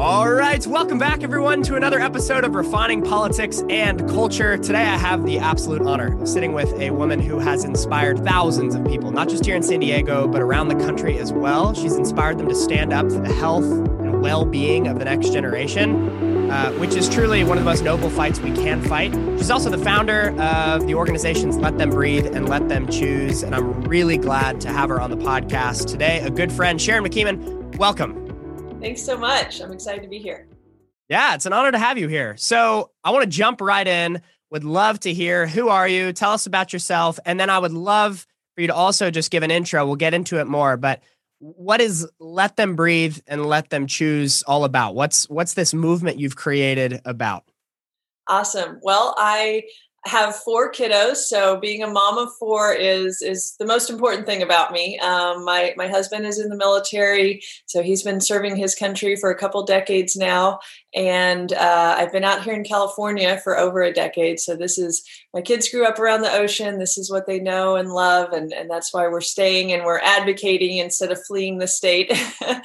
All 0.00 0.32
right, 0.32 0.66
welcome 0.66 0.96
back, 0.98 1.22
everyone, 1.22 1.62
to 1.64 1.74
another 1.74 2.00
episode 2.00 2.42
of 2.44 2.54
Refining 2.54 3.02
Politics 3.02 3.62
and 3.68 4.08
Culture. 4.08 4.56
Today, 4.56 4.80
I 4.80 4.96
have 4.96 5.26
the 5.26 5.38
absolute 5.38 5.82
honor 5.82 6.18
of 6.18 6.26
sitting 6.26 6.54
with 6.54 6.72
a 6.80 6.88
woman 6.88 7.20
who 7.20 7.38
has 7.38 7.64
inspired 7.64 8.24
thousands 8.24 8.74
of 8.74 8.82
people, 8.86 9.10
not 9.10 9.28
just 9.28 9.44
here 9.44 9.54
in 9.54 9.62
San 9.62 9.80
Diego, 9.80 10.26
but 10.26 10.40
around 10.40 10.68
the 10.68 10.74
country 10.76 11.18
as 11.18 11.34
well. 11.34 11.74
She's 11.74 11.96
inspired 11.96 12.38
them 12.38 12.48
to 12.48 12.54
stand 12.54 12.94
up 12.94 13.12
for 13.12 13.18
the 13.18 13.30
health 13.30 13.66
and 13.66 14.22
well 14.22 14.46
being 14.46 14.86
of 14.86 14.98
the 14.98 15.04
next 15.04 15.34
generation, 15.34 16.50
uh, 16.50 16.72
which 16.78 16.94
is 16.94 17.06
truly 17.06 17.44
one 17.44 17.58
of 17.58 17.64
the 17.64 17.70
most 17.70 17.84
noble 17.84 18.08
fights 18.08 18.40
we 18.40 18.52
can 18.52 18.80
fight. 18.80 19.12
She's 19.36 19.50
also 19.50 19.68
the 19.68 19.84
founder 19.84 20.30
of 20.40 20.86
the 20.86 20.94
organizations 20.94 21.58
Let 21.58 21.76
Them 21.76 21.90
Breathe 21.90 22.24
and 22.24 22.48
Let 22.48 22.70
Them 22.70 22.88
Choose. 22.88 23.42
And 23.42 23.54
I'm 23.54 23.82
really 23.82 24.16
glad 24.16 24.62
to 24.62 24.72
have 24.72 24.88
her 24.88 24.98
on 24.98 25.10
the 25.10 25.18
podcast 25.18 25.88
today. 25.88 26.20
A 26.20 26.30
good 26.30 26.50
friend, 26.50 26.80
Sharon 26.80 27.04
McKeeman, 27.04 27.76
welcome. 27.76 28.19
Thanks 28.80 29.02
so 29.02 29.18
much. 29.18 29.60
I'm 29.60 29.72
excited 29.72 30.02
to 30.02 30.08
be 30.08 30.18
here. 30.18 30.48
Yeah, 31.10 31.34
it's 31.34 31.44
an 31.44 31.52
honor 31.52 31.70
to 31.70 31.78
have 31.78 31.98
you 31.98 32.08
here. 32.08 32.36
So 32.38 32.92
I 33.04 33.10
want 33.10 33.24
to 33.24 33.28
jump 33.28 33.60
right 33.60 33.86
in. 33.86 34.22
Would 34.50 34.64
love 34.64 35.00
to 35.00 35.12
hear 35.12 35.46
who 35.46 35.68
are 35.68 35.86
you? 35.86 36.12
Tell 36.12 36.32
us 36.32 36.46
about 36.46 36.72
yourself. 36.72 37.18
And 37.26 37.38
then 37.38 37.50
I 37.50 37.58
would 37.58 37.72
love 37.72 38.26
for 38.54 38.62
you 38.62 38.68
to 38.68 38.74
also 38.74 39.10
just 39.10 39.30
give 39.30 39.42
an 39.42 39.50
intro. 39.50 39.84
We'll 39.84 39.96
get 39.96 40.14
into 40.14 40.40
it 40.40 40.46
more, 40.46 40.76
but 40.76 41.02
what 41.40 41.80
is 41.80 42.08
let 42.18 42.56
them 42.56 42.74
breathe 42.74 43.18
and 43.26 43.44
let 43.46 43.70
them 43.70 43.86
choose 43.86 44.42
all 44.44 44.64
about? 44.64 44.94
What's 44.94 45.28
what's 45.28 45.54
this 45.54 45.74
movement 45.74 46.18
you've 46.18 46.36
created 46.36 47.00
about? 47.04 47.44
Awesome. 48.28 48.78
Well, 48.82 49.14
I 49.18 49.64
have 50.06 50.34
four 50.34 50.72
kiddos, 50.72 51.16
so 51.16 51.58
being 51.58 51.82
a 51.82 51.86
mom 51.86 52.16
of 52.16 52.34
four 52.38 52.72
is 52.72 53.20
is 53.20 53.54
the 53.58 53.66
most 53.66 53.90
important 53.90 54.24
thing 54.24 54.42
about 54.42 54.72
me. 54.72 54.98
Um, 55.00 55.44
my 55.44 55.74
my 55.76 55.88
husband 55.88 56.24
is 56.24 56.38
in 56.38 56.48
the 56.48 56.56
military, 56.56 57.42
so 57.66 57.82
he's 57.82 58.02
been 58.02 58.20
serving 58.20 58.56
his 58.56 58.74
country 58.74 59.14
for 59.16 59.30
a 59.30 59.38
couple 59.38 59.62
decades 59.62 60.16
now, 60.16 60.58
and 60.94 61.52
uh, 61.52 61.96
I've 61.98 62.12
been 62.12 62.24
out 62.24 62.42
here 62.42 62.54
in 62.54 62.64
California 62.64 63.38
for 63.44 63.58
over 63.58 63.82
a 63.82 63.92
decade. 63.92 64.40
So 64.40 64.56
this 64.56 64.78
is 64.78 65.04
my 65.32 65.40
kids 65.40 65.68
grew 65.68 65.86
up 65.86 65.98
around 65.98 66.22
the 66.22 66.32
ocean. 66.32 66.78
This 66.78 66.98
is 66.98 67.10
what 67.10 67.26
they 67.26 67.38
know 67.38 67.76
and 67.76 67.92
love, 67.92 68.32
and 68.32 68.52
and 68.52 68.68
that's 68.68 68.92
why 68.92 69.06
we're 69.06 69.20
staying 69.20 69.72
and 69.72 69.84
we're 69.84 70.00
advocating 70.00 70.78
instead 70.78 71.12
of 71.12 71.24
fleeing 71.24 71.58
the 71.58 71.68
state. 71.68 72.12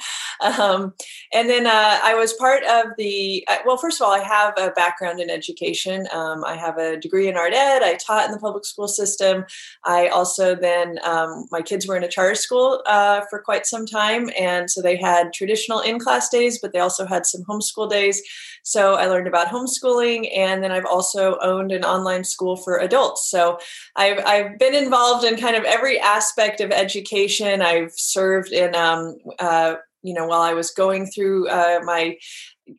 um, 0.40 0.92
and 1.32 1.48
then 1.48 1.66
uh, 1.66 2.00
I 2.02 2.14
was 2.14 2.32
part 2.32 2.64
of 2.64 2.86
the 2.98 3.46
uh, 3.48 3.58
well. 3.64 3.76
First 3.76 4.00
of 4.00 4.06
all, 4.06 4.12
I 4.12 4.18
have 4.20 4.54
a 4.58 4.70
background 4.72 5.20
in 5.20 5.30
education. 5.30 6.08
Um, 6.12 6.44
I 6.44 6.56
have 6.56 6.76
a 6.78 6.96
degree 6.96 7.28
in 7.28 7.36
art 7.36 7.52
ed. 7.52 7.82
I 7.82 7.94
taught 7.94 8.26
in 8.26 8.32
the 8.32 8.40
public 8.40 8.64
school 8.64 8.88
system. 8.88 9.44
I 9.84 10.08
also 10.08 10.56
then 10.56 10.98
um, 11.04 11.46
my 11.52 11.62
kids 11.62 11.86
were 11.86 11.96
in 11.96 12.04
a 12.04 12.08
charter 12.08 12.34
school 12.34 12.82
uh, 12.86 13.20
for 13.30 13.38
quite 13.38 13.66
some 13.66 13.86
time, 13.86 14.28
and 14.36 14.68
so 14.68 14.82
they 14.82 14.96
had 14.96 15.32
traditional 15.32 15.80
in 15.80 16.00
class 16.00 16.28
days, 16.30 16.58
but 16.60 16.72
they 16.72 16.80
also 16.80 17.06
had 17.06 17.26
some 17.26 17.44
homeschool 17.44 17.88
days 17.88 18.20
so 18.66 18.94
I 18.94 19.06
learned 19.06 19.28
about 19.28 19.46
homeschooling, 19.46 20.28
and 20.36 20.60
then 20.60 20.72
I've 20.72 20.86
also 20.86 21.38
owned 21.40 21.70
an 21.70 21.84
online 21.84 22.24
school 22.24 22.55
for 22.56 22.78
adults. 22.78 23.28
So 23.30 23.58
I've, 23.94 24.24
I've 24.24 24.58
been 24.58 24.74
involved 24.74 25.24
in 25.24 25.36
kind 25.36 25.56
of 25.56 25.64
every 25.64 25.98
aspect 26.00 26.60
of 26.60 26.70
education. 26.70 27.62
I've 27.62 27.92
served 27.96 28.52
in, 28.52 28.74
um, 28.74 29.16
uh, 29.38 29.76
you 30.02 30.14
know, 30.14 30.26
while 30.26 30.42
I 30.42 30.54
was 30.54 30.70
going 30.70 31.06
through 31.06 31.48
uh, 31.48 31.80
my 31.84 32.16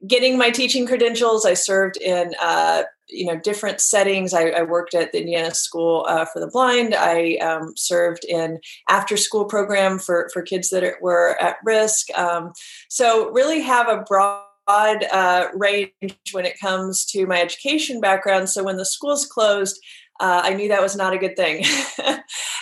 getting 0.05 0.37
my 0.37 0.49
teaching 0.49 0.85
credentials, 0.85 1.45
I 1.45 1.53
served 1.53 1.97
in 1.97 2.33
uh, 2.41 2.83
you 3.09 3.25
know 3.25 3.39
different 3.39 3.79
settings 3.79 4.33
i, 4.33 4.49
I 4.49 4.63
worked 4.63 4.93
at 4.93 5.11
the 5.11 5.19
indiana 5.19 5.53
school 5.53 6.05
uh, 6.09 6.25
for 6.25 6.39
the 6.39 6.47
blind 6.47 6.93
i 6.93 7.35
um, 7.35 7.73
served 7.75 8.25
in 8.25 8.59
after 8.89 9.17
school 9.17 9.45
program 9.45 9.99
for 9.99 10.29
for 10.33 10.41
kids 10.41 10.69
that 10.69 10.83
are, 10.83 10.97
were 11.01 11.41
at 11.41 11.57
risk 11.63 12.07
um, 12.17 12.51
so 12.89 13.29
really 13.31 13.61
have 13.61 13.87
a 13.87 14.03
broad 14.03 14.43
broad 14.67 15.05
uh, 15.05 15.47
range 15.53 15.93
when 16.31 16.45
it 16.45 16.59
comes 16.59 17.05
to 17.05 17.25
my 17.25 17.41
education 17.41 18.01
background. 18.01 18.49
So 18.49 18.63
when 18.63 18.77
the 18.77 18.85
schools 18.85 19.25
closed, 19.25 19.79
uh, 20.19 20.41
I 20.43 20.53
knew 20.53 20.67
that 20.67 20.81
was 20.81 20.95
not 20.95 21.13
a 21.13 21.17
good 21.17 21.35
thing. 21.35 21.63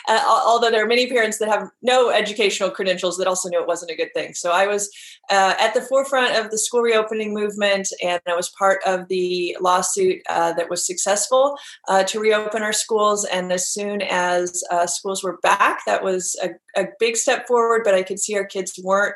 uh, 0.07 0.21
although 0.27 0.69
there 0.69 0.83
are 0.83 0.87
many 0.87 1.07
parents 1.07 1.37
that 1.37 1.47
have 1.47 1.69
no 1.81 2.09
educational 2.09 2.69
credentials 2.69 3.17
that 3.17 3.27
also 3.27 3.47
knew 3.49 3.61
it 3.61 3.67
wasn't 3.67 3.91
a 3.91 3.95
good 3.95 4.13
thing. 4.13 4.33
So 4.33 4.51
I 4.51 4.67
was 4.67 4.89
uh, 5.29 5.53
at 5.57 5.73
the 5.73 5.81
forefront 5.81 6.35
of 6.35 6.51
the 6.51 6.57
school 6.57 6.81
reopening 6.81 7.33
movement, 7.33 7.87
and 8.03 8.21
I 8.27 8.35
was 8.35 8.49
part 8.59 8.81
of 8.85 9.07
the 9.07 9.55
lawsuit 9.61 10.21
uh, 10.29 10.51
that 10.53 10.69
was 10.69 10.85
successful 10.85 11.55
uh, 11.87 12.03
to 12.05 12.19
reopen 12.19 12.61
our 12.61 12.73
schools. 12.73 13.25
And 13.25 13.51
as 13.53 13.69
soon 13.69 14.01
as 14.01 14.61
uh, 14.69 14.85
schools 14.85 15.23
were 15.23 15.37
back, 15.41 15.79
that 15.85 16.03
was 16.03 16.35
a, 16.43 16.49
a 16.79 16.87
big 16.99 17.15
step 17.15 17.47
forward. 17.47 17.83
But 17.85 17.95
I 17.95 18.03
could 18.03 18.19
see 18.19 18.35
our 18.35 18.45
kids 18.45 18.77
weren't 18.83 19.15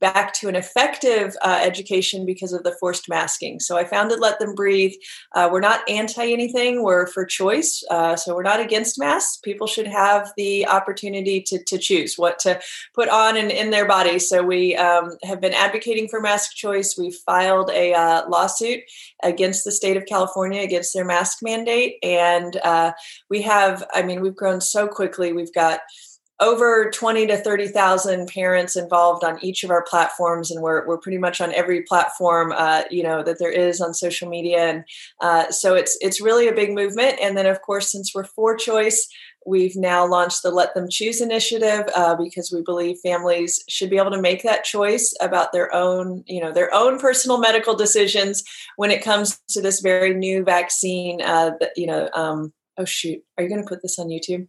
back 0.00 0.32
to 0.34 0.48
an 0.48 0.56
effective 0.56 1.36
uh, 1.42 1.60
education 1.62 2.24
because 2.24 2.52
of 2.52 2.62
the 2.62 2.74
forced 2.80 3.08
masking. 3.08 3.60
So 3.60 3.76
I 3.76 3.84
founded 3.84 4.18
Let 4.18 4.38
Them 4.38 4.54
Breathe. 4.54 4.94
Uh, 5.34 5.48
we're 5.52 5.60
not 5.60 5.88
anti 5.88 6.32
anything, 6.32 6.82
we're 6.82 7.06
for 7.06 7.24
choice. 7.24 7.84
Uh, 7.90 8.16
so 8.16 8.34
we're 8.34 8.42
not 8.42 8.60
against 8.60 8.98
masks. 8.98 9.38
People 9.38 9.66
should 9.66 9.86
have 9.86 10.32
the 10.36 10.66
opportunity 10.66 11.40
to, 11.42 11.62
to 11.64 11.78
choose 11.78 12.16
what 12.16 12.38
to 12.40 12.60
put 12.94 13.08
on 13.08 13.36
and 13.36 13.50
in 13.50 13.70
their 13.70 13.86
body. 13.86 14.18
So 14.18 14.42
we 14.42 14.74
um, 14.76 15.16
have 15.22 15.40
been 15.40 15.54
advocating 15.54 16.08
for 16.08 16.20
mask 16.20 16.54
choice. 16.54 16.96
We've 16.98 17.14
filed 17.14 17.70
a 17.70 17.92
uh, 17.92 18.28
lawsuit 18.28 18.80
against 19.22 19.64
the 19.64 19.72
state 19.72 19.96
of 19.96 20.06
California 20.06 20.62
against 20.62 20.94
their 20.94 21.04
mask 21.04 21.38
mandate. 21.42 21.96
And 22.02 22.56
uh, 22.64 22.92
we 23.28 23.42
have, 23.42 23.84
I 23.92 24.02
mean, 24.02 24.20
we've 24.20 24.36
grown 24.36 24.60
so 24.60 24.88
quickly. 24.88 25.32
We've 25.32 25.52
got 25.52 25.80
over 26.40 26.90
20 26.90 27.26
to 27.26 27.36
30,000 27.36 28.26
parents 28.28 28.74
involved 28.74 29.24
on 29.24 29.42
each 29.44 29.62
of 29.62 29.70
our 29.70 29.82
platforms. 29.82 30.50
And 30.50 30.62
we're, 30.62 30.86
we're 30.86 30.98
pretty 30.98 31.18
much 31.18 31.40
on 31.40 31.52
every 31.52 31.82
platform, 31.82 32.52
uh, 32.56 32.82
you 32.90 33.02
know, 33.02 33.22
that 33.22 33.38
there 33.38 33.52
is 33.52 33.80
on 33.80 33.92
social 33.92 34.28
media. 34.28 34.60
And 34.60 34.84
uh, 35.20 35.50
so 35.50 35.74
it's, 35.74 35.96
it's 36.00 36.20
really 36.20 36.48
a 36.48 36.54
big 36.54 36.72
movement. 36.72 37.18
And 37.20 37.36
then 37.36 37.46
of 37.46 37.60
course, 37.62 37.92
since 37.92 38.14
we're 38.14 38.24
for 38.24 38.56
choice, 38.56 39.06
we've 39.46 39.76
now 39.76 40.06
launched 40.06 40.42
the 40.42 40.50
Let 40.50 40.74
Them 40.74 40.88
Choose 40.90 41.20
initiative 41.20 41.88
uh, 41.94 42.14
because 42.14 42.52
we 42.52 42.62
believe 42.62 42.98
families 42.98 43.62
should 43.68 43.90
be 43.90 43.98
able 43.98 44.10
to 44.10 44.20
make 44.20 44.42
that 44.42 44.64
choice 44.64 45.14
about 45.20 45.52
their 45.52 45.74
own, 45.74 46.24
you 46.26 46.40
know, 46.40 46.52
their 46.52 46.72
own 46.74 46.98
personal 46.98 47.38
medical 47.38 47.74
decisions 47.74 48.42
when 48.76 48.90
it 48.90 49.02
comes 49.02 49.40
to 49.50 49.60
this 49.60 49.80
very 49.80 50.14
new 50.14 50.44
vaccine. 50.44 51.22
Uh, 51.22 51.52
that 51.60 51.72
you 51.76 51.86
know, 51.86 52.08
um, 52.14 52.52
oh 52.76 52.84
shoot, 52.84 53.22
are 53.36 53.44
you 53.44 53.50
going 53.50 53.62
to 53.62 53.68
put 53.68 53.82
this 53.82 53.98
on 53.98 54.08
YouTube? 54.08 54.46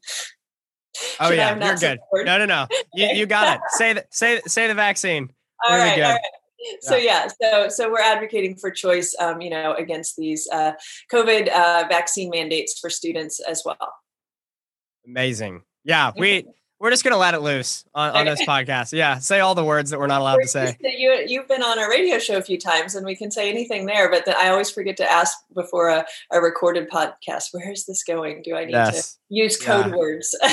Oh 1.20 1.32
yeah, 1.32 1.56
you're 1.56 1.76
good. 1.76 2.00
Support? 2.00 2.26
No, 2.26 2.38
no, 2.38 2.46
no. 2.46 2.68
You, 2.94 3.08
you 3.08 3.26
got 3.26 3.56
it. 3.56 3.62
say 3.70 3.94
the 3.94 4.06
say 4.12 4.42
say 4.48 4.68
the 4.68 4.74
vaccine. 4.74 5.32
All 5.68 5.78
right, 5.78 6.02
all 6.02 6.12
right. 6.12 6.22
So 6.82 6.96
yeah. 6.96 7.28
yeah, 7.42 7.68
so 7.68 7.70
so 7.70 7.92
we're 7.92 8.02
advocating 8.02 8.56
for 8.56 8.70
choice, 8.72 9.16
um, 9.20 9.42
you 9.42 9.50
know, 9.50 9.74
against 9.74 10.16
these 10.18 10.48
uh, 10.52 10.74
COVID 11.12 11.50
uh, 11.50 11.86
vaccine 11.90 12.30
mandates 12.30 12.80
for 12.80 12.90
students 12.90 13.40
as 13.40 13.64
well. 13.66 13.94
Amazing. 15.06 15.64
Yeah, 15.84 16.12
we 16.16 16.46
we're 16.82 16.90
just 16.90 17.04
gonna 17.04 17.18
let 17.18 17.36
it 17.36 17.42
loose 17.42 17.86
on, 17.94 18.10
on 18.12 18.26
this 18.26 18.42
podcast. 18.48 18.92
Yeah, 18.92 19.20
say 19.20 19.40
all 19.40 19.54
the 19.54 19.64
words 19.64 19.92
that 19.92 20.00
we're 20.00 20.08
not 20.08 20.22
allowed 20.22 20.40
to 20.42 20.48
say. 20.48 20.76
You 20.82 21.24
you've 21.28 21.48
been 21.48 21.62
on 21.62 21.78
a 21.78 21.88
radio 21.88 22.18
show 22.18 22.38
a 22.38 22.42
few 22.42 22.58
times, 22.58 22.96
and 22.96 23.06
we 23.06 23.16
can 23.16 23.30
say 23.30 23.50
anything 23.50 23.86
there. 23.86 24.10
But 24.10 24.28
I 24.28 24.50
always 24.50 24.72
forget 24.72 24.98
to 24.98 25.10
ask 25.10 25.38
before 25.54 25.90
a, 25.90 26.06
a 26.32 26.42
recorded 26.42 26.90
podcast. 26.90 27.50
Where 27.52 27.72
is 27.72 27.86
this 27.86 28.04
going? 28.04 28.42
Do 28.42 28.56
I 28.56 28.66
need 28.66 28.72
yes. 28.72 29.14
to 29.14 29.20
use 29.30 29.62
code 29.62 29.92
yeah. 29.92 29.96
words? 29.96 30.36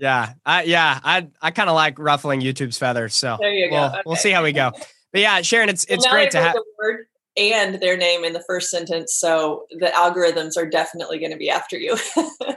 yeah, 0.00 0.32
I 0.44 0.64
yeah 0.64 0.98
I 1.04 1.28
I 1.40 1.52
kind 1.52 1.70
of 1.70 1.76
like 1.76 1.98
ruffling 2.00 2.40
YouTube's 2.40 2.76
feathers. 2.76 3.14
So 3.14 3.36
there 3.40 3.52
you 3.52 3.70
go. 3.70 3.76
We'll, 3.76 3.84
okay. 3.84 4.02
we'll 4.04 4.16
see 4.16 4.32
how 4.32 4.42
we 4.42 4.52
go. 4.52 4.72
But 5.12 5.22
yeah, 5.22 5.42
Sharon, 5.42 5.68
it's 5.68 5.84
it's 5.86 6.04
well, 6.04 6.14
great 6.14 6.30
to 6.30 6.40
have 6.40 6.54
word 6.78 7.06
and 7.36 7.80
their 7.80 7.96
name 7.96 8.22
in 8.22 8.32
the 8.32 8.44
first 8.46 8.70
sentence, 8.70 9.12
so 9.12 9.64
the 9.72 9.86
algorithms 9.86 10.56
are 10.56 10.66
definitely 10.66 11.18
going 11.18 11.32
to 11.32 11.36
be 11.36 11.50
after 11.50 11.76
you. 11.76 11.96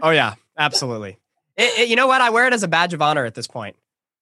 oh 0.03 0.12
yeah, 0.12 0.35
absolutely. 0.56 1.18
It, 1.57 1.79
it, 1.79 1.89
you 1.89 1.95
know 1.95 2.07
what? 2.07 2.21
I 2.21 2.29
wear 2.29 2.47
it 2.47 2.53
as 2.53 2.63
a 2.63 2.67
badge 2.67 2.93
of 2.93 3.01
honor 3.01 3.25
at 3.25 3.35
this 3.35 3.47
point. 3.47 3.75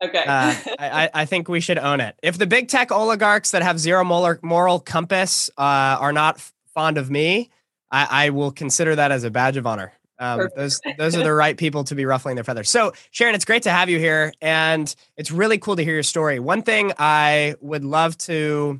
Okay. 0.03 0.23
uh, 0.25 0.55
I, 0.79 1.09
I 1.13 1.25
think 1.25 1.47
we 1.47 1.59
should 1.59 1.77
own 1.77 2.01
it. 2.01 2.15
If 2.23 2.37
the 2.37 2.47
big 2.47 2.67
tech 2.67 2.91
oligarchs 2.91 3.51
that 3.51 3.63
have 3.63 3.79
zero 3.79 4.03
moral, 4.03 4.37
moral 4.41 4.79
compass 4.79 5.49
uh, 5.57 5.97
are 5.99 6.13
not 6.13 6.39
fond 6.73 6.97
of 6.97 7.09
me, 7.09 7.49
I, 7.91 8.25
I, 8.25 8.29
will 8.29 8.51
consider 8.51 8.95
that 8.95 9.11
as 9.11 9.23
a 9.23 9.29
badge 9.29 9.57
of 9.57 9.67
honor. 9.67 9.91
Um, 10.17 10.49
those 10.55 10.79
those 10.97 11.15
are 11.15 11.23
the 11.23 11.33
right 11.33 11.57
people 11.57 11.83
to 11.85 11.95
be 11.95 12.05
ruffling 12.05 12.35
their 12.35 12.43
feathers. 12.43 12.69
So, 12.69 12.93
Sharon, 13.09 13.35
it's 13.35 13.43
great 13.43 13.63
to 13.63 13.71
have 13.71 13.89
you 13.89 13.99
here, 13.99 14.31
and 14.39 14.93
it's 15.17 15.31
really 15.31 15.57
cool 15.57 15.75
to 15.75 15.83
hear 15.83 15.95
your 15.95 16.03
story. 16.03 16.39
One 16.39 16.61
thing 16.61 16.93
I 16.97 17.55
would 17.59 17.83
love 17.83 18.17
to 18.19 18.79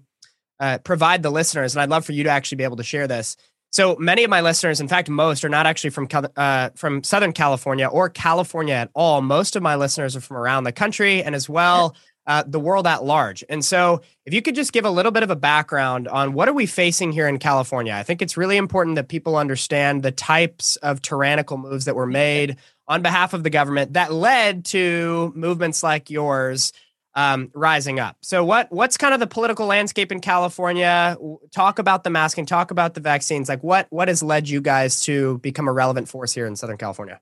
uh, 0.59 0.77
provide 0.77 1.23
the 1.23 1.31
listeners, 1.31 1.75
and 1.75 1.81
I'd 1.81 1.89
love 1.89 2.05
for 2.05 2.13
you 2.13 2.23
to 2.23 2.29
actually 2.29 2.57
be 2.57 2.63
able 2.63 2.77
to 2.77 2.83
share 2.83 3.07
this, 3.07 3.35
so 3.71 3.95
many 3.97 4.23
of 4.25 4.29
my 4.29 4.41
listeners, 4.41 4.81
in 4.81 4.89
fact, 4.89 5.09
most 5.09 5.45
are 5.45 5.49
not 5.49 5.65
actually 5.65 5.91
from 5.91 6.07
uh, 6.35 6.69
from 6.75 7.03
Southern 7.03 7.31
California 7.31 7.87
or 7.87 8.09
California 8.09 8.75
at 8.75 8.89
all. 8.93 9.21
Most 9.21 9.55
of 9.55 9.63
my 9.63 9.75
listeners 9.75 10.15
are 10.15 10.21
from 10.21 10.37
around 10.37 10.65
the 10.65 10.73
country 10.73 11.23
and 11.23 11.33
as 11.33 11.47
well 11.47 11.95
uh, 12.27 12.43
the 12.45 12.59
world 12.59 12.85
at 12.85 13.03
large. 13.03 13.43
And 13.49 13.63
so, 13.63 14.01
if 14.25 14.33
you 14.33 14.41
could 14.41 14.55
just 14.55 14.73
give 14.73 14.85
a 14.85 14.91
little 14.91 15.11
bit 15.11 15.23
of 15.23 15.31
a 15.31 15.35
background 15.35 16.07
on 16.07 16.33
what 16.33 16.49
are 16.49 16.53
we 16.53 16.65
facing 16.65 17.11
here 17.11 17.27
in 17.27 17.39
California, 17.39 17.93
I 17.93 18.03
think 18.03 18.21
it's 18.21 18.37
really 18.37 18.57
important 18.57 18.97
that 18.97 19.07
people 19.07 19.37
understand 19.37 20.03
the 20.03 20.11
types 20.11 20.75
of 20.77 21.01
tyrannical 21.01 21.57
moves 21.57 21.85
that 21.85 21.95
were 21.95 22.05
made 22.05 22.57
on 22.87 23.01
behalf 23.01 23.33
of 23.33 23.43
the 23.43 23.49
government 23.49 23.93
that 23.93 24.11
led 24.11 24.65
to 24.65 25.31
movements 25.33 25.81
like 25.81 26.09
yours 26.09 26.73
um, 27.15 27.51
rising 27.53 27.99
up. 27.99 28.17
So 28.21 28.43
what 28.43 28.71
what's 28.71 28.97
kind 28.97 29.13
of 29.13 29.19
the 29.19 29.27
political 29.27 29.65
landscape 29.65 30.11
in 30.11 30.19
California? 30.19 31.17
Talk 31.51 31.79
about 31.79 32.03
the 32.03 32.09
masking, 32.09 32.45
talk 32.45 32.71
about 32.71 32.93
the 32.93 33.01
vaccines. 33.01 33.49
Like 33.49 33.63
what 33.63 33.87
what 33.89 34.07
has 34.07 34.23
led 34.23 34.47
you 34.49 34.61
guys 34.61 35.01
to 35.03 35.39
become 35.39 35.67
a 35.67 35.73
relevant 35.73 36.09
force 36.09 36.33
here 36.33 36.45
in 36.45 36.55
Southern 36.55 36.77
California? 36.77 37.19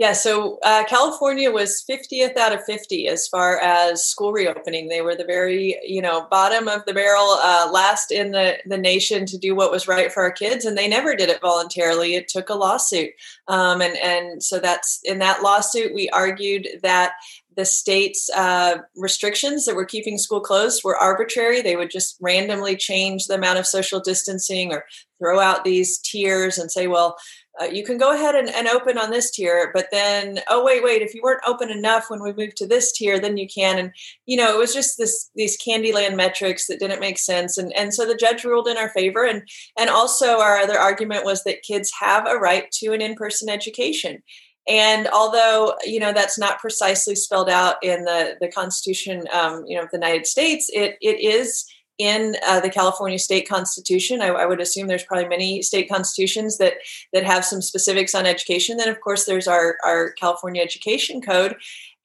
Yeah, 0.00 0.14
so 0.14 0.58
uh, 0.62 0.84
California 0.84 1.50
was 1.50 1.84
50th 1.86 2.34
out 2.38 2.54
of 2.54 2.64
50 2.64 3.06
as 3.06 3.28
far 3.28 3.58
as 3.58 4.02
school 4.02 4.32
reopening. 4.32 4.88
They 4.88 5.02
were 5.02 5.14
the 5.14 5.26
very, 5.26 5.78
you 5.84 6.00
know, 6.00 6.26
bottom 6.30 6.68
of 6.68 6.86
the 6.86 6.94
barrel, 6.94 7.36
uh, 7.42 7.68
last 7.70 8.10
in 8.10 8.30
the, 8.30 8.56
the 8.64 8.78
nation 8.78 9.26
to 9.26 9.36
do 9.36 9.54
what 9.54 9.70
was 9.70 9.86
right 9.86 10.10
for 10.10 10.22
our 10.22 10.30
kids, 10.30 10.64
and 10.64 10.74
they 10.74 10.88
never 10.88 11.14
did 11.14 11.28
it 11.28 11.42
voluntarily. 11.42 12.14
It 12.14 12.28
took 12.28 12.48
a 12.48 12.54
lawsuit, 12.54 13.10
um, 13.48 13.82
and 13.82 13.94
and 13.98 14.42
so 14.42 14.58
that's 14.58 15.00
in 15.04 15.18
that 15.18 15.42
lawsuit 15.42 15.92
we 15.92 16.08
argued 16.08 16.66
that 16.82 17.12
the 17.56 17.64
state's 17.64 18.30
uh, 18.30 18.78
restrictions 18.96 19.64
that 19.64 19.74
were 19.74 19.84
keeping 19.84 20.18
school 20.18 20.40
closed 20.40 20.82
were 20.84 20.96
arbitrary. 20.96 21.60
They 21.60 21.76
would 21.76 21.90
just 21.90 22.16
randomly 22.20 22.76
change 22.76 23.26
the 23.26 23.34
amount 23.34 23.58
of 23.58 23.66
social 23.66 24.00
distancing 24.00 24.72
or 24.72 24.84
throw 25.18 25.40
out 25.40 25.64
these 25.64 25.98
tiers 25.98 26.58
and 26.58 26.70
say, 26.70 26.86
well, 26.86 27.16
uh, 27.60 27.64
you 27.64 27.84
can 27.84 27.98
go 27.98 28.12
ahead 28.12 28.34
and, 28.34 28.48
and, 28.48 28.68
open 28.68 28.96
on 28.96 29.10
this 29.10 29.30
tier, 29.32 29.70
but 29.74 29.88
then, 29.90 30.38
oh, 30.48 30.64
wait, 30.64 30.82
wait, 30.82 31.02
if 31.02 31.14
you 31.14 31.20
weren't 31.22 31.42
open 31.46 31.68
enough 31.68 32.08
when 32.08 32.22
we 32.22 32.32
moved 32.32 32.56
to 32.56 32.66
this 32.66 32.92
tier, 32.92 33.18
then 33.18 33.36
you 33.36 33.46
can. 33.46 33.78
And, 33.78 33.92
you 34.24 34.36
know, 34.36 34.54
it 34.54 34.58
was 34.58 34.72
just 34.72 34.96
this, 34.96 35.30
these 35.34 35.58
Candyland 35.58 36.16
metrics 36.16 36.68
that 36.68 36.78
didn't 36.78 37.00
make 37.00 37.18
sense. 37.18 37.58
And, 37.58 37.72
and 37.76 37.92
so 37.92 38.06
the 38.06 38.14
judge 38.14 38.44
ruled 38.44 38.68
in 38.68 38.78
our 38.78 38.88
favor. 38.88 39.26
And, 39.26 39.42
and 39.78 39.90
also 39.90 40.38
our 40.38 40.58
other 40.58 40.78
argument 40.78 41.24
was 41.24 41.42
that 41.44 41.62
kids 41.62 41.90
have 42.00 42.26
a 42.26 42.38
right 42.38 42.70
to 42.74 42.92
an 42.92 43.02
in-person 43.02 43.50
education. 43.50 44.22
And 44.68 45.08
although 45.08 45.74
you 45.84 46.00
know 46.00 46.12
that's 46.12 46.38
not 46.38 46.58
precisely 46.58 47.14
spelled 47.14 47.48
out 47.48 47.76
in 47.82 48.04
the 48.04 48.36
the 48.40 48.48
Constitution, 48.48 49.24
um, 49.32 49.64
you 49.66 49.76
know, 49.76 49.84
of 49.84 49.90
the 49.90 49.96
United 49.96 50.26
States, 50.26 50.70
it 50.72 50.96
it 51.00 51.20
is 51.20 51.66
in 52.00 52.34
uh, 52.48 52.60
the 52.60 52.70
California 52.70 53.18
state 53.18 53.46
constitution. 53.46 54.22
I, 54.22 54.28
I, 54.28 54.46
would 54.46 54.58
assume 54.58 54.86
there's 54.86 55.04
probably 55.04 55.28
many 55.28 55.60
state 55.60 55.86
constitutions 55.86 56.56
that 56.56 56.74
that 57.12 57.24
have 57.24 57.44
some 57.44 57.60
specifics 57.60 58.14
on 58.14 58.24
education. 58.24 58.78
Then, 58.78 58.88
of 58.88 59.02
course, 59.02 59.26
there's 59.26 59.46
our 59.46 59.76
our 59.84 60.12
California 60.12 60.62
Education 60.62 61.20
Code, 61.20 61.56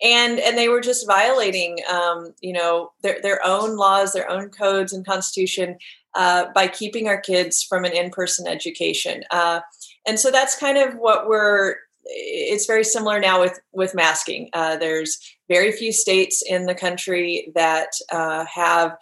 and 0.03 0.39
and 0.39 0.57
they 0.57 0.67
were 0.67 0.81
just 0.81 1.07
violating, 1.07 1.79
um, 1.89 2.33
you 2.41 2.51
know, 2.51 2.91
their 3.03 3.21
their 3.21 3.45
own 3.45 3.77
laws, 3.77 4.11
their 4.11 4.29
own 4.29 4.49
codes 4.49 4.91
and 4.91 5.05
constitution 5.05 5.77
uh, 6.13 6.47
by 6.53 6.67
keeping 6.67 7.07
our 7.07 7.19
kids 7.19 7.63
from 7.63 7.85
an 7.85 7.93
in 7.93 8.09
person 8.09 8.47
education. 8.47 9.23
Uh, 9.31 9.61
and 10.05 10.19
so 10.19 10.29
that's 10.29 10.57
kind 10.57 10.77
of 10.77 10.95
what 10.95 11.27
we're 11.29 11.75
it's 12.05 12.65
very 12.65 12.83
similar 12.83 13.19
now 13.19 13.39
with 13.41 13.59
with 13.71 13.95
masking. 13.95 14.49
Uh, 14.53 14.77
there's 14.77 15.17
very 15.49 15.71
few 15.71 15.91
states 15.91 16.43
in 16.47 16.65
the 16.65 16.75
country 16.75 17.51
that 17.55 17.89
uh, 18.11 18.45
have 18.45 18.97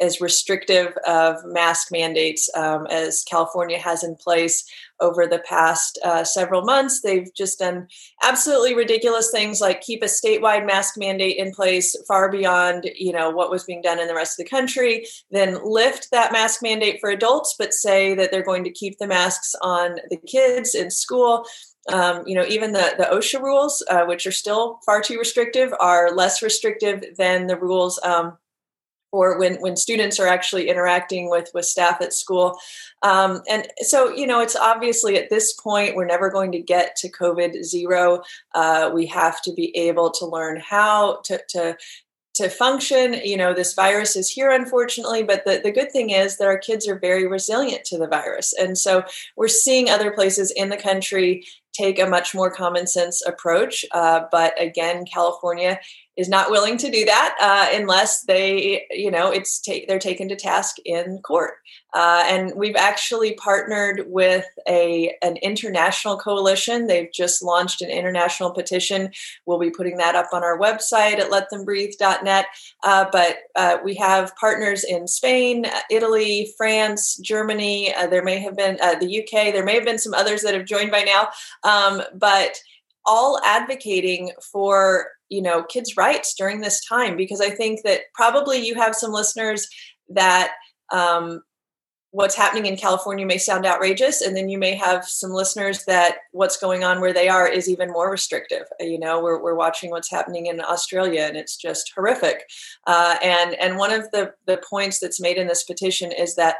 as 0.00 0.20
restrictive 0.20 0.94
of 1.06 1.36
mask 1.44 1.88
mandates 1.92 2.48
um, 2.56 2.86
as 2.86 3.22
California 3.28 3.78
has 3.78 4.02
in 4.02 4.16
place 4.16 4.64
over 5.00 5.26
the 5.26 5.40
past 5.40 5.98
uh, 6.04 6.24
several 6.24 6.62
months. 6.62 7.00
They've 7.00 7.32
just 7.34 7.58
done 7.58 7.88
absolutely 8.22 8.74
ridiculous 8.74 9.30
things 9.30 9.60
like 9.60 9.80
keep 9.80 10.02
a 10.02 10.06
statewide 10.06 10.66
mask 10.66 10.94
mandate 10.96 11.36
in 11.36 11.52
place 11.52 11.94
far 12.08 12.30
beyond 12.30 12.90
you 12.96 13.12
know 13.12 13.30
what 13.30 13.50
was 13.50 13.64
being 13.64 13.82
done 13.82 14.00
in 14.00 14.08
the 14.08 14.14
rest 14.14 14.38
of 14.38 14.44
the 14.44 14.50
country. 14.50 15.06
Then 15.30 15.58
lift 15.62 16.08
that 16.10 16.32
mask 16.32 16.62
mandate 16.62 16.98
for 17.00 17.10
adults, 17.10 17.54
but 17.58 17.74
say 17.74 18.14
that 18.14 18.30
they're 18.30 18.42
going 18.42 18.64
to 18.64 18.70
keep 18.70 18.98
the 18.98 19.06
masks 19.06 19.54
on 19.60 19.96
the 20.10 20.18
kids 20.26 20.74
in 20.74 20.90
school. 20.90 21.44
Um, 21.88 22.22
you 22.26 22.36
know, 22.36 22.44
even 22.46 22.72
the, 22.72 22.94
the 22.96 23.04
OSHA 23.04 23.42
rules, 23.42 23.84
uh, 23.90 24.04
which 24.04 24.26
are 24.26 24.32
still 24.32 24.78
far 24.86 25.02
too 25.02 25.18
restrictive, 25.18 25.72
are 25.80 26.14
less 26.14 26.42
restrictive 26.42 27.04
than 27.16 27.48
the 27.48 27.56
rules 27.56 27.98
um, 28.04 28.38
when 29.12 29.56
when 29.60 29.76
students 29.76 30.18
are 30.18 30.26
actually 30.26 30.68
interacting 30.68 31.28
with 31.28 31.50
with 31.54 31.66
staff 31.66 32.00
at 32.00 32.14
school. 32.14 32.58
Um, 33.02 33.42
and 33.48 33.66
so 33.78 34.14
you 34.14 34.26
know 34.26 34.40
it's 34.40 34.56
obviously 34.56 35.16
at 35.18 35.30
this 35.30 35.52
point 35.52 35.94
we're 35.94 36.06
never 36.06 36.30
going 36.30 36.52
to 36.52 36.60
get 36.60 36.96
to 36.96 37.10
covid 37.10 37.62
zero. 37.62 38.22
Uh, 38.54 38.90
we 38.92 39.06
have 39.06 39.42
to 39.42 39.52
be 39.52 39.76
able 39.76 40.10
to 40.12 40.26
learn 40.26 40.60
how 40.60 41.20
to, 41.24 41.40
to 41.50 41.76
to 42.34 42.48
function. 42.48 43.14
You 43.22 43.36
know 43.36 43.52
this 43.52 43.74
virus 43.74 44.16
is 44.16 44.30
here 44.30 44.50
unfortunately 44.50 45.22
but 45.22 45.44
the, 45.44 45.60
the 45.62 45.72
good 45.72 45.92
thing 45.92 46.10
is 46.10 46.38
that 46.38 46.46
our 46.46 46.58
kids 46.58 46.88
are 46.88 46.98
very 46.98 47.26
resilient 47.26 47.84
to 47.86 47.98
the 47.98 48.08
virus. 48.08 48.54
And 48.58 48.78
so 48.78 49.04
we're 49.36 49.48
seeing 49.48 49.90
other 49.90 50.10
places 50.10 50.50
in 50.50 50.70
the 50.70 50.76
country 50.78 51.44
take 51.72 51.98
a 51.98 52.06
much 52.06 52.34
more 52.34 52.50
common 52.50 52.86
sense 52.86 53.22
approach 53.26 53.84
uh, 53.92 54.20
but 54.30 54.60
again 54.60 55.04
california 55.04 55.78
is 56.16 56.28
not 56.28 56.50
willing 56.50 56.76
to 56.76 56.90
do 56.90 57.04
that 57.06 57.36
uh, 57.40 57.74
unless 57.74 58.22
they, 58.22 58.84
you 58.90 59.10
know, 59.10 59.30
it's 59.30 59.60
ta- 59.60 59.84
they're 59.88 59.98
taken 59.98 60.28
to 60.28 60.36
task 60.36 60.76
in 60.84 61.18
court. 61.22 61.54
Uh, 61.94 62.24
and 62.26 62.52
we've 62.54 62.76
actually 62.76 63.34
partnered 63.34 64.04
with 64.06 64.46
a 64.68 65.14
an 65.22 65.36
international 65.38 66.18
coalition. 66.18 66.86
They've 66.86 67.12
just 67.12 67.42
launched 67.42 67.80
an 67.82 67.90
international 67.90 68.50
petition. 68.50 69.10
We'll 69.46 69.58
be 69.58 69.70
putting 69.70 69.96
that 69.98 70.14
up 70.14 70.28
on 70.32 70.42
our 70.42 70.58
website 70.58 71.18
at 71.18 71.30
letthembreathe.net. 71.30 72.46
Uh, 72.82 73.06
but 73.10 73.36
uh, 73.56 73.78
we 73.84 73.94
have 73.96 74.36
partners 74.36 74.84
in 74.84 75.08
Spain, 75.08 75.66
Italy, 75.90 76.52
France, 76.56 77.16
Germany. 77.16 77.94
Uh, 77.94 78.06
there 78.06 78.24
may 78.24 78.38
have 78.38 78.56
been 78.56 78.78
uh, 78.82 78.96
the 78.96 79.22
UK. 79.22 79.52
There 79.52 79.64
may 79.64 79.74
have 79.74 79.84
been 79.84 79.98
some 79.98 80.14
others 80.14 80.42
that 80.42 80.54
have 80.54 80.66
joined 80.66 80.90
by 80.90 81.02
now. 81.02 81.28
Um, 81.62 82.02
but 82.14 82.58
all 83.04 83.40
advocating 83.44 84.30
for 84.40 85.08
you 85.32 85.40
know 85.40 85.64
kids 85.64 85.96
rights 85.96 86.34
during 86.34 86.60
this 86.60 86.84
time 86.84 87.16
because 87.16 87.40
i 87.40 87.48
think 87.48 87.80
that 87.82 88.02
probably 88.14 88.58
you 88.58 88.74
have 88.74 88.94
some 88.94 89.12
listeners 89.12 89.66
that 90.08 90.52
um, 90.92 91.40
what's 92.10 92.34
happening 92.34 92.66
in 92.66 92.76
california 92.76 93.24
may 93.24 93.38
sound 93.38 93.64
outrageous 93.64 94.20
and 94.20 94.36
then 94.36 94.50
you 94.50 94.58
may 94.58 94.74
have 94.74 95.06
some 95.06 95.30
listeners 95.30 95.84
that 95.86 96.16
what's 96.32 96.58
going 96.58 96.84
on 96.84 97.00
where 97.00 97.14
they 97.14 97.28
are 97.28 97.48
is 97.48 97.68
even 97.68 97.90
more 97.90 98.10
restrictive. 98.10 98.64
You 98.78 98.98
know 98.98 99.22
we're, 99.22 99.42
we're 99.42 99.54
watching 99.54 99.90
what's 99.90 100.10
happening 100.10 100.46
in 100.46 100.60
australia 100.60 101.22
and 101.22 101.36
it's 101.36 101.56
just 101.56 101.90
horrific. 101.96 102.44
Uh, 102.86 103.16
and 103.22 103.54
and 103.54 103.78
one 103.78 103.92
of 103.92 104.10
the 104.12 104.34
the 104.46 104.60
points 104.68 104.98
that's 105.00 105.20
made 105.20 105.38
in 105.38 105.46
this 105.46 105.64
petition 105.64 106.12
is 106.12 106.34
that 106.34 106.56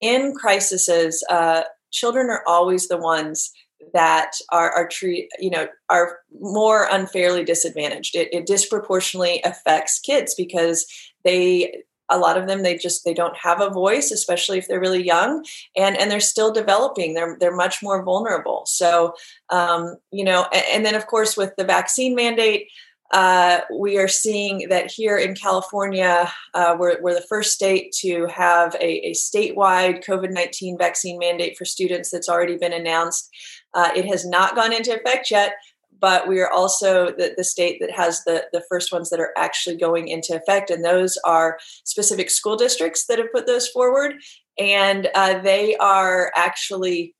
in 0.00 0.34
crises 0.34 1.22
uh, 1.28 1.62
children 1.90 2.30
are 2.30 2.42
always 2.46 2.88
the 2.88 2.96
ones 2.96 3.52
that 3.92 4.32
are 4.50 4.70
are 4.72 4.88
treat 4.88 5.28
you 5.38 5.50
know 5.50 5.68
are 5.90 6.18
more 6.40 6.88
unfairly 6.90 7.44
disadvantaged. 7.44 8.14
It, 8.14 8.32
it 8.32 8.46
disproportionately 8.46 9.40
affects 9.44 10.00
kids 10.00 10.34
because 10.34 10.86
they 11.24 11.82
a 12.10 12.18
lot 12.18 12.36
of 12.36 12.46
them 12.46 12.62
they 12.62 12.76
just 12.76 13.04
they 13.04 13.14
don't 13.14 13.36
have 13.36 13.60
a 13.60 13.70
voice 13.70 14.10
especially 14.10 14.58
if 14.58 14.68
they're 14.68 14.80
really 14.80 15.02
young 15.02 15.42
and 15.76 15.96
and 15.96 16.10
they're 16.10 16.20
still 16.20 16.52
developing. 16.52 17.14
They're 17.14 17.36
they're 17.40 17.56
much 17.56 17.82
more 17.82 18.02
vulnerable. 18.02 18.64
So 18.66 19.14
um, 19.50 19.96
you 20.10 20.24
know 20.24 20.46
and, 20.52 20.64
and, 20.72 20.86
then 20.86 20.94
of 20.94 21.06
course 21.06 21.36
with 21.36 21.54
the 21.56 21.64
vaccine 21.64 22.14
mandate 22.14 22.68
uh, 23.14 23.60
we 23.78 23.96
are 23.96 24.08
seeing 24.08 24.66
that 24.68 24.90
here 24.90 25.16
in 25.16 25.36
California, 25.36 26.28
uh, 26.54 26.74
we're, 26.76 27.00
we're, 27.00 27.14
the 27.14 27.26
first 27.28 27.52
state 27.52 27.92
to 27.92 28.26
have 28.26 28.74
a, 28.76 29.08
a 29.08 29.12
statewide 29.12 30.04
COVID 30.04 30.32
19 30.32 30.76
vaccine 30.76 31.18
mandate 31.18 31.56
for 31.56 31.64
students 31.64 32.10
that's 32.10 32.28
already 32.28 32.56
been 32.56 32.72
announced. 32.72 33.30
Uh, 33.74 33.90
it 33.94 34.06
has 34.06 34.24
not 34.24 34.54
gone 34.54 34.72
into 34.72 34.94
effect 34.94 35.30
yet, 35.30 35.54
but 36.00 36.28
we 36.28 36.40
are 36.40 36.50
also 36.50 37.06
the, 37.06 37.34
the 37.36 37.44
state 37.44 37.78
that 37.80 37.90
has 37.90 38.22
the, 38.24 38.44
the 38.52 38.62
first 38.68 38.92
ones 38.92 39.10
that 39.10 39.20
are 39.20 39.32
actually 39.36 39.76
going 39.76 40.08
into 40.08 40.34
effect. 40.36 40.70
And 40.70 40.84
those 40.84 41.18
are 41.24 41.58
specific 41.84 42.30
school 42.30 42.56
districts 42.56 43.06
that 43.06 43.18
have 43.18 43.32
put 43.32 43.46
those 43.46 43.68
forward. 43.68 44.14
And 44.58 45.08
uh, 45.14 45.40
they 45.40 45.76
are 45.76 46.32
actually 46.36 47.14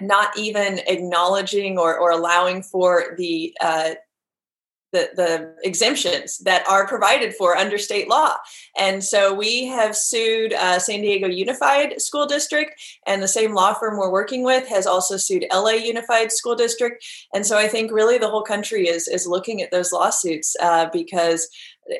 not 0.00 0.36
even 0.36 0.80
acknowledging 0.86 1.78
or, 1.78 1.96
or 1.98 2.10
allowing 2.10 2.62
for 2.62 3.14
the 3.18 3.56
uh, 3.60 3.94
the, 4.92 5.10
the 5.16 5.54
exemptions 5.64 6.38
that 6.38 6.66
are 6.68 6.86
provided 6.86 7.34
for 7.34 7.56
under 7.56 7.78
state 7.78 8.08
law. 8.08 8.36
And 8.78 9.02
so 9.02 9.34
we 9.34 9.66
have 9.66 9.96
sued 9.96 10.52
uh, 10.52 10.78
San 10.78 11.00
Diego 11.00 11.26
Unified 11.26 12.00
School 12.00 12.26
District, 12.26 12.74
and 13.06 13.22
the 13.22 13.28
same 13.28 13.54
law 13.54 13.74
firm 13.74 13.96
we're 13.96 14.12
working 14.12 14.44
with 14.44 14.68
has 14.68 14.86
also 14.86 15.16
sued 15.16 15.46
LA 15.52 15.70
Unified 15.70 16.30
School 16.30 16.54
District. 16.54 17.04
And 17.34 17.44
so 17.46 17.58
I 17.58 17.68
think 17.68 17.90
really 17.90 18.18
the 18.18 18.30
whole 18.30 18.42
country 18.42 18.88
is, 18.88 19.08
is 19.08 19.26
looking 19.26 19.62
at 19.62 19.70
those 19.70 19.92
lawsuits 19.92 20.54
uh, 20.60 20.88
because 20.92 21.48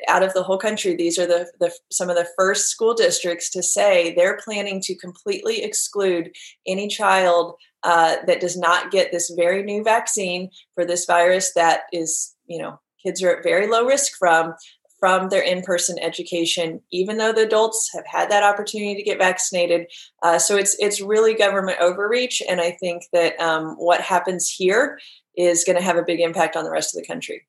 out 0.07 0.23
of 0.23 0.33
the 0.33 0.43
whole 0.43 0.57
country, 0.57 0.95
these 0.95 1.19
are 1.19 1.27
the, 1.27 1.51
the 1.59 1.71
some 1.91 2.09
of 2.09 2.15
the 2.15 2.27
first 2.37 2.69
school 2.69 2.93
districts 2.93 3.49
to 3.51 3.61
say 3.61 4.13
they're 4.13 4.39
planning 4.43 4.79
to 4.81 4.95
completely 4.95 5.63
exclude 5.63 6.31
any 6.65 6.87
child 6.87 7.55
uh, 7.83 8.17
that 8.27 8.39
does 8.39 8.57
not 8.57 8.91
get 8.91 9.11
this 9.11 9.29
very 9.31 9.61
new 9.63 9.83
vaccine 9.83 10.49
for 10.73 10.85
this 10.85 11.05
virus 11.05 11.53
that 11.53 11.81
is 11.91 12.33
you 12.47 12.61
know 12.61 12.79
kids 13.05 13.21
are 13.23 13.35
at 13.35 13.43
very 13.43 13.67
low 13.67 13.85
risk 13.85 14.17
from 14.17 14.53
from 14.99 15.27
their 15.27 15.41
in-person 15.41 15.99
education, 15.99 16.79
even 16.89 17.17
though 17.17 17.33
the 17.33 17.45
adults 17.45 17.91
have 17.93 18.05
had 18.07 18.31
that 18.31 18.41
opportunity 18.41 18.95
to 18.95 19.03
get 19.03 19.17
vaccinated. 19.17 19.85
Uh, 20.21 20.39
so 20.39 20.55
it's 20.55 20.77
it's 20.79 21.01
really 21.01 21.33
government 21.33 21.77
overreach, 21.81 22.41
and 22.47 22.61
I 22.61 22.71
think 22.71 23.03
that 23.11 23.37
um, 23.39 23.75
what 23.77 23.99
happens 23.99 24.49
here 24.49 24.97
is 25.35 25.65
going 25.65 25.77
to 25.77 25.83
have 25.83 25.97
a 25.97 26.03
big 26.03 26.21
impact 26.21 26.55
on 26.55 26.63
the 26.63 26.71
rest 26.71 26.95
of 26.95 27.01
the 27.01 27.05
country. 27.05 27.45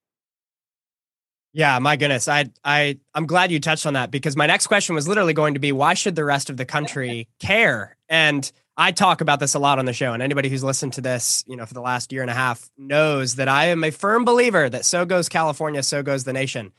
Yeah, 1.53 1.79
my 1.79 1.95
goodness. 1.95 2.27
I 2.27 2.47
I 2.65 2.99
I'm 3.15 3.27
glad 3.27 3.53
you 3.53 3.61
touched 3.61 3.87
on 3.87 3.95
that 3.95 4.11
because 4.11 4.37
my 4.37 4.47
next 4.47 4.67
question 4.67 4.97
was 4.97 5.07
literally 5.07 5.35
going 5.35 5.55
to 5.55 5.61
be 5.61 5.71
why 5.71 5.95
should 5.95 6.17
the 6.17 6.25
rest 6.25 6.51
of 6.51 6.57
the 6.57 6.65
country 6.65 7.29
care? 7.39 7.97
And 8.09 8.51
I 8.77 8.91
talk 8.93 9.21
about 9.21 9.39
this 9.41 9.55
a 9.55 9.59
lot 9.59 9.79
on 9.79 9.85
the 9.85 9.93
show 9.93 10.13
and 10.13 10.23
anybody 10.23 10.49
who's 10.49 10.65
listened 10.65 10.95
to 10.95 11.01
this, 11.01 11.45
you 11.47 11.57
know, 11.57 11.65
for 11.65 11.75
the 11.75 11.81
last 11.81 12.13
year 12.13 12.23
and 12.23 12.31
a 12.31 12.35
half 12.35 12.71
knows 12.77 13.37
that 13.37 13.49
I 13.49 13.67
am 13.67 13.85
a 13.85 13.91
firm 13.91 14.25
believer 14.25 14.69
that 14.69 14.85
so 14.85 15.05
goes 15.05 15.29
California, 15.29 15.83
so 15.83 16.03
goes 16.03 16.25
the 16.25 16.33
nation. 16.33 16.73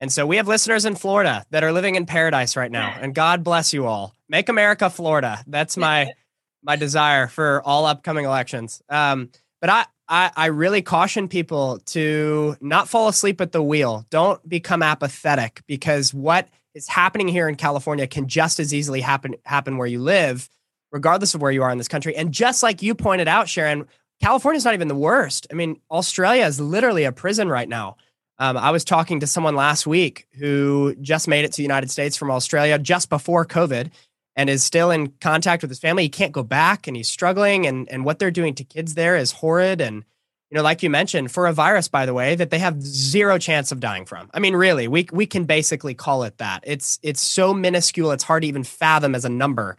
And 0.00 0.12
so 0.12 0.26
we 0.26 0.36
have 0.36 0.48
listeners 0.48 0.84
in 0.84 0.94
Florida 0.94 1.44
that 1.50 1.64
are 1.64 1.72
living 1.72 1.94
in 1.96 2.06
paradise 2.06 2.56
right 2.56 2.70
now 2.70 2.96
and 3.00 3.14
God 3.14 3.42
bless 3.42 3.72
you 3.72 3.86
all. 3.86 4.14
Make 4.28 4.48
America 4.48 4.88
Florida. 4.90 5.42
That's 5.46 5.76
my 5.76 6.12
my 6.62 6.76
desire 6.76 7.26
for 7.26 7.60
all 7.64 7.86
upcoming 7.86 8.24
elections. 8.24 8.82
Um, 8.88 9.30
but 9.60 9.70
I 9.70 9.86
I, 10.08 10.30
I 10.36 10.46
really 10.46 10.82
caution 10.82 11.26
people 11.26 11.78
to 11.86 12.56
not 12.60 12.88
fall 12.88 13.08
asleep 13.08 13.40
at 13.40 13.52
the 13.52 13.62
wheel. 13.62 14.04
Don't 14.10 14.46
become 14.48 14.82
apathetic 14.82 15.62
because 15.66 16.12
what 16.12 16.48
is 16.74 16.88
happening 16.88 17.28
here 17.28 17.48
in 17.48 17.54
California 17.54 18.06
can 18.06 18.28
just 18.28 18.60
as 18.60 18.74
easily 18.74 19.00
happen 19.00 19.36
happen 19.44 19.78
where 19.78 19.86
you 19.86 20.00
live, 20.00 20.48
regardless 20.92 21.34
of 21.34 21.40
where 21.40 21.50
you 21.50 21.62
are 21.62 21.70
in 21.70 21.78
this 21.78 21.88
country. 21.88 22.14
And 22.14 22.32
just 22.32 22.62
like 22.62 22.82
you 22.82 22.94
pointed 22.94 23.26
out, 23.26 23.48
Sharon, 23.48 23.88
California 24.20 24.58
is 24.58 24.64
not 24.64 24.74
even 24.74 24.88
the 24.88 24.94
worst. 24.94 25.46
I 25.50 25.54
mean, 25.54 25.80
Australia 25.90 26.46
is 26.46 26.60
literally 26.60 27.04
a 27.04 27.12
prison 27.12 27.48
right 27.48 27.68
now. 27.68 27.96
Um, 28.38 28.56
I 28.56 28.70
was 28.70 28.84
talking 28.84 29.20
to 29.20 29.26
someone 29.26 29.56
last 29.56 29.86
week 29.86 30.26
who 30.38 30.94
just 31.00 31.28
made 31.28 31.44
it 31.44 31.52
to 31.52 31.56
the 31.56 31.62
United 31.62 31.90
States 31.90 32.16
from 32.16 32.30
Australia 32.30 32.78
just 32.78 33.08
before 33.08 33.44
COVID 33.44 33.90
and 34.36 34.48
is 34.48 34.62
still 34.62 34.90
in 34.90 35.08
contact 35.20 35.62
with 35.62 35.70
his 35.70 35.78
family. 35.78 36.04
He 36.04 36.08
can't 36.08 36.32
go 36.32 36.42
back 36.42 36.86
and 36.86 36.96
he's 36.96 37.08
struggling 37.08 37.66
and 37.66 37.88
and 37.88 38.04
what 38.04 38.18
they're 38.18 38.30
doing 38.30 38.54
to 38.54 38.64
kids 38.64 38.94
there 38.94 39.16
is 39.16 39.32
horrid 39.32 39.80
and 39.80 40.04
you 40.50 40.56
know 40.56 40.62
like 40.62 40.82
you 40.82 40.90
mentioned 40.90 41.30
for 41.30 41.46
a 41.46 41.52
virus 41.52 41.88
by 41.88 42.06
the 42.06 42.14
way 42.14 42.34
that 42.34 42.50
they 42.50 42.58
have 42.58 42.82
zero 42.82 43.38
chance 43.38 43.70
of 43.70 43.80
dying 43.80 44.06
from. 44.06 44.30
I 44.32 44.40
mean 44.40 44.56
really, 44.56 44.88
we 44.88 45.06
we 45.12 45.26
can 45.26 45.44
basically 45.44 45.94
call 45.94 46.22
it 46.24 46.38
that. 46.38 46.64
It's 46.66 46.98
it's 47.02 47.20
so 47.20 47.52
minuscule 47.52 48.12
it's 48.12 48.24
hard 48.24 48.42
to 48.42 48.48
even 48.48 48.64
fathom 48.64 49.14
as 49.14 49.24
a 49.24 49.30
number. 49.30 49.76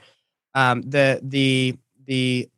Um, 0.55 0.81
the 0.83 1.19
the 1.23 1.77
the 2.05 2.49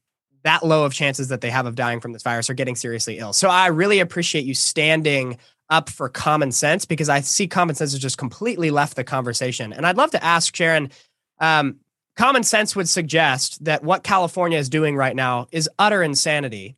that 0.44 0.66
low 0.66 0.86
of 0.86 0.94
chances 0.94 1.30
that 1.30 1.42
they 1.42 1.50
have 1.50 1.66
of 1.66 1.76
dying 1.76 2.00
from 2.00 2.14
this 2.14 2.22
virus 2.22 2.50
or 2.50 2.54
getting 2.54 2.76
seriously 2.76 3.18
ill. 3.18 3.34
So 3.34 3.50
I 3.50 3.68
really 3.68 4.00
appreciate 4.00 4.46
you 4.46 4.54
standing 4.54 5.38
up 5.70 5.90
for 5.90 6.08
common 6.08 6.52
sense 6.52 6.86
because 6.86 7.10
I 7.10 7.22
see 7.22 7.48
common 7.48 7.76
sense 7.76 7.94
has 7.94 8.00
just 8.00 8.20
completely 8.20 8.70
left 8.70 8.96
the 8.96 9.04
conversation. 9.04 9.74
And 9.74 9.88
I'd 9.88 9.98
love 9.98 10.12
to 10.12 10.24
ask 10.24 10.56
Sharon, 10.56 10.92
um, 11.40 11.78
common 12.16 12.44
sense 12.44 12.76
would 12.76 12.88
suggest 12.88 13.66
that 13.66 13.84
what 13.84 14.04
California 14.04 14.60
is 14.60 14.70
doing 14.70 14.96
right 14.96 15.16
now 15.16 15.48
is 15.52 15.70
utter 15.80 16.04
insanity. 16.04 16.76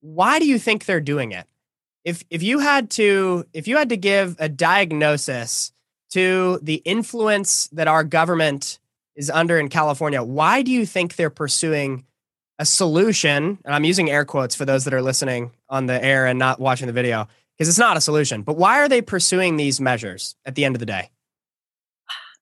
Why 0.00 0.38
do 0.38 0.46
you 0.46 0.58
think 0.58 0.84
they're 0.84 1.00
doing 1.00 1.32
it? 1.32 1.46
If 2.04 2.22
if 2.30 2.42
you 2.42 2.58
had 2.58 2.90
to 2.90 3.46
if 3.52 3.66
you 3.66 3.76
had 3.76 3.88
to 3.88 3.96
give 3.96 4.36
a 4.38 4.48
diagnosis 4.48 5.72
to 6.10 6.60
the 6.62 6.76
influence 6.84 7.66
that 7.68 7.88
our 7.88 8.04
government 8.04 8.78
is 9.16 9.30
under 9.30 9.58
in 9.58 9.68
California, 9.68 10.22
why 10.22 10.62
do 10.62 10.70
you 10.70 10.86
think 10.86 11.16
they're 11.16 11.30
pursuing 11.30 12.04
a 12.58 12.64
solution? 12.64 13.58
And 13.64 13.74
I'm 13.74 13.84
using 13.84 14.10
air 14.10 14.24
quotes 14.24 14.54
for 14.54 14.64
those 14.64 14.84
that 14.84 14.94
are 14.94 15.02
listening 15.02 15.52
on 15.68 15.86
the 15.86 16.02
air 16.02 16.26
and 16.26 16.38
not 16.38 16.60
watching 16.60 16.86
the 16.86 16.92
video 16.92 17.28
because 17.56 17.68
it's 17.68 17.78
not 17.78 17.96
a 17.96 18.00
solution. 18.00 18.42
But 18.42 18.56
why 18.56 18.80
are 18.80 18.88
they 18.88 19.02
pursuing 19.02 19.56
these 19.56 19.80
measures 19.80 20.36
at 20.44 20.54
the 20.54 20.64
end 20.64 20.74
of 20.76 20.80
the 20.80 20.86
day? 20.86 21.10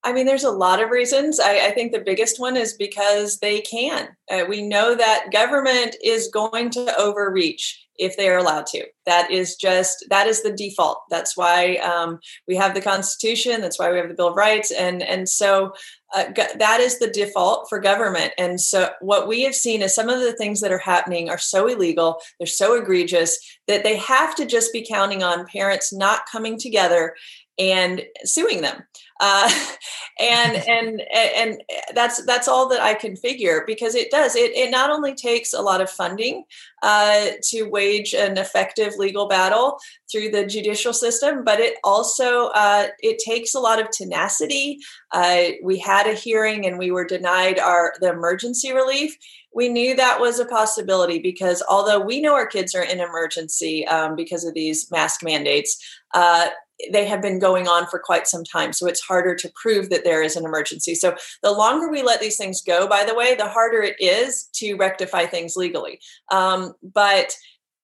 I 0.05 0.13
mean, 0.13 0.27
there's 0.27 0.45
a 0.45 0.51
lot 0.51 0.83
of 0.83 0.91
reasons. 0.91 1.39
I, 1.39 1.67
I 1.67 1.71
think 1.71 1.93
the 1.93 2.01
biggest 2.01 2.41
one 2.41 2.57
is 2.57 2.73
because 2.73 3.39
they 3.39 3.61
can. 3.61 4.09
Uh, 4.31 4.45
we 4.49 4.61
know 4.61 4.97
that 4.97 5.27
government 5.33 5.95
is 6.03 6.29
going 6.29 6.71
to 6.71 6.99
overreach 6.99 7.82
if 7.99 8.17
they 8.17 8.29
are 8.29 8.39
allowed 8.39 8.67
to. 8.67 8.85
That 9.07 9.31
is 9.31 9.57
just 9.57 10.05
that 10.11 10.27
is 10.27 10.43
the 10.43 10.53
default. 10.53 11.03
That's 11.11 11.37
why 11.37 11.77
um, 11.77 12.19
we 12.47 12.57
have 12.57 12.75
the 12.75 12.81
Constitution. 12.81 13.61
That's 13.61 13.79
why 13.79 13.91
we 13.91 13.99
have 13.99 14.09
the 14.09 14.15
Bill 14.15 14.29
of 14.29 14.37
Rights, 14.37 14.71
and 14.71 15.03
and 15.03 15.29
so 15.29 15.73
uh, 16.15 16.25
that 16.59 16.81
is 16.81 16.99
the 16.99 17.11
default 17.11 17.69
for 17.69 17.81
government. 17.81 18.33
And 18.37 18.61
so 18.61 18.91
what 19.01 19.27
we 19.27 19.43
have 19.43 19.55
seen 19.55 19.83
is 19.83 19.95
some 19.95 20.09
of 20.09 20.21
the 20.21 20.35
things 20.35 20.61
that 20.61 20.73
are 20.73 20.79
happening 20.79 21.31
are 21.31 21.39
so 21.39 21.67
illegal, 21.67 22.21
they're 22.39 22.47
so 22.47 22.75
egregious 22.81 23.39
that 23.67 23.83
they 23.83 23.97
have 23.97 24.35
to 24.37 24.45
just 24.45 24.73
be 24.73 24.87
counting 24.87 25.23
on 25.23 25.47
parents 25.47 25.93
not 25.93 26.23
coming 26.31 26.59
together 26.59 27.15
and 27.59 28.03
suing 28.25 28.63
them 28.63 28.83
uh, 29.23 29.49
and 30.21 30.57
and 30.69 31.03
and 31.13 31.63
that's 31.95 32.25
that's 32.27 32.49
all 32.49 32.69
that 32.69 32.83
I 32.83 32.93
can 32.93 33.17
figure 33.17 33.65
because 33.67 33.95
it 33.95 34.11
does 34.11 34.37
it 34.37 34.53
it 34.53 34.71
not 34.71 34.91
only 34.91 35.15
takes 35.15 35.55
a 35.55 35.63
lot 35.63 35.81
of 35.81 35.89
funding 35.89 36.45
uh, 36.83 37.29
to 37.45 37.63
wage 37.65 38.13
an 38.13 38.37
effective 38.37 38.95
legal 38.99 39.29
battle 39.29 39.79
through 40.11 40.31
the 40.31 40.45
judicial 40.45 40.93
system, 40.93 41.45
but 41.45 41.61
it 41.61 41.77
also 41.85 42.49
uh, 42.49 42.89
it 43.01 43.19
takes 43.19 43.55
a 43.55 43.61
lot 43.61 43.81
of 43.81 43.91
tenacity. 43.91 44.79
Uh, 45.13 45.51
we 45.63 45.79
had 45.79 46.07
a 46.07 46.15
hearing 46.15 46.67
and 46.67 46.79
we 46.79 46.91
were 46.91 47.05
denied 47.05 47.59
our 47.59 47.95
the 48.01 48.11
emergency 48.11 48.73
relief 48.73 49.17
we 49.55 49.69
knew 49.69 49.95
that 49.95 50.19
was 50.19 50.39
a 50.39 50.47
possibility 50.47 51.19
because 51.19 51.63
although 51.69 52.01
we 52.01 52.21
know 52.21 52.35
our 52.35 52.47
kids 52.47 52.75
are 52.75 52.83
in 52.83 53.01
emergency 53.01 53.87
um, 53.87 54.17
because 54.17 54.45
of 54.45 54.55
these 54.55 54.91
mask 54.91 55.23
mandates, 55.23 55.79
uh, 56.15 56.49
they 56.91 57.07
have 57.07 57.23
been 57.23 57.39
going 57.39 57.69
on 57.69 57.87
for 57.87 57.99
quite 57.99 58.27
some 58.27 58.45
time. 58.45 58.73
So 58.73 58.87
it's 58.87 59.01
harder 59.01 59.35
to 59.37 59.53
prove 59.55 59.91
that 59.91 60.05
there 60.05 60.23
is 60.23 60.37
an 60.37 60.45
emergency. 60.45 60.95
So 60.95 61.15
the 61.43 61.53
longer 61.53 61.89
we 61.89 62.03
let 62.03 62.21
these 62.21 62.37
things 62.37 62.63
go, 62.63 62.89
by 62.89 63.05
the 63.05 63.15
way, 63.15 63.35
the 63.35 63.49
harder 63.49 63.83
it 63.83 63.97
is 64.01 64.49
to 64.55 64.75
rectify 64.75 65.27
things 65.27 65.57
legally. 65.57 66.01
Um, 66.31 66.75
but 66.83 67.37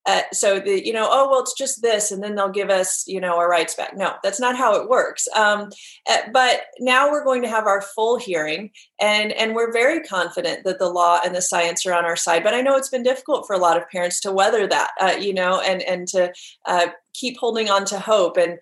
uh, 0.09 0.23
so 0.33 0.59
the 0.59 0.85
you 0.87 0.93
know 0.93 1.07
oh 1.11 1.29
well 1.29 1.41
it's 1.41 1.53
just 1.53 1.83
this 1.83 2.11
and 2.11 2.23
then 2.23 2.35
they'll 2.35 2.49
give 2.49 2.71
us 2.71 3.05
you 3.07 3.21
know 3.21 3.37
our 3.37 3.49
rights 3.49 3.75
back 3.75 3.95
no 3.95 4.15
that's 4.23 4.41
not 4.41 4.57
how 4.57 4.75
it 4.75 4.89
works 4.89 5.29
um, 5.37 5.69
uh, 6.09 6.17
but 6.33 6.63
now 6.81 7.11
we're 7.11 7.25
going 7.25 7.43
to 7.43 7.49
have 7.49 7.67
our 7.67 7.83
full 7.83 8.19
hearing 8.19 8.71
and 9.01 9.33
and 9.33 9.55
we're 9.55 9.71
very 9.71 10.01
confident 10.01 10.65
that 10.65 10.79
the 10.79 10.89
law 10.89 11.21
and 11.23 11.35
the 11.35 11.43
science 11.43 11.85
are 11.85 11.93
on 11.93 12.07
our 12.07 12.17
side 12.17 12.43
but 12.43 12.55
i 12.55 12.63
know 12.63 12.75
it's 12.75 12.89
been 12.89 13.03
difficult 13.03 13.47
for 13.47 13.55
a 13.55 13.59
lot 13.59 13.77
of 13.77 13.89
parents 13.91 14.19
to 14.19 14.33
weather 14.33 14.67
that 14.67 14.93
uh, 14.99 15.15
you 15.21 15.35
know 15.35 15.61
and 15.61 15.83
and 15.83 16.09
to 16.09 16.33
uh, 16.65 16.87
keep 17.19 17.37
holding 17.39 17.69
on 17.69 17.85
to 17.85 17.99
hope 17.99 18.37
and 18.37 18.59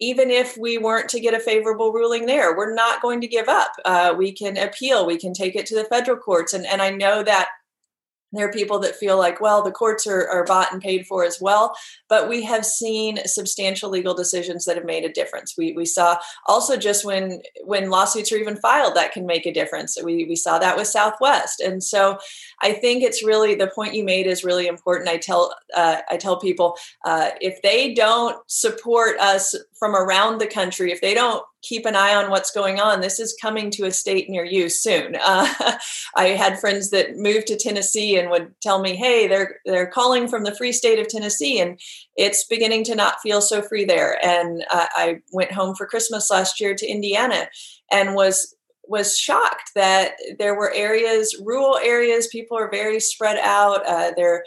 even 0.00 0.30
if 0.30 0.56
we 0.56 0.78
weren't 0.78 1.08
to 1.08 1.20
get 1.20 1.34
a 1.34 1.40
favorable 1.40 1.92
ruling 1.92 2.26
there, 2.26 2.56
we're 2.56 2.72
not 2.72 3.02
going 3.02 3.20
to 3.20 3.26
give 3.26 3.48
up. 3.48 3.72
Uh, 3.84 4.14
we 4.16 4.30
can 4.30 4.56
appeal, 4.56 5.04
we 5.04 5.18
can 5.18 5.32
take 5.32 5.56
it 5.56 5.66
to 5.66 5.74
the 5.74 5.84
federal 5.84 6.16
courts. 6.16 6.54
And, 6.54 6.64
and 6.66 6.80
I 6.80 6.90
know 6.90 7.22
that 7.24 7.48
there 8.32 8.46
are 8.46 8.52
people 8.52 8.78
that 8.80 8.96
feel 8.96 9.16
like, 9.16 9.40
well, 9.40 9.62
the 9.62 9.70
courts 9.70 10.06
are, 10.06 10.28
are 10.28 10.44
bought 10.44 10.72
and 10.72 10.82
paid 10.82 11.06
for 11.06 11.24
as 11.24 11.38
well. 11.40 11.74
But 12.08 12.28
we 12.28 12.42
have 12.44 12.64
seen 12.64 13.18
substantial 13.24 13.90
legal 13.90 14.14
decisions 14.14 14.64
that 14.64 14.76
have 14.76 14.84
made 14.84 15.04
a 15.04 15.12
difference. 15.12 15.54
We, 15.56 15.72
we 15.72 15.86
saw 15.86 16.18
also 16.46 16.76
just 16.76 17.04
when 17.04 17.40
when 17.64 17.90
lawsuits 17.90 18.30
are 18.32 18.36
even 18.36 18.56
filed, 18.56 18.94
that 18.94 19.12
can 19.12 19.26
make 19.26 19.46
a 19.46 19.52
difference. 19.52 19.98
We, 20.02 20.24
we 20.24 20.36
saw 20.36 20.58
that 20.58 20.76
with 20.76 20.88
Southwest. 20.88 21.60
And 21.60 21.82
so 21.82 22.18
I 22.60 22.72
think 22.72 23.02
it's 23.02 23.24
really 23.24 23.54
the 23.54 23.72
point 23.74 23.94
you 23.94 24.04
made 24.04 24.26
is 24.26 24.44
really 24.44 24.66
important. 24.66 25.08
I 25.08 25.16
tell 25.16 25.54
uh, 25.74 25.98
I 26.10 26.16
tell 26.16 26.38
people 26.38 26.76
uh, 27.04 27.30
if 27.40 27.62
they 27.62 27.94
don't 27.94 28.36
support 28.46 29.18
us 29.20 29.54
from 29.78 29.94
around 29.94 30.38
the 30.38 30.46
country, 30.46 30.92
if 30.92 31.00
they 31.00 31.14
don't 31.14 31.44
keep 31.62 31.86
an 31.86 31.96
eye 31.96 32.14
on 32.14 32.30
what's 32.30 32.50
going 32.50 32.80
on. 32.80 33.00
This 33.00 33.18
is 33.18 33.36
coming 33.40 33.70
to 33.72 33.86
a 33.86 33.90
state 33.90 34.30
near 34.30 34.44
you 34.44 34.68
soon. 34.68 35.16
Uh, 35.28 35.76
I 36.16 36.28
had 36.28 36.58
friends 36.58 36.88
that 36.90 37.16
moved 37.16 37.48
to 37.48 37.56
Tennessee 37.56 38.18
and 38.18 38.30
would 38.30 38.54
tell 38.62 38.80
me, 38.80 38.96
"Hey, 38.96 39.26
they're 39.26 39.60
they're 39.66 39.86
calling 39.86 40.26
from 40.26 40.44
the 40.44 40.54
free 40.54 40.72
state 40.72 40.98
of 40.98 41.06
Tennessee, 41.06 41.60
and 41.60 41.78
it's 42.16 42.44
beginning 42.44 42.84
to 42.84 42.94
not 42.94 43.20
feel 43.20 43.42
so 43.42 43.60
free 43.60 43.84
there." 43.84 44.24
And 44.24 44.64
uh, 44.72 44.86
I 44.96 45.20
went 45.32 45.52
home 45.52 45.74
for 45.74 45.86
Christmas 45.86 46.30
last 46.30 46.60
year 46.60 46.74
to 46.74 46.86
Indiana, 46.86 47.48
and 47.92 48.14
was 48.14 48.56
was 48.88 49.18
shocked 49.18 49.72
that 49.74 50.12
there 50.38 50.54
were 50.54 50.72
areas, 50.72 51.36
rural 51.44 51.78
areas, 51.78 52.26
people 52.28 52.56
are 52.56 52.70
very 52.70 52.98
spread 52.98 53.38
out. 53.38 53.86
Uh, 53.86 54.12
their 54.16 54.44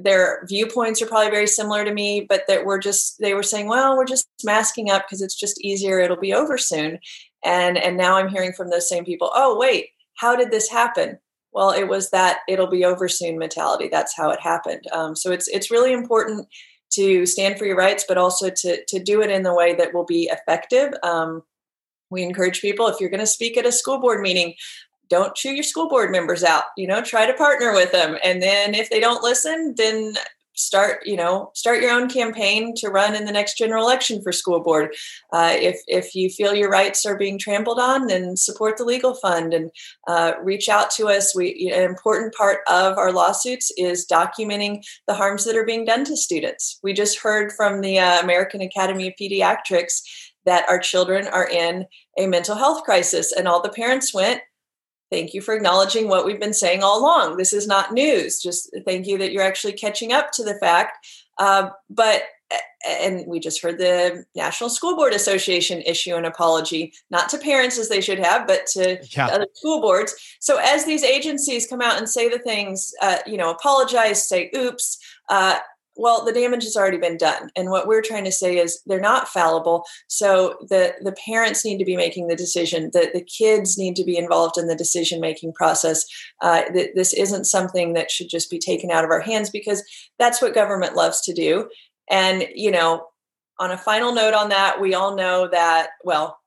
their 0.00 0.44
viewpoints 0.48 1.00
are 1.02 1.06
probably 1.06 1.30
very 1.30 1.46
similar 1.46 1.84
to 1.84 1.92
me, 1.92 2.26
but 2.28 2.44
that 2.48 2.64
we're 2.64 2.78
just 2.78 3.18
they 3.20 3.34
were 3.34 3.42
saying, 3.42 3.68
well, 3.68 3.96
we're 3.96 4.06
just 4.06 4.26
masking 4.42 4.90
up 4.90 5.04
because 5.06 5.22
it's 5.22 5.38
just 5.38 5.60
easier. 5.60 5.98
It'll 5.98 6.16
be 6.16 6.34
over 6.34 6.58
soon. 6.58 6.98
And 7.44 7.76
and 7.78 7.96
now 7.96 8.16
I'm 8.16 8.28
hearing 8.28 8.52
from 8.52 8.70
those 8.70 8.88
same 8.88 9.04
people, 9.04 9.30
oh 9.34 9.58
wait, 9.58 9.88
how 10.16 10.36
did 10.36 10.50
this 10.50 10.68
happen? 10.68 11.18
Well, 11.52 11.70
it 11.70 11.88
was 11.88 12.10
that 12.10 12.40
it'll 12.48 12.70
be 12.70 12.84
over 12.84 13.08
soon 13.08 13.38
mentality. 13.38 13.88
That's 13.88 14.16
how 14.16 14.30
it 14.30 14.40
happened. 14.40 14.82
Um, 14.92 15.14
so 15.14 15.30
it's 15.32 15.48
it's 15.48 15.70
really 15.70 15.92
important 15.92 16.48
to 16.92 17.26
stand 17.26 17.58
for 17.58 17.64
your 17.64 17.76
rights, 17.76 18.04
but 18.06 18.18
also 18.18 18.50
to 18.50 18.84
to 18.86 18.98
do 18.98 19.22
it 19.22 19.30
in 19.30 19.42
the 19.42 19.54
way 19.54 19.74
that 19.74 19.94
will 19.94 20.04
be 20.04 20.30
effective. 20.32 20.92
Um, 21.02 21.42
we 22.10 22.22
encourage 22.22 22.60
people 22.60 22.86
if 22.86 23.00
you're 23.00 23.10
going 23.10 23.20
to 23.20 23.26
speak 23.26 23.56
at 23.56 23.66
a 23.66 23.72
school 23.72 24.00
board 24.00 24.20
meeting 24.20 24.54
don't 25.08 25.34
chew 25.34 25.50
your 25.50 25.62
school 25.62 25.88
board 25.88 26.10
members 26.10 26.42
out 26.42 26.64
you 26.76 26.86
know 26.86 27.02
try 27.02 27.26
to 27.26 27.34
partner 27.34 27.72
with 27.72 27.92
them. 27.92 28.16
And 28.22 28.42
then 28.42 28.74
if 28.74 28.90
they 28.90 29.00
don't 29.00 29.22
listen 29.22 29.74
then 29.76 30.14
start 30.56 31.00
you 31.04 31.16
know 31.16 31.50
start 31.54 31.82
your 31.82 31.90
own 31.90 32.08
campaign 32.08 32.74
to 32.76 32.88
run 32.88 33.14
in 33.14 33.24
the 33.24 33.32
next 33.32 33.58
general 33.58 33.84
election 33.84 34.22
for 34.22 34.32
school 34.32 34.60
board. 34.60 34.94
Uh, 35.32 35.52
if 35.54 35.80
if 35.86 36.14
you 36.14 36.30
feel 36.30 36.54
your 36.54 36.70
rights 36.70 37.04
are 37.04 37.18
being 37.18 37.38
trampled 37.38 37.78
on 37.78 38.06
then 38.06 38.36
support 38.36 38.76
the 38.76 38.84
legal 38.84 39.14
fund 39.14 39.52
and 39.52 39.70
uh, 40.08 40.32
reach 40.42 40.68
out 40.68 40.90
to 40.90 41.08
us. 41.08 41.34
We 41.34 41.72
an 41.74 41.82
important 41.82 42.34
part 42.34 42.60
of 42.68 42.96
our 42.96 43.12
lawsuits 43.12 43.72
is 43.76 44.06
documenting 44.10 44.84
the 45.06 45.14
harms 45.14 45.44
that 45.44 45.56
are 45.56 45.66
being 45.66 45.84
done 45.84 46.04
to 46.04 46.16
students. 46.16 46.78
We 46.82 46.92
just 46.92 47.18
heard 47.18 47.52
from 47.52 47.80
the 47.80 47.98
uh, 47.98 48.22
american 48.22 48.60
academy 48.60 49.08
of 49.08 49.14
pediatrics 49.20 50.02
that 50.46 50.68
our 50.68 50.78
children 50.78 51.26
are 51.28 51.48
in 51.48 51.86
a 52.18 52.26
mental 52.26 52.54
health 52.54 52.84
crisis 52.84 53.32
and 53.32 53.48
all 53.48 53.62
the 53.62 53.70
parents 53.70 54.14
went 54.14 54.40
thank 55.14 55.32
you 55.32 55.40
for 55.40 55.54
acknowledging 55.54 56.08
what 56.08 56.26
we've 56.26 56.40
been 56.40 56.52
saying 56.52 56.82
all 56.82 56.98
along. 56.98 57.36
This 57.36 57.52
is 57.52 57.68
not 57.68 57.92
news. 57.92 58.42
Just 58.42 58.76
thank 58.84 59.06
you 59.06 59.16
that 59.18 59.30
you're 59.32 59.44
actually 59.44 59.74
catching 59.74 60.12
up 60.12 60.32
to 60.32 60.42
the 60.42 60.54
fact. 60.54 61.06
Uh, 61.38 61.70
but 61.88 62.24
and 62.86 63.24
we 63.26 63.40
just 63.40 63.62
heard 63.62 63.78
the 63.78 64.24
National 64.34 64.68
School 64.68 64.94
Board 64.96 65.14
Association 65.14 65.80
issue 65.82 66.14
an 66.14 66.24
apology, 66.24 66.92
not 67.10 67.28
to 67.30 67.38
parents 67.38 67.78
as 67.78 67.88
they 67.88 68.00
should 68.00 68.18
have, 68.18 68.46
but 68.46 68.66
to 68.66 68.98
yeah. 69.10 69.28
other 69.28 69.46
school 69.54 69.80
boards. 69.80 70.14
So 70.40 70.58
as 70.58 70.84
these 70.84 71.02
agencies 71.02 71.66
come 71.66 71.80
out 71.80 71.96
and 71.96 72.08
say 72.08 72.28
the 72.28 72.38
things, 72.38 72.92
uh, 73.00 73.18
you 73.26 73.36
know, 73.36 73.50
apologize, 73.50 74.28
say 74.28 74.50
oops, 74.54 74.98
uh, 75.30 75.58
well 75.96 76.24
the 76.24 76.32
damage 76.32 76.64
has 76.64 76.76
already 76.76 76.98
been 76.98 77.16
done 77.16 77.50
and 77.56 77.70
what 77.70 77.86
we're 77.86 78.02
trying 78.02 78.24
to 78.24 78.32
say 78.32 78.58
is 78.58 78.80
they're 78.86 79.00
not 79.00 79.28
fallible. 79.28 79.84
So 80.08 80.56
the 80.68 80.94
the 81.02 81.14
parents 81.24 81.64
need 81.64 81.78
to 81.78 81.84
be 81.84 81.96
making 81.96 82.28
the 82.28 82.36
decision 82.36 82.90
that 82.92 83.12
the 83.12 83.24
kids 83.24 83.78
need 83.78 83.96
to 83.96 84.04
be 84.04 84.16
involved 84.16 84.58
in 84.58 84.66
the 84.66 84.76
decision 84.76 85.20
making 85.20 85.52
process. 85.52 86.04
Uh, 86.42 86.64
th- 86.72 86.90
this 86.94 87.12
isn't 87.12 87.44
something 87.44 87.94
that 87.94 88.10
should 88.10 88.28
just 88.28 88.50
be 88.50 88.58
taken 88.58 88.90
out 88.90 89.04
of 89.04 89.10
our 89.10 89.20
hands 89.20 89.50
because 89.50 89.82
that's 90.18 90.40
what 90.40 90.54
government 90.54 90.94
loves 90.94 91.20
to 91.22 91.32
do. 91.32 91.68
And 92.10 92.46
you 92.54 92.70
know 92.70 93.06
on 93.60 93.70
a 93.70 93.78
final 93.78 94.12
note 94.12 94.34
on 94.34 94.48
that 94.48 94.80
we 94.80 94.94
all 94.94 95.16
know 95.16 95.48
that 95.48 95.90
well 96.04 96.38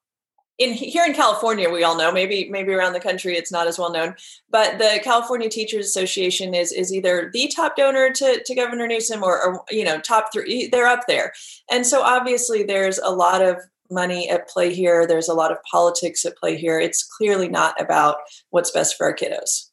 in 0.58 0.74
here 0.74 1.06
in 1.06 1.14
California, 1.14 1.70
we 1.70 1.84
all 1.84 1.98
know 1.98 2.12
maybe 2.12 2.50
maybe 2.50 2.74
around 2.74 2.94
the 2.94 3.00
country 3.00 3.36
it's 3.36 3.52
not 3.52 3.68
as 3.68 3.78
well 3.78 3.92
known, 3.92 4.16
but 4.50 4.80
the 4.80 5.00
California 5.04 5.50
Teachers 5.50 5.86
Association 5.86 6.54
is 6.56 6.72
is 6.72 6.92
either 6.92 7.30
the 7.34 7.52
top 7.56 7.76
donor 7.76 8.12
to, 8.12 8.42
to 8.44 8.56
Governor 8.56 8.88
Newsom 8.88 9.24
or, 9.24 9.40
or 9.42 9.64
you 9.70 9.84
know 9.84 10.00
top 10.00 10.34
three. 10.34 10.68
They're 10.68 10.88
up 10.88 11.06
there, 11.08 11.34
and 11.70 11.86
so 11.86 12.02
obviously 12.02 12.64
there's 12.64 12.98
a 12.98 13.12
lot 13.12 13.42
of 13.44 13.58
money 13.92 14.30
at 14.30 14.50
play 14.50 14.74
here. 14.74 15.06
There's 15.06 15.30
a 15.30 15.34
lot 15.34 15.52
of 15.52 15.58
politics 15.72 16.26
at 16.26 16.38
play 16.38 16.58
here. 16.58 16.80
It's 16.80 17.04
clearly 17.04 17.50
not 17.50 17.80
about 17.80 18.18
what's 18.50 18.72
best 18.72 18.98
for 18.98 19.06
our 19.06 19.16
kiddos. 19.16 19.70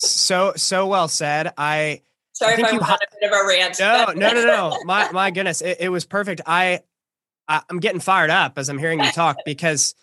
So 0.00 0.52
so 0.54 0.86
well 0.86 1.08
said. 1.08 1.52
I 1.56 2.02
sorry 2.32 2.56
I 2.56 2.58
if 2.58 2.64
I 2.66 2.72
went 2.72 2.82
on 2.82 2.94
a 2.94 3.20
bit 3.20 3.32
of 3.32 3.38
a 3.38 3.48
rant. 3.48 3.80
No, 3.80 4.12
no, 4.14 4.32
no, 4.34 4.44
no. 4.44 4.78
My 4.84 5.10
my 5.12 5.30
goodness, 5.30 5.62
it, 5.62 5.78
it 5.80 5.88
was 5.88 6.04
perfect. 6.04 6.42
I 6.44 6.80
I'm 7.48 7.80
getting 7.80 8.00
fired 8.00 8.30
up 8.30 8.58
as 8.58 8.68
I'm 8.68 8.78
hearing 8.78 9.00
you 9.00 9.10
talk 9.10 9.38
because 9.44 9.94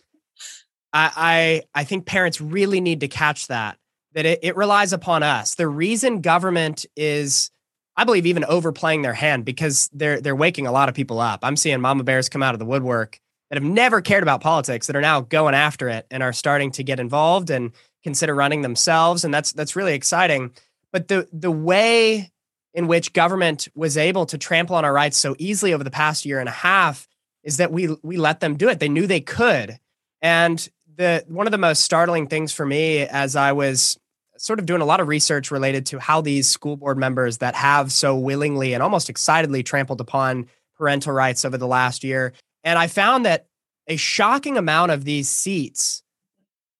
I, 0.97 1.11
I, 1.15 1.81
I 1.81 1.83
think 1.83 2.07
parents 2.07 2.41
really 2.41 2.81
need 2.81 3.01
to 3.01 3.07
catch 3.07 3.47
that, 3.47 3.77
that 4.13 4.25
it, 4.25 4.39
it 4.41 4.55
relies 4.55 4.93
upon 4.93 5.21
us. 5.21 5.53
The 5.53 5.67
reason 5.67 6.21
government 6.21 6.87
is, 6.95 7.51
I 7.95 8.03
believe, 8.03 8.25
even 8.25 8.43
overplaying 8.45 9.03
their 9.03 9.13
hand 9.13 9.45
because 9.45 9.91
they're 9.93 10.19
they're 10.19 10.35
waking 10.35 10.65
a 10.65 10.71
lot 10.71 10.89
of 10.89 10.95
people 10.95 11.19
up. 11.19 11.41
I'm 11.43 11.55
seeing 11.55 11.79
mama 11.81 12.03
bears 12.03 12.29
come 12.29 12.41
out 12.41 12.55
of 12.55 12.59
the 12.59 12.65
woodwork 12.65 13.19
that 13.49 13.61
have 13.61 13.69
never 13.69 14.01
cared 14.01 14.23
about 14.23 14.41
politics 14.41 14.87
that 14.87 14.95
are 14.95 15.01
now 15.01 15.21
going 15.21 15.53
after 15.53 15.87
it 15.87 16.07
and 16.09 16.23
are 16.23 16.33
starting 16.33 16.71
to 16.71 16.83
get 16.83 16.99
involved 16.99 17.51
and 17.51 17.73
consider 18.03 18.33
running 18.33 18.63
themselves. 18.63 19.23
And 19.23 19.31
that's 19.31 19.53
that's 19.53 19.75
really 19.75 19.93
exciting. 19.93 20.51
But 20.91 21.09
the 21.09 21.27
the 21.31 21.51
way 21.51 22.31
in 22.73 22.87
which 22.87 23.13
government 23.13 23.67
was 23.75 23.97
able 23.97 24.25
to 24.25 24.37
trample 24.39 24.75
on 24.75 24.83
our 24.83 24.93
rights 24.93 25.17
so 25.17 25.35
easily 25.37 25.75
over 25.75 25.83
the 25.83 25.91
past 25.91 26.25
year 26.25 26.39
and 26.39 26.49
a 26.49 26.51
half 26.51 27.07
is 27.43 27.57
that 27.57 27.71
we 27.71 27.95
we 28.01 28.17
let 28.17 28.39
them 28.39 28.57
do 28.57 28.67
it. 28.67 28.79
They 28.79 28.89
knew 28.89 29.05
they 29.05 29.21
could. 29.21 29.77
And 30.23 30.67
the 30.97 31.23
one 31.27 31.47
of 31.47 31.51
the 31.51 31.57
most 31.57 31.83
startling 31.83 32.27
things 32.27 32.51
for 32.51 32.65
me 32.65 32.99
as 33.01 33.35
I 33.35 33.53
was 33.53 33.97
sort 34.37 34.59
of 34.59 34.65
doing 34.65 34.81
a 34.81 34.85
lot 34.85 34.99
of 34.99 35.07
research 35.07 35.49
related 35.49 35.85
to 35.87 35.99
how 35.99 36.21
these 36.21 36.49
school 36.49 36.75
board 36.75 36.97
members 36.97 37.37
that 37.37 37.55
have 37.55 37.91
so 37.91 38.15
willingly 38.15 38.73
and 38.73 38.83
almost 38.83 39.09
excitedly 39.09 39.63
trampled 39.63 40.01
upon 40.01 40.47
parental 40.77 41.13
rights 41.13 41.45
over 41.45 41.57
the 41.57 41.67
last 41.67 42.03
year. 42.03 42.33
And 42.63 42.77
I 42.77 42.87
found 42.87 43.25
that 43.25 43.47
a 43.87 43.95
shocking 43.95 44.57
amount 44.57 44.91
of 44.91 45.05
these 45.05 45.29
seats 45.29 46.03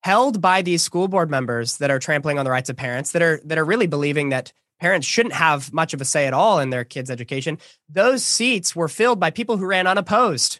held 0.04 0.42
by 0.42 0.62
these 0.62 0.84
school 0.84 1.08
board 1.08 1.30
members 1.30 1.78
that 1.78 1.90
are 1.90 2.00
trampling 2.00 2.38
on 2.38 2.46
the 2.46 2.52
rights 2.52 2.70
of 2.70 2.76
parents 2.76 3.12
that 3.12 3.22
are 3.22 3.40
that 3.46 3.58
are 3.58 3.66
really 3.66 3.88
believing 3.88 4.30
that 4.30 4.52
parents 4.80 5.08
shouldn't 5.08 5.34
have 5.34 5.74
much 5.74 5.94
of 5.94 6.02
a 6.02 6.06
say 6.06 6.28
at 6.28 6.34
all 6.34 6.60
in 6.60 6.70
their 6.70 6.84
kids' 6.84 7.10
education, 7.10 7.58
those 7.90 8.24
seats 8.24 8.76
were 8.76 8.88
filled 8.88 9.20
by 9.20 9.32
people 9.32 9.58
who 9.58 9.66
ran 9.66 9.88
unopposed. 9.88 10.60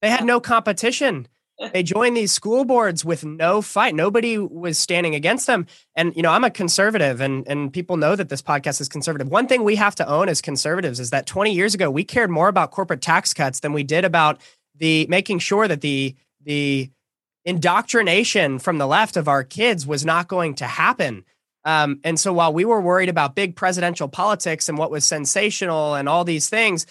They 0.00 0.10
had 0.10 0.24
no 0.24 0.38
competition 0.38 1.26
they 1.72 1.82
joined 1.82 2.16
these 2.16 2.32
school 2.32 2.64
boards 2.64 3.04
with 3.04 3.24
no 3.24 3.60
fight. 3.62 3.94
Nobody 3.94 4.38
was 4.38 4.78
standing 4.78 5.14
against 5.14 5.46
them. 5.46 5.66
And 5.96 6.14
you 6.14 6.22
know, 6.22 6.30
I'm 6.30 6.44
a 6.44 6.50
conservative 6.50 7.20
and 7.20 7.46
and 7.48 7.72
people 7.72 7.96
know 7.96 8.14
that 8.16 8.28
this 8.28 8.42
podcast 8.42 8.80
is 8.80 8.88
conservative. 8.88 9.28
One 9.28 9.46
thing 9.46 9.64
we 9.64 9.76
have 9.76 9.94
to 9.96 10.08
own 10.08 10.28
as 10.28 10.40
conservatives 10.40 11.00
is 11.00 11.10
that 11.10 11.26
20 11.26 11.52
years 11.52 11.74
ago 11.74 11.90
we 11.90 12.04
cared 12.04 12.30
more 12.30 12.48
about 12.48 12.70
corporate 12.70 13.02
tax 13.02 13.34
cuts 13.34 13.60
than 13.60 13.72
we 13.72 13.82
did 13.82 14.04
about 14.04 14.40
the 14.76 15.06
making 15.08 15.40
sure 15.40 15.66
that 15.66 15.80
the 15.80 16.14
the 16.42 16.90
indoctrination 17.44 18.58
from 18.58 18.78
the 18.78 18.86
left 18.86 19.16
of 19.16 19.26
our 19.26 19.42
kids 19.42 19.86
was 19.86 20.04
not 20.04 20.28
going 20.28 20.54
to 20.56 20.66
happen. 20.66 21.24
Um, 21.64 22.00
and 22.04 22.18
so 22.18 22.32
while 22.32 22.52
we 22.52 22.64
were 22.64 22.80
worried 22.80 23.08
about 23.08 23.34
big 23.34 23.56
presidential 23.56 24.08
politics 24.08 24.68
and 24.68 24.78
what 24.78 24.90
was 24.90 25.04
sensational 25.04 25.94
and 25.94 26.08
all 26.08 26.24
these 26.24 26.48
things, 26.48 26.86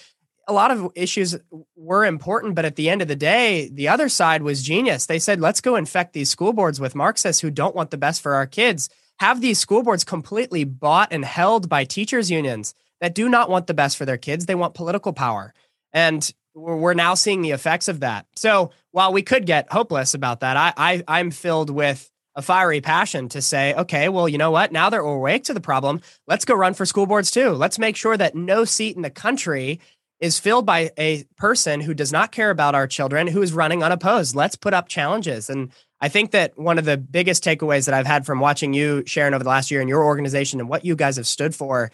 a 0.47 0.53
lot 0.53 0.71
of 0.71 0.91
issues 0.95 1.35
were 1.75 2.05
important, 2.05 2.55
but 2.55 2.65
at 2.65 2.75
the 2.77 2.89
end 2.89 3.01
of 3.01 3.07
the 3.07 3.15
day, 3.15 3.69
the 3.71 3.89
other 3.89 4.07
side 4.07 4.41
was 4.41 4.63
genius. 4.63 5.05
They 5.05 5.19
said, 5.19 5.41
let's 5.41 5.61
go 5.61 5.75
infect 5.75 6.13
these 6.13 6.29
school 6.29 6.53
boards 6.53 6.79
with 6.79 6.95
Marxists 6.95 7.41
who 7.41 7.51
don't 7.51 7.75
want 7.75 7.91
the 7.91 7.97
best 7.97 8.21
for 8.21 8.33
our 8.33 8.47
kids. 8.47 8.89
Have 9.19 9.41
these 9.41 9.59
school 9.59 9.83
boards 9.83 10.03
completely 10.03 10.63
bought 10.63 11.09
and 11.11 11.25
held 11.25 11.67
by 11.67 11.83
teachers' 11.83 12.31
unions 12.31 12.73
that 13.01 13.15
do 13.15 13.27
not 13.27 13.49
want 13.49 13.67
the 13.67 13.73
best 13.73 13.97
for 13.97 14.05
their 14.05 14.17
kids. 14.17 14.45
They 14.45 14.55
want 14.55 14.73
political 14.73 15.11
power. 15.11 15.53
And 15.91 16.31
we're 16.53 16.93
now 16.93 17.13
seeing 17.13 17.41
the 17.41 17.51
effects 17.51 17.87
of 17.87 17.99
that. 17.99 18.25
So 18.35 18.71
while 18.91 19.13
we 19.13 19.21
could 19.21 19.45
get 19.45 19.71
hopeless 19.71 20.13
about 20.13 20.39
that, 20.39 20.57
I, 20.57 20.73
I 20.77 21.03
I'm 21.07 21.31
filled 21.31 21.69
with 21.69 22.09
a 22.35 22.41
fiery 22.41 22.81
passion 22.81 23.29
to 23.29 23.41
say, 23.41 23.73
okay, 23.73 24.09
well, 24.09 24.29
you 24.29 24.37
know 24.37 24.51
what? 24.51 24.71
Now 24.71 24.91
that 24.91 25.03
we're 25.03 25.15
awake 25.15 25.43
to 25.45 25.55
the 25.55 25.59
problem, 25.59 26.01
let's 26.27 26.45
go 26.45 26.53
run 26.53 26.75
for 26.75 26.85
school 26.85 27.07
boards 27.07 27.31
too. 27.31 27.49
Let's 27.49 27.79
make 27.79 27.95
sure 27.95 28.15
that 28.15 28.35
no 28.35 28.63
seat 28.63 28.95
in 28.95 29.01
the 29.01 29.09
country 29.09 29.79
is 30.19 30.39
filled 30.39 30.65
by 30.65 30.91
a 30.97 31.23
person 31.37 31.81
who 31.81 31.93
does 31.93 32.11
not 32.11 32.31
care 32.31 32.49
about 32.49 32.75
our 32.75 32.87
children, 32.87 33.27
who 33.27 33.41
is 33.41 33.53
running 33.53 33.83
unopposed. 33.83 34.35
Let's 34.35 34.55
put 34.55 34.73
up 34.73 34.87
challenges. 34.87 35.49
And 35.49 35.71
I 36.01 36.09
think 36.09 36.31
that 36.31 36.57
one 36.57 36.79
of 36.79 36.85
the 36.85 36.97
biggest 36.97 37.43
takeaways 37.43 37.85
that 37.85 37.93
I've 37.93 38.07
had 38.07 38.25
from 38.25 38.39
watching 38.39 38.73
you, 38.73 39.03
Sharon, 39.05 39.33
over 39.33 39.43
the 39.43 39.49
last 39.49 39.69
year 39.69 39.79
and 39.79 39.89
your 39.89 40.03
organization 40.03 40.59
and 40.59 40.69
what 40.69 40.85
you 40.85 40.95
guys 40.95 41.17
have 41.17 41.27
stood 41.27 41.53
for 41.53 41.91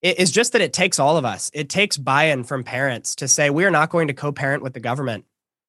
is 0.00 0.30
just 0.30 0.52
that 0.52 0.62
it 0.62 0.72
takes 0.72 0.98
all 0.98 1.16
of 1.16 1.24
us. 1.24 1.50
It 1.52 1.68
takes 1.68 1.96
buy 1.96 2.24
in 2.24 2.44
from 2.44 2.62
parents 2.62 3.16
to 3.16 3.28
say, 3.28 3.50
we 3.50 3.64
are 3.64 3.70
not 3.70 3.90
going 3.90 4.08
to 4.08 4.14
co 4.14 4.32
parent 4.32 4.62
with 4.62 4.72
the 4.72 4.80
government. 4.80 5.24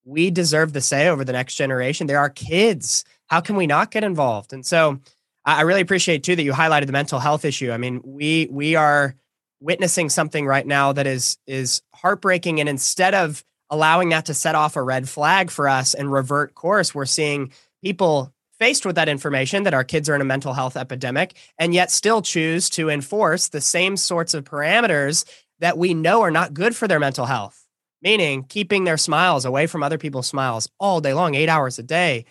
We 0.05 0.29
deserve 0.29 0.73
the 0.73 0.81
say 0.81 1.07
over 1.07 1.25
the 1.25 1.33
next 1.33 1.55
generation. 1.55 2.07
There 2.07 2.19
are 2.19 2.29
kids. 2.29 3.05
How 3.27 3.41
can 3.41 3.55
we 3.55 3.67
not 3.67 3.91
get 3.91 4.03
involved? 4.03 4.53
And 4.53 4.65
so 4.65 4.99
I 5.45 5.61
really 5.61 5.81
appreciate 5.81 6.23
too 6.23 6.35
that 6.35 6.43
you 6.43 6.53
highlighted 6.53 6.85
the 6.85 6.91
mental 6.91 7.19
health 7.19 7.43
issue. 7.43 7.71
I 7.71 7.77
mean, 7.77 8.01
we 8.03 8.47
we 8.51 8.75
are 8.75 9.15
witnessing 9.61 10.09
something 10.09 10.45
right 10.45 10.65
now 10.65 10.93
that 10.93 11.07
is 11.07 11.37
is 11.47 11.81
heartbreaking. 11.93 12.59
And 12.59 12.69
instead 12.69 13.13
of 13.13 13.43
allowing 13.69 14.09
that 14.09 14.25
to 14.25 14.33
set 14.33 14.55
off 14.55 14.75
a 14.75 14.83
red 14.83 15.07
flag 15.07 15.51
for 15.51 15.67
us 15.67 15.93
and 15.93 16.11
revert 16.11 16.55
course 16.55 16.93
we're 16.95 17.05
seeing 17.05 17.51
people 17.83 18.33
faced 18.59 18.85
with 18.85 18.95
that 18.95 19.07
information 19.07 19.63
that 19.63 19.73
our 19.73 19.83
kids 19.83 20.09
are 20.09 20.15
in 20.15 20.21
a 20.21 20.25
mental 20.25 20.53
health 20.53 20.75
epidemic 20.75 21.35
and 21.57 21.73
yet 21.73 21.91
still 21.91 22.21
choose 22.21 22.69
to 22.69 22.89
enforce 22.89 23.49
the 23.49 23.61
same 23.61 23.95
sorts 23.95 24.33
of 24.33 24.43
parameters 24.43 25.23
that 25.59 25.77
we 25.77 25.93
know 25.93 26.21
are 26.21 26.31
not 26.31 26.53
good 26.53 26.75
for 26.75 26.87
their 26.87 26.99
mental 26.99 27.25
health 27.25 27.65
meaning 28.01 28.43
keeping 28.43 28.83
their 28.85 28.97
smiles 28.97 29.45
away 29.45 29.67
from 29.67 29.83
other 29.83 29.97
people's 29.97 30.27
smiles 30.27 30.69
all 30.79 30.99
day 30.99 31.13
long 31.13 31.35
8 31.35 31.47
hours 31.47 31.77
a 31.79 31.83
day 31.83 32.25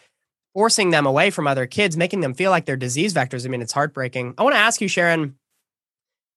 forcing 0.54 0.90
them 0.90 1.06
away 1.06 1.30
from 1.30 1.46
other 1.46 1.66
kids 1.66 1.96
making 1.96 2.20
them 2.20 2.34
feel 2.34 2.50
like 2.50 2.64
they're 2.64 2.76
disease 2.76 3.14
vectors. 3.14 3.46
I 3.46 3.48
mean 3.48 3.62
it's 3.62 3.72
heartbreaking. 3.72 4.34
I 4.36 4.42
want 4.42 4.54
to 4.54 4.60
ask 4.60 4.80
you 4.80 4.88
sharon 4.88 5.36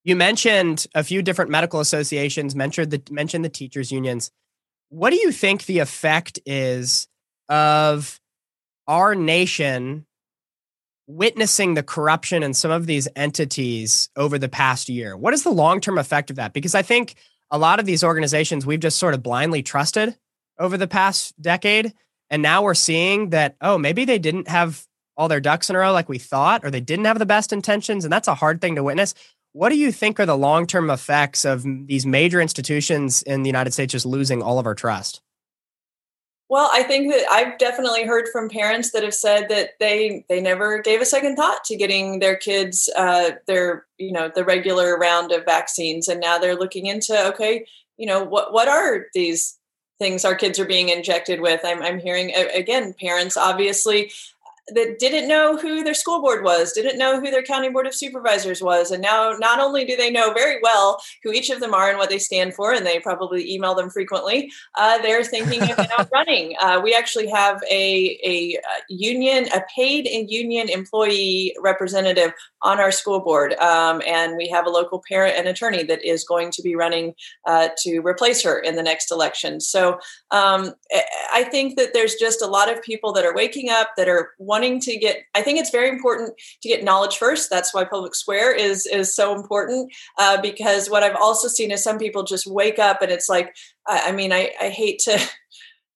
you 0.04 0.16
mentioned 0.16 0.86
a 0.94 1.04
few 1.04 1.22
different 1.22 1.50
medical 1.50 1.80
associations, 1.80 2.54
mentioned 2.54 2.90
the 2.90 3.02
mentioned 3.10 3.44
the 3.44 3.48
teachers 3.48 3.92
unions. 3.92 4.30
What 4.88 5.10
do 5.10 5.16
you 5.16 5.32
think 5.32 5.64
the 5.64 5.78
effect 5.78 6.38
is 6.44 7.08
of 7.48 8.20
our 8.86 9.14
nation 9.14 10.06
witnessing 11.06 11.74
the 11.74 11.82
corruption 11.82 12.42
in 12.42 12.54
some 12.54 12.70
of 12.70 12.86
these 12.86 13.08
entities 13.16 14.10
over 14.16 14.38
the 14.38 14.48
past 14.48 14.88
year? 14.88 15.16
What 15.16 15.34
is 15.34 15.44
the 15.44 15.50
long-term 15.50 15.98
effect 15.98 16.30
of 16.30 16.36
that? 16.36 16.52
Because 16.52 16.74
I 16.74 16.82
think 16.82 17.14
a 17.50 17.58
lot 17.58 17.80
of 17.80 17.86
these 17.86 18.04
organizations 18.04 18.66
we've 18.66 18.80
just 18.80 18.98
sort 18.98 19.14
of 19.14 19.22
blindly 19.22 19.62
trusted 19.62 20.16
over 20.58 20.76
the 20.76 20.88
past 20.88 21.40
decade. 21.40 21.92
And 22.30 22.42
now 22.42 22.62
we're 22.62 22.74
seeing 22.74 23.30
that, 23.30 23.56
oh, 23.60 23.76
maybe 23.78 24.04
they 24.04 24.18
didn't 24.18 24.48
have 24.48 24.86
all 25.16 25.28
their 25.28 25.40
ducks 25.40 25.68
in 25.68 25.76
a 25.76 25.78
row 25.78 25.92
like 25.92 26.08
we 26.08 26.18
thought, 26.18 26.64
or 26.64 26.70
they 26.70 26.80
didn't 26.80 27.04
have 27.04 27.18
the 27.18 27.26
best 27.26 27.52
intentions. 27.52 28.04
And 28.04 28.12
that's 28.12 28.28
a 28.28 28.34
hard 28.34 28.60
thing 28.60 28.76
to 28.76 28.82
witness. 28.82 29.14
What 29.52 29.68
do 29.68 29.76
you 29.76 29.92
think 29.92 30.18
are 30.18 30.26
the 30.26 30.36
long 30.36 30.66
term 30.66 30.90
effects 30.90 31.44
of 31.44 31.62
these 31.86 32.06
major 32.06 32.40
institutions 32.40 33.22
in 33.22 33.42
the 33.42 33.48
United 33.48 33.72
States 33.72 33.92
just 33.92 34.06
losing 34.06 34.42
all 34.42 34.58
of 34.58 34.66
our 34.66 34.74
trust? 34.74 35.20
Well, 36.48 36.68
I 36.70 36.82
think 36.82 37.10
that 37.10 37.24
I've 37.30 37.56
definitely 37.56 38.04
heard 38.04 38.28
from 38.30 38.50
parents 38.50 38.90
that 38.92 39.02
have 39.02 39.14
said 39.14 39.48
that 39.48 39.70
they 39.80 40.26
they 40.28 40.38
never 40.40 40.82
gave 40.82 41.00
a 41.00 41.06
second 41.06 41.36
thought 41.36 41.64
to 41.64 41.76
getting 41.76 42.18
their 42.18 42.36
kids 42.36 42.90
uh, 42.94 43.30
their 43.46 43.86
you 43.96 44.12
know 44.12 44.30
the 44.34 44.44
regular 44.44 44.98
round 44.98 45.32
of 45.32 45.46
vaccines, 45.46 46.08
and 46.08 46.20
now 46.20 46.38
they're 46.38 46.58
looking 46.58 46.86
into 46.86 47.28
okay, 47.28 47.66
you 47.96 48.06
know 48.06 48.22
what 48.22 48.52
what 48.52 48.68
are 48.68 49.06
these 49.14 49.58
things 49.98 50.26
our 50.26 50.34
kids 50.34 50.58
are 50.58 50.66
being 50.66 50.90
injected 50.90 51.40
with? 51.40 51.62
I'm 51.64 51.82
I'm 51.82 51.98
hearing 51.98 52.34
again 52.34 52.94
parents 53.00 53.38
obviously 53.38 54.12
that 54.68 54.98
didn't 54.98 55.28
know 55.28 55.56
who 55.56 55.82
their 55.82 55.94
school 55.94 56.20
board 56.20 56.44
was, 56.44 56.72
didn't 56.72 56.98
know 56.98 57.20
who 57.20 57.30
their 57.30 57.42
county 57.42 57.68
board 57.68 57.86
of 57.86 57.94
supervisors 57.94 58.62
was, 58.62 58.90
and 58.90 59.02
now 59.02 59.34
not 59.38 59.58
only 59.58 59.84
do 59.84 59.96
they 59.96 60.10
know 60.10 60.32
very 60.32 60.60
well 60.62 61.02
who 61.24 61.32
each 61.32 61.50
of 61.50 61.60
them 61.60 61.74
are 61.74 61.88
and 61.88 61.98
what 61.98 62.10
they 62.10 62.18
stand 62.18 62.54
for, 62.54 62.72
and 62.72 62.86
they 62.86 63.00
probably 63.00 63.52
email 63.52 63.74
them 63.74 63.90
frequently, 63.90 64.52
uh, 64.76 64.98
they're 64.98 65.24
thinking 65.24 65.62
of 65.62 65.76
now 65.98 66.06
running. 66.12 66.54
Uh, 66.60 66.80
we 66.82 66.94
actually 66.94 67.28
have 67.28 67.60
a 67.70 68.18
a 68.24 68.56
uh, 68.56 68.80
union, 68.88 69.48
a 69.54 69.62
paid 69.74 70.06
and 70.06 70.30
union 70.30 70.68
employee 70.68 71.54
representative 71.60 72.32
on 72.62 72.78
our 72.78 72.92
school 72.92 73.20
board, 73.20 73.54
um, 73.54 74.00
and 74.06 74.36
we 74.36 74.48
have 74.48 74.66
a 74.66 74.70
local 74.70 75.02
parent 75.08 75.36
and 75.36 75.48
attorney 75.48 75.82
that 75.82 76.04
is 76.04 76.24
going 76.24 76.52
to 76.52 76.62
be 76.62 76.76
running 76.76 77.14
uh, 77.46 77.68
to 77.78 77.98
replace 78.00 78.42
her 78.42 78.60
in 78.60 78.76
the 78.76 78.82
next 78.82 79.10
election. 79.10 79.60
So 79.60 79.98
um, 80.30 80.72
I 81.32 81.42
think 81.50 81.76
that 81.76 81.92
there's 81.92 82.14
just 82.14 82.42
a 82.42 82.46
lot 82.46 82.70
of 82.70 82.80
people 82.82 83.12
that 83.14 83.24
are 83.24 83.34
waking 83.34 83.68
up 83.68 83.90
that 83.96 84.08
are 84.08 84.30
wanting 84.52 84.78
to 84.78 84.98
get 84.98 85.16
i 85.34 85.40
think 85.40 85.58
it's 85.58 85.70
very 85.70 85.88
important 85.88 86.30
to 86.60 86.68
get 86.68 86.84
knowledge 86.84 87.16
first 87.16 87.48
that's 87.48 87.72
why 87.72 87.84
public 87.84 88.14
square 88.14 88.54
is 88.54 88.84
is 88.84 89.14
so 89.14 89.34
important 89.34 89.90
uh, 90.18 90.38
because 90.42 90.90
what 90.90 91.02
i've 91.02 91.16
also 91.16 91.48
seen 91.48 91.70
is 91.70 91.82
some 91.82 91.98
people 91.98 92.22
just 92.22 92.46
wake 92.46 92.78
up 92.78 93.00
and 93.00 93.10
it's 93.10 93.30
like 93.30 93.56
i, 93.86 94.08
I 94.08 94.12
mean 94.12 94.30
I, 94.30 94.52
I 94.60 94.68
hate 94.68 94.98
to 95.06 95.18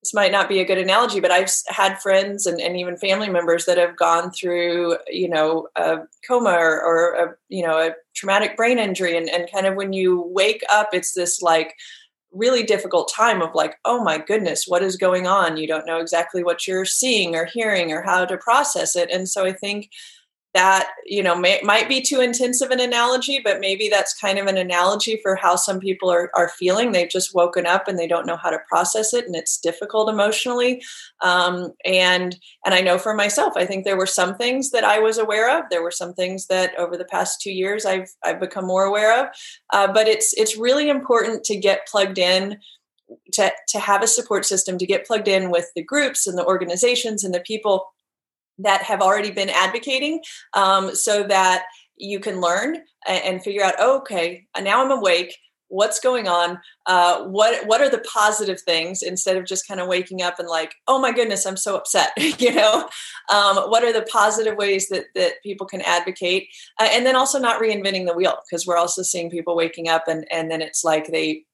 this 0.06 0.14
might 0.14 0.30
not 0.30 0.48
be 0.48 0.60
a 0.60 0.64
good 0.64 0.78
analogy, 0.78 1.18
but 1.18 1.32
I've 1.32 1.50
had 1.66 2.00
friends 2.00 2.46
and, 2.46 2.60
and 2.60 2.76
even 2.76 2.96
family 2.96 3.28
members 3.28 3.64
that 3.64 3.76
have 3.76 3.96
gone 3.96 4.30
through, 4.30 4.98
you 5.08 5.28
know, 5.28 5.66
a 5.74 5.98
coma 6.28 6.52
or, 6.52 6.80
or 6.80 7.14
a, 7.14 7.34
you 7.48 7.66
know, 7.66 7.76
a 7.76 7.90
traumatic 8.14 8.56
brain 8.56 8.78
injury. 8.78 9.16
And, 9.16 9.28
and 9.28 9.50
kind 9.52 9.66
of 9.66 9.74
when 9.74 9.92
you 9.92 10.22
wake 10.28 10.62
up, 10.70 10.90
it's 10.92 11.12
this 11.12 11.42
like 11.42 11.74
really 12.36 12.62
difficult 12.62 13.12
time 13.12 13.42
of 13.42 13.54
like, 13.54 13.76
oh 13.84 14.02
my 14.02 14.18
goodness, 14.18 14.64
what 14.66 14.82
is 14.82 14.96
going 14.96 15.26
on? 15.26 15.56
You 15.56 15.66
don't 15.66 15.86
know 15.86 15.98
exactly 15.98 16.44
what 16.44 16.66
you're 16.66 16.84
seeing 16.84 17.34
or 17.34 17.46
hearing 17.46 17.92
or 17.92 18.02
how 18.02 18.24
to 18.24 18.36
process 18.36 18.96
it. 18.96 19.10
And 19.10 19.28
so 19.28 19.44
I 19.44 19.52
think 19.52 19.90
that 20.56 20.88
you 21.04 21.22
know 21.22 21.36
may, 21.36 21.60
might 21.62 21.86
be 21.86 22.00
too 22.00 22.20
intensive 22.20 22.70
an 22.70 22.80
analogy 22.80 23.40
but 23.44 23.60
maybe 23.60 23.90
that's 23.90 24.18
kind 24.18 24.38
of 24.38 24.46
an 24.46 24.56
analogy 24.56 25.20
for 25.22 25.36
how 25.36 25.54
some 25.54 25.78
people 25.78 26.10
are, 26.10 26.30
are 26.34 26.48
feeling. 26.48 26.92
They've 26.92 27.10
just 27.10 27.34
woken 27.34 27.66
up 27.66 27.88
and 27.88 27.98
they 27.98 28.06
don't 28.06 28.26
know 28.26 28.38
how 28.38 28.48
to 28.48 28.58
process 28.66 29.12
it 29.12 29.26
and 29.26 29.36
it's 29.36 29.60
difficult 29.60 30.08
emotionally. 30.08 30.82
Um, 31.20 31.72
and 31.84 32.38
and 32.64 32.74
i 32.74 32.80
know 32.80 32.96
for 32.98 33.14
myself 33.14 33.52
i 33.56 33.66
think 33.66 33.84
there 33.84 33.98
were 33.98 34.06
some 34.06 34.36
things 34.36 34.70
that 34.70 34.84
i 34.84 34.98
was 34.98 35.18
aware 35.18 35.58
of. 35.58 35.64
There 35.70 35.82
were 35.82 35.90
some 35.90 36.14
things 36.14 36.46
that 36.46 36.74
over 36.78 36.96
the 36.96 37.04
past 37.04 37.42
two 37.42 37.52
years 37.52 37.84
i've 37.84 38.08
i've 38.24 38.40
become 38.40 38.66
more 38.66 38.84
aware 38.84 39.22
of. 39.22 39.28
Uh, 39.72 39.92
but 39.92 40.08
it's 40.08 40.32
it's 40.38 40.56
really 40.56 40.88
important 40.88 41.44
to 41.44 41.56
get 41.56 41.86
plugged 41.86 42.18
in 42.18 42.58
to 43.32 43.52
to 43.68 43.78
have 43.78 44.02
a 44.02 44.06
support 44.06 44.44
system 44.44 44.78
to 44.78 44.86
get 44.86 45.06
plugged 45.06 45.28
in 45.28 45.50
with 45.50 45.70
the 45.74 45.82
groups 45.82 46.26
and 46.26 46.38
the 46.38 46.46
organizations 46.46 47.24
and 47.24 47.34
the 47.34 47.40
people 47.40 47.86
that 48.58 48.82
have 48.82 49.00
already 49.00 49.30
been 49.30 49.50
advocating 49.50 50.20
um, 50.54 50.94
so 50.94 51.22
that 51.24 51.64
you 51.96 52.20
can 52.20 52.40
learn 52.40 52.78
and, 53.06 53.42
figure 53.42 53.62
out 53.62 53.74
oh, 53.78 53.98
okay 53.98 54.46
now 54.60 54.82
i'm 54.82 54.90
awake. 54.90 55.36
What's 55.68 55.98
going 55.98 56.28
on? 56.28 56.60
Uh, 56.86 57.24
what 57.24 57.66
what 57.66 57.80
are 57.80 57.90
the 57.90 58.04
positive 58.12 58.60
things? 58.60 59.02
instead 59.02 59.36
of 59.36 59.46
just 59.46 59.66
kind 59.66 59.80
of 59.80 59.88
waking 59.88 60.22
up 60.22 60.38
and 60.38 60.48
like 60.48 60.74
oh 60.86 61.00
my 61.00 61.12
goodness 61.12 61.44
i'm 61.44 61.56
so 61.56 61.76
upset 61.76 62.10
you 62.38 62.54
know? 62.54 62.88
Um, 63.32 63.56
what 63.70 63.82
are 63.82 63.92
the 63.92 64.06
positive 64.10 64.56
ways 64.56 64.88
that 64.88 65.06
that 65.14 65.42
people 65.42 65.66
can 65.66 65.80
advocate? 65.80 66.48
Uh, 66.78 66.88
and 66.92 67.04
then 67.04 67.16
also 67.16 67.38
not 67.38 67.60
reinventing 67.60 68.06
the 68.06 68.14
wheel 68.14 68.38
because 68.48 68.66
we're 68.66 68.76
also 68.76 69.02
seeing 69.02 69.30
people 69.30 69.56
waking 69.56 69.88
up 69.88 70.04
and 70.06 70.26
and 70.30 70.50
then 70.50 70.62
it's 70.62 70.84
like 70.84 71.08
they 71.08 71.44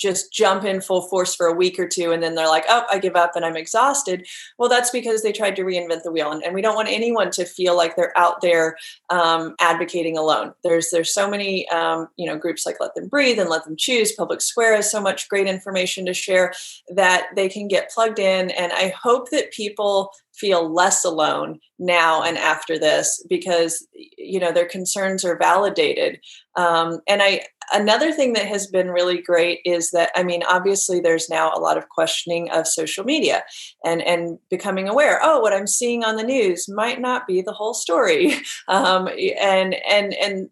just 0.00 0.32
jump 0.32 0.64
in 0.64 0.80
full 0.80 1.02
force 1.08 1.34
for 1.34 1.46
a 1.46 1.54
week 1.54 1.78
or 1.78 1.86
two 1.86 2.12
and 2.12 2.22
then 2.22 2.34
they're 2.34 2.48
like 2.48 2.64
oh 2.68 2.84
i 2.90 2.98
give 2.98 3.16
up 3.16 3.32
and 3.36 3.44
i'm 3.44 3.56
exhausted. 3.56 4.26
Well 4.58 4.68
that's 4.68 4.90
because 4.90 5.22
they 5.22 5.32
tried 5.32 5.56
to 5.56 5.62
reinvent 5.62 6.02
the 6.02 6.12
wheel 6.12 6.32
and, 6.32 6.42
and 6.42 6.54
we 6.54 6.62
don't 6.62 6.74
want 6.74 6.88
anyone 6.88 7.30
to 7.32 7.44
feel 7.44 7.76
like 7.76 7.96
they're 7.96 8.16
out 8.16 8.40
there 8.40 8.76
um, 9.10 9.54
advocating 9.60 10.16
alone. 10.16 10.52
There's 10.64 10.90
there's 10.90 11.12
so 11.12 11.28
many 11.28 11.68
um, 11.68 12.08
you 12.16 12.26
know 12.26 12.38
groups 12.38 12.66
like 12.66 12.76
let 12.80 12.94
them 12.94 13.08
breathe 13.08 13.38
and 13.38 13.50
let 13.50 13.64
them 13.64 13.76
choose 13.76 14.12
public 14.12 14.40
square 14.40 14.76
has 14.76 14.90
so 14.90 15.00
much 15.00 15.28
great 15.28 15.46
information 15.46 16.06
to 16.06 16.14
share 16.14 16.52
that 16.94 17.26
they 17.36 17.48
can 17.48 17.68
get 17.68 17.90
plugged 17.90 18.18
in 18.18 18.50
and 18.50 18.72
i 18.72 18.92
hope 19.02 19.30
that 19.30 19.52
people 19.52 20.10
feel 20.34 20.72
less 20.72 21.04
alone 21.04 21.58
now 21.78 22.22
and 22.22 22.38
after 22.38 22.78
this 22.78 23.24
because 23.28 23.86
you 23.92 24.38
know 24.38 24.52
their 24.52 24.68
concerns 24.68 25.24
are 25.24 25.38
validated. 25.38 26.20
Um, 26.56 27.00
and 27.08 27.22
i 27.22 27.42
another 27.72 28.12
thing 28.12 28.32
that 28.32 28.46
has 28.46 28.66
been 28.66 28.90
really 28.90 29.22
great 29.22 29.60
is 29.64 29.92
that 29.92 30.10
i 30.16 30.22
mean 30.24 30.42
obviously 30.48 30.98
there's 30.98 31.30
now 31.30 31.52
a 31.54 31.60
lot 31.60 31.78
of 31.78 31.88
questioning 31.88 32.50
of 32.50 32.66
social 32.66 33.04
media 33.04 33.44
and 33.84 34.02
and 34.02 34.38
becoming 34.50 34.88
aware 34.88 35.20
oh 35.22 35.38
what 35.38 35.52
i'm 35.52 35.68
seeing 35.68 36.02
on 36.02 36.16
the 36.16 36.24
news 36.24 36.68
might 36.68 37.00
not 37.00 37.26
be 37.26 37.40
the 37.40 37.52
whole 37.52 37.74
story. 37.74 38.34
Um, 38.68 39.08
and 39.08 39.74
and 39.88 40.14
and 40.14 40.48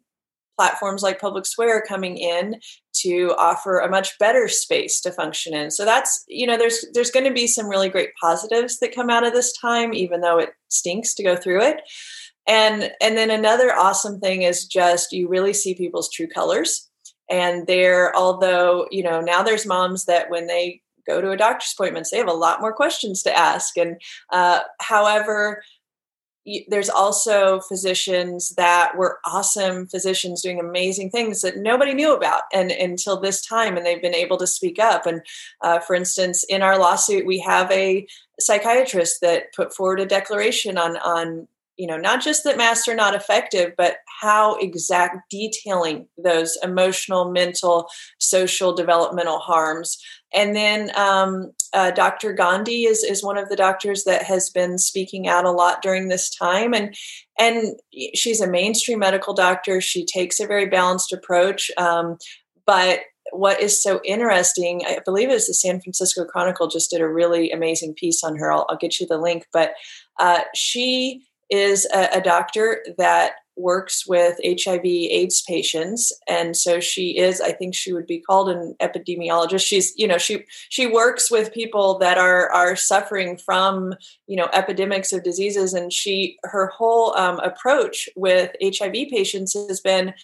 platforms 0.59 1.03
like 1.03 1.21
public 1.21 1.47
square 1.47 1.83
coming 1.87 2.17
in 2.17 2.57
to 3.03 3.35
offer 3.39 3.79
a 3.79 3.91
much 3.91 4.19
better 4.19 4.49
space 4.49 5.01
to 5.01 5.13
function 5.13 5.55
in. 5.55 5.71
So 5.71 5.85
that's 5.85 6.25
you 6.29 6.47
know 6.47 6.57
there's 6.57 6.85
there's 6.95 7.11
going 7.11 7.27
to 7.27 7.33
be 7.33 7.47
some 7.47 7.69
really 7.69 7.89
great 7.89 8.11
positives 8.21 8.79
that 8.79 8.95
come 8.95 9.11
out 9.11 9.27
of 9.27 9.33
this 9.33 9.53
time 9.53 9.93
even 9.95 10.21
though 10.21 10.39
it 10.39 10.51
stinks 10.69 11.15
to 11.15 11.23
go 11.23 11.37
through 11.37 11.63
it. 11.63 11.81
And 12.47 12.91
and 13.01 13.17
then 13.17 13.31
another 13.31 13.75
awesome 13.75 14.21
thing 14.21 14.43
is 14.43 14.67
just 14.67 15.13
you 15.13 15.29
really 15.29 15.53
see 15.53 15.75
people's 15.75 16.11
true 16.11 16.29
colors. 16.29 16.89
And 17.31 17.67
there 17.67 18.15
although 18.17 18.87
you 18.91 19.03
know 19.03 19.21
now 19.21 19.43
there's 19.43 19.67
moms 19.67 20.07
that 20.07 20.31
when 20.31 20.47
they 20.47 20.81
go 21.07 21.21
to 21.21 21.31
a 21.31 21.37
doctor's 21.37 21.73
appointments 21.73 22.11
they 22.11 22.19
have 22.19 22.29
a 22.29 22.33
lot 22.33 22.61
more 22.61 22.73
questions 22.73 23.23
to 23.23 23.37
ask. 23.37 23.77
And 23.77 24.01
uh, 24.33 24.61
however 24.81 25.63
there's 26.69 26.89
also 26.89 27.61
physicians 27.61 28.51
that 28.57 28.97
were 28.97 29.19
awesome 29.25 29.87
physicians 29.87 30.43
doing 30.43 30.61
amazing 30.61 31.11
things 31.11 31.41
that 31.43 31.57
nobody 31.57 31.95
knew 31.95 32.15
about 32.15 32.43
and 32.53 32.71
until 32.71 33.21
this 33.21 33.45
time 33.45 33.77
and 33.77 33.85
they've 33.85 34.03
been 34.03 34.15
able 34.15 34.37
to 34.39 34.47
speak 34.47 34.79
up. 34.79 35.07
And 35.07 35.23
uh, 35.63 35.81
for 35.81 35.95
instance 35.95 36.45
in 36.49 36.63
our 36.63 36.79
lawsuit 36.79 37.27
we 37.27 37.39
have 37.41 37.71
a 37.71 38.07
psychiatrist 38.41 39.21
that 39.21 39.53
put 39.55 39.75
forward 39.75 40.01
a 40.01 40.07
declaration 40.07 40.79
on 40.79 40.97
on 40.99 41.49
you 41.79 41.87
know 41.87 41.97
not 41.97 42.21
just 42.21 42.45
that 42.45 42.59
masks 42.59 42.89
are 42.89 42.95
not 42.95 43.15
effective 43.15 43.73
but 43.79 43.99
how 44.21 44.57
exact 44.57 45.17
detailing 45.31 46.07
those 46.23 46.59
emotional 46.63 47.31
mental 47.31 47.89
social 48.19 48.75
developmental 48.75 49.39
harms. 49.39 49.97
And 50.35 50.55
then 50.55 50.91
um, 50.97 51.53
uh, 51.73 51.93
dr 51.93 52.33
gandhi 52.35 52.85
is, 52.85 53.03
is 53.03 53.25
one 53.25 53.39
of 53.39 53.49
the 53.49 53.57
doctors 53.57 54.05
that 54.05 54.25
has 54.25 54.51
been 54.51 54.77
speaking 54.79 55.29
out 55.29 55.45
a 55.45 55.51
lot 55.51 55.81
during 55.81 56.09
this 56.09 56.29
time. 56.35 56.75
And 56.75 56.95
and 57.39 57.77
she's 58.15 58.41
a 58.41 58.51
mainstream 58.51 58.99
medical 58.99 59.33
doctor. 59.33 59.81
She 59.81 60.05
takes 60.05 60.41
a 60.41 60.47
very 60.47 60.67
balanced 60.67 61.13
approach. 61.13 61.71
Um, 61.79 62.19
but 62.67 63.01
what 63.33 63.61
is 63.61 63.83
so 63.83 64.01
interesting, 64.05 64.83
I 64.87 65.01
believe 65.05 65.29
it 65.29 65.35
was 65.35 65.47
the 65.47 65.55
San 65.55 65.81
Francisco 65.81 66.25
Chronicle 66.25 66.67
just 66.67 66.91
did 66.91 67.01
a 67.01 67.09
really 67.09 67.51
amazing 67.51 67.95
piece 67.95 68.25
on 68.25 68.37
her. 68.37 68.53
I'll, 68.53 68.67
I'll 68.69 68.77
get 68.77 68.99
you 68.99 69.07
the 69.07 69.19
link, 69.19 69.47
but 69.53 69.73
uh, 70.19 70.41
she 70.55 71.28
is 71.51 71.87
a, 71.93 72.09
a 72.15 72.21
doctor 72.21 72.85
that 72.99 73.33
works 73.59 74.07
with 74.07 74.39
HIV 74.45 74.85
AIDS 74.85 75.43
patients. 75.43 76.13
And 76.29 76.57
so 76.57 76.81
she 76.81 77.19
is 77.19 77.41
I 77.41 77.53
think 77.53 77.75
she 77.75 77.93
would 77.93 78.07
be 78.07 78.21
called 78.21 78.49
an 78.49 78.75
epidemiologist. 78.81 79.67
She's 79.67 79.93
you 79.97 80.07
know 80.07 80.19
she 80.19 80.45
she 80.69 80.87
works 80.87 81.31
with 81.31 81.53
people 81.53 81.99
that 81.99 82.19
are 82.19 82.51
are 82.51 82.77
suffering 82.77 83.37
from 83.37 83.95
you 84.27 84.37
know 84.37 84.49
epidemics 84.53 85.13
of 85.13 85.25
diseases. 85.25 85.75
And 85.75 85.93
she 85.93 86.39
her 86.45 86.69
whole 86.69 87.17
um, 87.17 87.41
approach 87.41 88.09
with 88.17 88.55
HIV 88.63 89.09
patients 89.11 89.55
has 89.55 89.81
been 89.81 90.15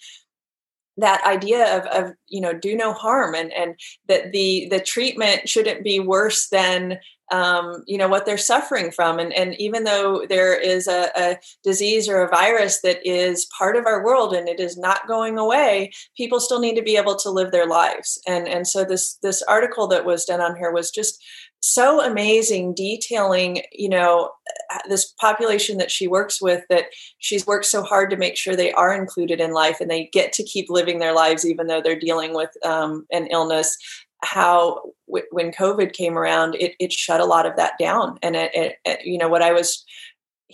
that 0.96 1.24
idea 1.26 1.76
of, 1.76 1.86
of 1.86 2.14
you 2.28 2.40
know 2.40 2.52
do 2.52 2.76
no 2.76 2.92
harm 2.92 3.34
and 3.34 3.52
and 3.52 3.74
that 4.06 4.32
the 4.32 4.68
the 4.70 4.80
treatment 4.80 5.48
shouldn't 5.48 5.82
be 5.82 5.98
worse 5.98 6.48
than 6.48 6.98
um, 7.32 7.82
you 7.86 7.96
know 7.96 8.08
what 8.08 8.26
they're 8.26 8.38
suffering 8.38 8.90
from. 8.90 9.18
And, 9.18 9.32
and 9.32 9.54
even 9.58 9.84
though 9.84 10.26
there 10.28 10.58
is 10.58 10.86
a, 10.86 11.10
a, 11.16 11.38
disease 11.62 12.08
or 12.08 12.22
a 12.22 12.28
virus 12.28 12.80
that 12.82 13.00
is 13.04 13.46
part 13.58 13.76
of 13.76 13.86
our 13.86 14.04
world 14.04 14.34
and 14.34 14.48
it 14.48 14.60
is 14.60 14.76
not 14.76 15.08
going 15.08 15.38
away 15.38 15.90
people 16.16 16.40
still 16.40 16.60
need 16.60 16.76
to 16.76 16.82
be 16.82 16.96
able 16.96 17.16
to 17.16 17.30
live 17.30 17.50
their 17.50 17.66
lives. 17.66 18.20
And 18.26 18.46
and 18.46 18.66
so 18.66 18.84
this 18.84 19.14
this 19.22 19.42
article 19.42 19.86
that 19.88 20.04
was 20.04 20.24
done 20.24 20.40
on 20.40 20.56
here 20.56 20.72
was 20.72 20.90
just 20.90 21.22
so 21.64 22.02
amazing 22.02 22.74
detailing 22.74 23.62
you 23.72 23.88
know 23.88 24.30
uh, 24.70 24.78
this 24.90 25.14
population 25.18 25.78
that 25.78 25.90
she 25.90 26.06
works 26.06 26.40
with 26.42 26.62
that 26.68 26.84
she's 27.20 27.46
worked 27.46 27.64
so 27.64 27.82
hard 27.82 28.10
to 28.10 28.18
make 28.18 28.36
sure 28.36 28.54
they 28.54 28.70
are 28.72 28.92
included 28.94 29.40
in 29.40 29.50
life 29.50 29.80
and 29.80 29.90
they 29.90 30.10
get 30.12 30.30
to 30.30 30.42
keep 30.42 30.66
living 30.68 30.98
their 30.98 31.14
lives 31.14 31.46
even 31.46 31.66
though 31.66 31.80
they're 31.80 31.98
dealing 31.98 32.34
with 32.34 32.50
um, 32.66 33.06
an 33.12 33.26
illness 33.28 33.78
how 34.24 34.80
w- 35.06 35.26
when 35.30 35.52
covid 35.52 35.92
came 35.92 36.18
around 36.18 36.54
it, 36.56 36.74
it 36.80 36.92
shut 36.92 37.20
a 37.20 37.24
lot 37.24 37.46
of 37.46 37.56
that 37.56 37.74
down. 37.78 38.18
And 38.22 38.36
it, 38.36 38.50
it, 38.54 38.76
it 38.84 39.04
you 39.04 39.18
know 39.18 39.28
what 39.28 39.42
i 39.42 39.52
was 39.52 39.84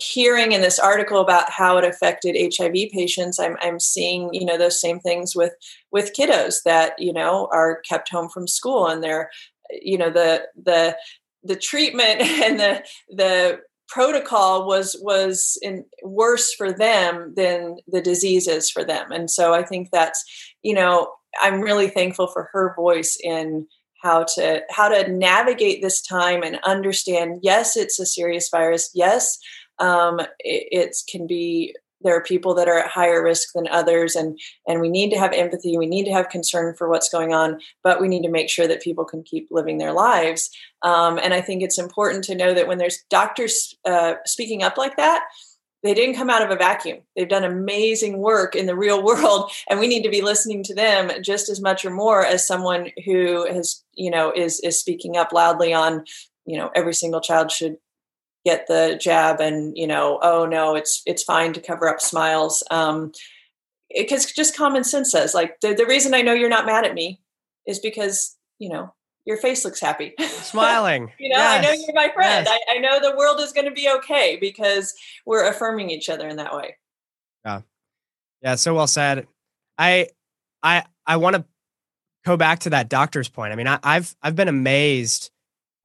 hearing 0.01 0.51
in 0.51 0.61
this 0.61 0.79
article 0.79 1.19
about 1.19 1.49
how 1.49 1.77
it 1.77 1.83
affected 1.83 2.55
HIV 2.57 2.91
patients, 2.91 3.39
I'm 3.39 3.57
I'm 3.61 3.79
seeing 3.79 4.29
you 4.33 4.45
know 4.45 4.57
those 4.57 4.81
same 4.81 4.99
things 4.99 5.35
with 5.35 5.53
with 5.91 6.13
kiddos 6.17 6.63
that 6.65 6.93
you 6.97 7.13
know 7.13 7.47
are 7.51 7.81
kept 7.87 8.09
home 8.09 8.29
from 8.29 8.47
school 8.47 8.87
and 8.87 9.03
they're 9.03 9.29
you 9.71 9.97
know 9.97 10.09
the 10.09 10.43
the 10.61 10.97
the 11.43 11.55
treatment 11.55 12.21
and 12.21 12.59
the 12.59 12.83
the 13.09 13.59
protocol 13.87 14.65
was 14.65 14.95
was 15.01 15.57
in 15.61 15.83
worse 16.03 16.53
for 16.53 16.71
them 16.71 17.33
than 17.35 17.77
the 17.87 18.01
diseases 18.01 18.69
for 18.71 18.83
them. 18.83 19.11
And 19.11 19.29
so 19.29 19.53
i 19.53 19.63
think 19.63 19.89
that's 19.91 20.23
you 20.63 20.73
know 20.73 21.11
i'm 21.41 21.61
really 21.61 21.87
thankful 21.87 22.27
for 22.27 22.49
her 22.51 22.73
voice 22.75 23.17
in 23.23 23.67
how 24.01 24.23
to 24.23 24.61
how 24.69 24.89
to 24.89 25.11
navigate 25.11 25.81
this 25.81 26.01
time 26.01 26.43
and 26.43 26.59
understand 26.63 27.39
yes 27.41 27.77
it's 27.77 27.99
a 27.99 28.05
serious 28.05 28.49
virus 28.49 28.89
yes 28.93 29.37
um, 29.79 30.19
it, 30.39 30.67
it 30.71 30.95
can 31.09 31.25
be 31.25 31.73
there 32.03 32.15
are 32.15 32.23
people 32.23 32.55
that 32.55 32.67
are 32.67 32.79
at 32.79 32.89
higher 32.89 33.23
risk 33.23 33.49
than 33.53 33.67
others 33.67 34.15
and 34.15 34.39
and 34.67 34.81
we 34.81 34.89
need 34.89 35.11
to 35.11 35.19
have 35.19 35.33
empathy 35.33 35.77
we 35.77 35.85
need 35.85 36.05
to 36.05 36.11
have 36.11 36.29
concern 36.29 36.75
for 36.75 36.89
what's 36.89 37.09
going 37.09 37.33
on 37.33 37.59
but 37.83 38.01
we 38.01 38.07
need 38.07 38.23
to 38.23 38.29
make 38.29 38.49
sure 38.49 38.67
that 38.67 38.81
people 38.81 39.05
can 39.05 39.23
keep 39.23 39.47
living 39.51 39.77
their 39.77 39.93
lives. 39.93 40.49
Um, 40.81 41.19
and 41.21 41.33
i 41.33 41.41
think 41.41 41.61
it's 41.61 41.79
important 41.79 42.23
to 42.25 42.35
know 42.35 42.53
that 42.53 42.67
when 42.67 42.77
there's 42.77 43.03
doctors 43.09 43.75
uh, 43.85 44.15
speaking 44.25 44.63
up 44.63 44.77
like 44.77 44.97
that 44.97 45.23
they 45.83 45.93
didn't 45.93 46.15
come 46.15 46.29
out 46.29 46.43
of 46.43 46.51
a 46.51 46.55
vacuum. 46.55 46.99
They've 47.15 47.27
done 47.27 47.43
amazing 47.43 48.17
work 48.17 48.55
in 48.55 48.65
the 48.65 48.75
real 48.75 49.03
world 49.05 49.51
and 49.69 49.79
we 49.79 49.87
need 49.87 50.03
to 50.03 50.09
be 50.09 50.21
listening 50.21 50.63
to 50.63 50.75
them 50.75 51.11
just 51.23 51.49
as 51.49 51.59
much 51.61 51.85
or 51.85 51.91
more 51.91 52.25
as 52.25 52.45
someone 52.45 52.91
who 53.05 53.45
has 53.51 53.83
you 53.93 54.11
know 54.11 54.31
is 54.31 54.59
is 54.61 54.79
speaking 54.79 55.17
up 55.17 55.31
loudly 55.31 55.73
on 55.73 56.05
you 56.45 56.57
know 56.57 56.71
every 56.75 56.93
single 56.93 57.21
child 57.21 57.51
should 57.51 57.77
get 58.45 58.67
the 58.67 58.97
jab 58.99 59.39
and 59.39 59.77
you 59.77 59.87
know 59.87 60.19
oh 60.21 60.45
no 60.45 60.75
it's 60.75 61.01
it's 61.05 61.23
fine 61.23 61.53
to 61.53 61.61
cover 61.61 61.87
up 61.87 62.01
smiles. 62.01 62.63
Um 62.71 63.11
because 63.95 64.31
just 64.31 64.55
common 64.55 64.83
sense 64.83 65.11
says 65.11 65.33
like 65.33 65.59
the, 65.59 65.73
the 65.73 65.85
reason 65.85 66.13
i 66.13 66.21
know 66.21 66.33
you're 66.33 66.47
not 66.47 66.65
mad 66.65 66.85
at 66.85 66.93
me 66.93 67.19
is 67.67 67.77
because 67.77 68.37
you 68.57 68.69
know 68.69 68.93
your 69.25 69.37
face 69.37 69.63
looks 69.63 69.79
happy 69.79 70.13
smiling 70.19 71.11
you 71.19 71.29
know 71.29 71.37
yes. 71.37 71.59
i 71.59 71.61
know 71.61 71.71
you're 71.73 71.95
my 71.95 72.11
friend 72.13 72.47
yes. 72.47 72.59
I, 72.69 72.75
I 72.75 72.77
know 72.79 72.99
the 72.99 73.15
world 73.15 73.39
is 73.39 73.51
going 73.51 73.65
to 73.65 73.71
be 73.71 73.89
okay 73.97 74.37
because 74.39 74.93
we're 75.25 75.47
affirming 75.47 75.89
each 75.89 76.09
other 76.09 76.27
in 76.27 76.37
that 76.37 76.55
way 76.55 76.77
yeah 77.45 77.61
yeah 78.41 78.55
so 78.55 78.73
well 78.73 78.87
said 78.87 79.27
i 79.77 80.07
i 80.63 80.83
i 81.05 81.17
want 81.17 81.35
to 81.35 81.45
go 82.25 82.37
back 82.37 82.59
to 82.59 82.71
that 82.71 82.89
doctor's 82.89 83.29
point 83.29 83.53
i 83.53 83.55
mean 83.55 83.67
I, 83.67 83.79
i've 83.83 84.15
i've 84.21 84.35
been 84.35 84.47
amazed 84.47 85.31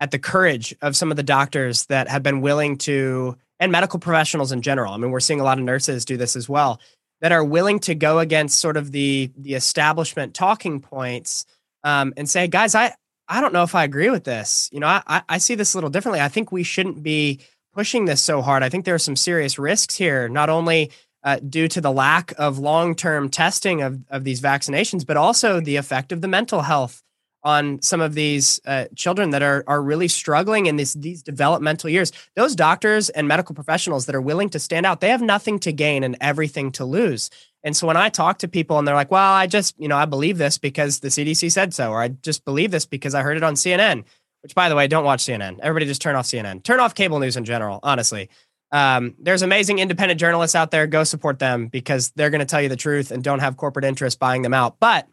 at 0.01 0.11
the 0.11 0.19
courage 0.19 0.75
of 0.83 0.97
some 0.97 1.11
of 1.11 1.17
the 1.17 1.23
doctors 1.23 1.87
that 1.87 2.09
have 2.09 2.23
been 2.23 2.41
willing 2.41 2.77
to, 2.77 3.37
and 3.59 3.73
medical 3.73 3.99
professionals 3.99 4.53
in 4.53 4.63
general. 4.63 4.93
I 4.93 4.99
mean, 4.99 5.11
we're 5.11 5.21
seeing 5.21 5.41
a 5.41 5.45
lot 5.45 5.59
of 5.59 5.65
nurses 5.65 6.05
do 6.05 6.17
this 6.17 6.37
as 6.37 6.49
well, 6.49 6.81
that 7.21 7.33
are 7.33 7.45
willing 7.45 7.79
to 7.81 7.95
go 7.95 8.19
against 8.19 8.61
sort 8.61 8.77
of 8.77 8.93
the 8.93 9.31
the 9.39 9.55
establishment 9.55 10.35
talking 10.35 10.81
points 10.81 11.47
um, 11.83 12.13
and 12.17 12.29
say, 12.29 12.47
guys, 12.47 12.75
I 12.75 12.95
I 13.29 13.41
don't 13.41 13.53
know 13.53 13.63
if 13.63 13.75
I 13.75 13.85
agree 13.85 14.11
with 14.11 14.25
this. 14.25 14.69
You 14.73 14.81
know, 14.81 14.87
I 14.87 15.23
I 15.29 15.39
see 15.39 15.55
this 15.55 15.75
a 15.75 15.77
little 15.77 15.91
differently. 15.91 16.21
I 16.21 16.29
think 16.29 16.53
we 16.53 16.63
shouldn't 16.63 17.03
be 17.03 17.41
pushing 17.73 18.07
this 18.07 18.23
so 18.23 18.41
hard. 18.41 18.63
I 18.63 18.69
think 18.69 18.85
there 18.85 18.95
are 18.95 18.99
some 18.99 19.17
serious 19.17 19.59
risks 19.59 19.97
here, 19.97 20.29
not 20.29 20.49
only 20.49 20.91
uh, 21.23 21.41
due 21.41 21.69
to 21.69 21.81
the 21.81 21.93
lack 21.93 22.33
of 22.39 22.59
long 22.59 22.95
term 22.95 23.29
testing 23.29 23.83
of, 23.83 24.01
of 24.09 24.25
these 24.25 24.41
vaccinations, 24.41 25.05
but 25.05 25.17
also 25.17 25.61
the 25.61 25.77
effect 25.77 26.13
of 26.13 26.21
the 26.21 26.29
mental 26.29 26.63
health 26.63 27.03
on 27.43 27.81
some 27.81 28.01
of 28.01 28.15
these 28.15 28.61
uh, 28.67 28.87
children 28.95 29.31
that 29.31 29.43
are 29.43 29.63
are 29.67 29.83
really 29.83 30.09
struggling 30.09 30.67
in 30.67 30.77
this 30.77 30.95
these 30.95 31.23
developmental 31.23 31.91
years. 31.91 32.13
Those 32.35 32.57
doctors 32.57 33.09
and 33.09 33.29
medical 33.29 33.55
professionals 33.55 34.07
that 34.07 34.15
are 34.15 34.21
willing 34.21 34.51
to 34.51 34.59
stand 34.59 34.87
out, 34.87 35.01
they 35.01 35.11
have 35.11 35.23
nothing 35.23 35.59
to 35.61 35.73
gain 35.73 36.03
and 36.03 36.17
everything 36.21 36.73
to 36.73 36.85
lose. 36.85 37.31
And 37.65 37.77
so 37.77 37.87
when 37.87 37.97
I 37.97 38.09
talk 38.09 38.39
to 38.39 38.49
people 38.49 38.79
and 38.79 38.87
they're 38.87 38.95
like, 38.95 39.11
"Well, 39.11 39.33
I 39.33 39.47
just, 39.47 39.75
you 39.79 39.89
know, 39.89 39.97
I 39.97 40.05
believe 40.05 40.39
this 40.39 40.59
because 40.59 41.01
the 41.01 41.09
CDC 41.09 41.51
said 41.51 41.75
so 41.75 41.91
or 41.91 42.01
I 42.01 42.09
just 42.09 42.45
believe 42.45 42.71
this 42.71 42.87
because 42.87 43.15
I 43.15 43.23
heard 43.23 43.37
it 43.37 43.43
on 43.43 43.55
CNN." 43.55 44.05
Which 44.43 44.55
by 44.55 44.69
the 44.69 44.77
way, 44.77 44.87
don't 44.87 45.05
watch 45.05 45.25
CNN. 45.25 45.59
Everybody 45.61 45.87
just 45.87 46.01
turn 46.01 46.15
off 46.15 46.27
CNN. 46.27 46.63
Turn 46.63 46.79
off 46.79 46.95
cable 46.95 47.19
news 47.19 47.37
in 47.37 47.45
general, 47.45 47.81
honestly. 47.83 48.29
Um, 48.71 49.15
there's 49.19 49.43
amazing 49.43 49.79
independent 49.79 50.21
journalists 50.21 50.55
out 50.55 50.71
there. 50.71 50.87
Go 50.87 51.03
support 51.05 51.39
them 51.39 51.67
because 51.69 52.11
they're 52.11 52.31
going 52.31 52.41
to 52.41 52.47
tell 52.47 52.63
you 52.63 52.69
the 52.69 52.77
truth 52.77 53.11
and 53.11 53.25
don't 53.25 53.41
have 53.41 53.57
corporate 53.57 53.85
interests 53.85 54.19
buying 54.19 54.43
them 54.43 54.55
out. 54.55 54.79
But 54.79 55.09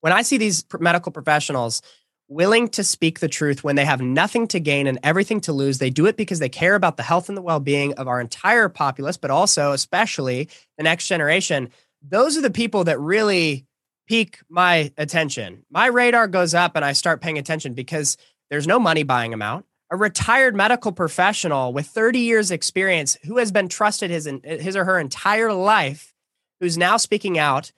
when 0.00 0.12
I 0.12 0.22
see 0.22 0.36
these 0.36 0.64
medical 0.80 1.12
professionals 1.12 1.82
willing 2.28 2.68
to 2.68 2.82
speak 2.82 3.20
the 3.20 3.28
truth 3.28 3.62
when 3.62 3.76
they 3.76 3.84
have 3.84 4.00
nothing 4.00 4.48
to 4.48 4.60
gain 4.60 4.86
and 4.86 4.98
everything 5.02 5.40
to 5.42 5.52
lose, 5.52 5.78
they 5.78 5.90
do 5.90 6.06
it 6.06 6.16
because 6.16 6.38
they 6.38 6.48
care 6.48 6.74
about 6.74 6.96
the 6.96 7.02
health 7.02 7.28
and 7.28 7.36
the 7.36 7.42
well 7.42 7.60
being 7.60 7.94
of 7.94 8.08
our 8.08 8.20
entire 8.20 8.68
populace, 8.68 9.16
but 9.16 9.30
also, 9.30 9.72
especially, 9.72 10.48
the 10.76 10.84
next 10.84 11.06
generation. 11.06 11.70
Those 12.02 12.36
are 12.36 12.42
the 12.42 12.50
people 12.50 12.84
that 12.84 12.98
really 13.00 13.66
pique 14.06 14.40
my 14.48 14.92
attention. 14.96 15.64
My 15.70 15.86
radar 15.86 16.28
goes 16.28 16.54
up 16.54 16.76
and 16.76 16.84
I 16.84 16.92
start 16.92 17.20
paying 17.20 17.38
attention 17.38 17.74
because 17.74 18.16
there's 18.50 18.66
no 18.66 18.78
money 18.78 19.02
buying 19.02 19.30
them 19.30 19.42
out. 19.42 19.64
A 19.90 19.96
retired 19.96 20.54
medical 20.54 20.92
professional 20.92 21.72
with 21.72 21.86
30 21.86 22.18
years 22.18 22.50
experience 22.50 23.16
who 23.24 23.38
has 23.38 23.52
been 23.52 23.68
trusted 23.68 24.10
his 24.10 24.28
his 24.42 24.76
or 24.76 24.84
her 24.84 24.98
entire 24.98 25.52
life 25.52 26.12
who's 26.60 26.76
now 26.76 26.96
speaking 26.96 27.38
out 27.38 27.72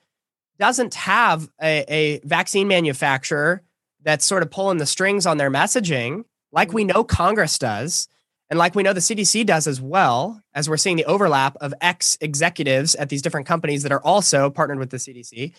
doesn't 0.57 0.95
have 0.95 1.49
a, 1.61 1.85
a 1.87 2.19
vaccine 2.25 2.67
manufacturer 2.67 3.63
that's 4.03 4.25
sort 4.25 4.43
of 4.43 4.51
pulling 4.51 4.77
the 4.77 4.85
strings 4.85 5.25
on 5.25 5.37
their 5.37 5.51
messaging, 5.51 6.23
like 6.51 6.73
we 6.73 6.83
know 6.83 7.03
Congress 7.03 7.57
does, 7.57 8.07
and 8.49 8.57
like 8.57 8.75
we 8.75 8.83
know 8.83 8.93
the 8.93 8.99
CDC 8.99 9.45
does 9.45 9.67
as 9.67 9.79
well, 9.79 10.41
as 10.53 10.69
we're 10.69 10.77
seeing 10.77 10.97
the 10.97 11.05
overlap 11.05 11.55
of 11.61 11.73
ex 11.81 12.17
executives 12.21 12.95
at 12.95 13.09
these 13.09 13.21
different 13.21 13.47
companies 13.47 13.83
that 13.83 13.91
are 13.91 14.01
also 14.01 14.49
partnered 14.49 14.79
with 14.79 14.89
the 14.89 14.97
CDC. 14.97 15.53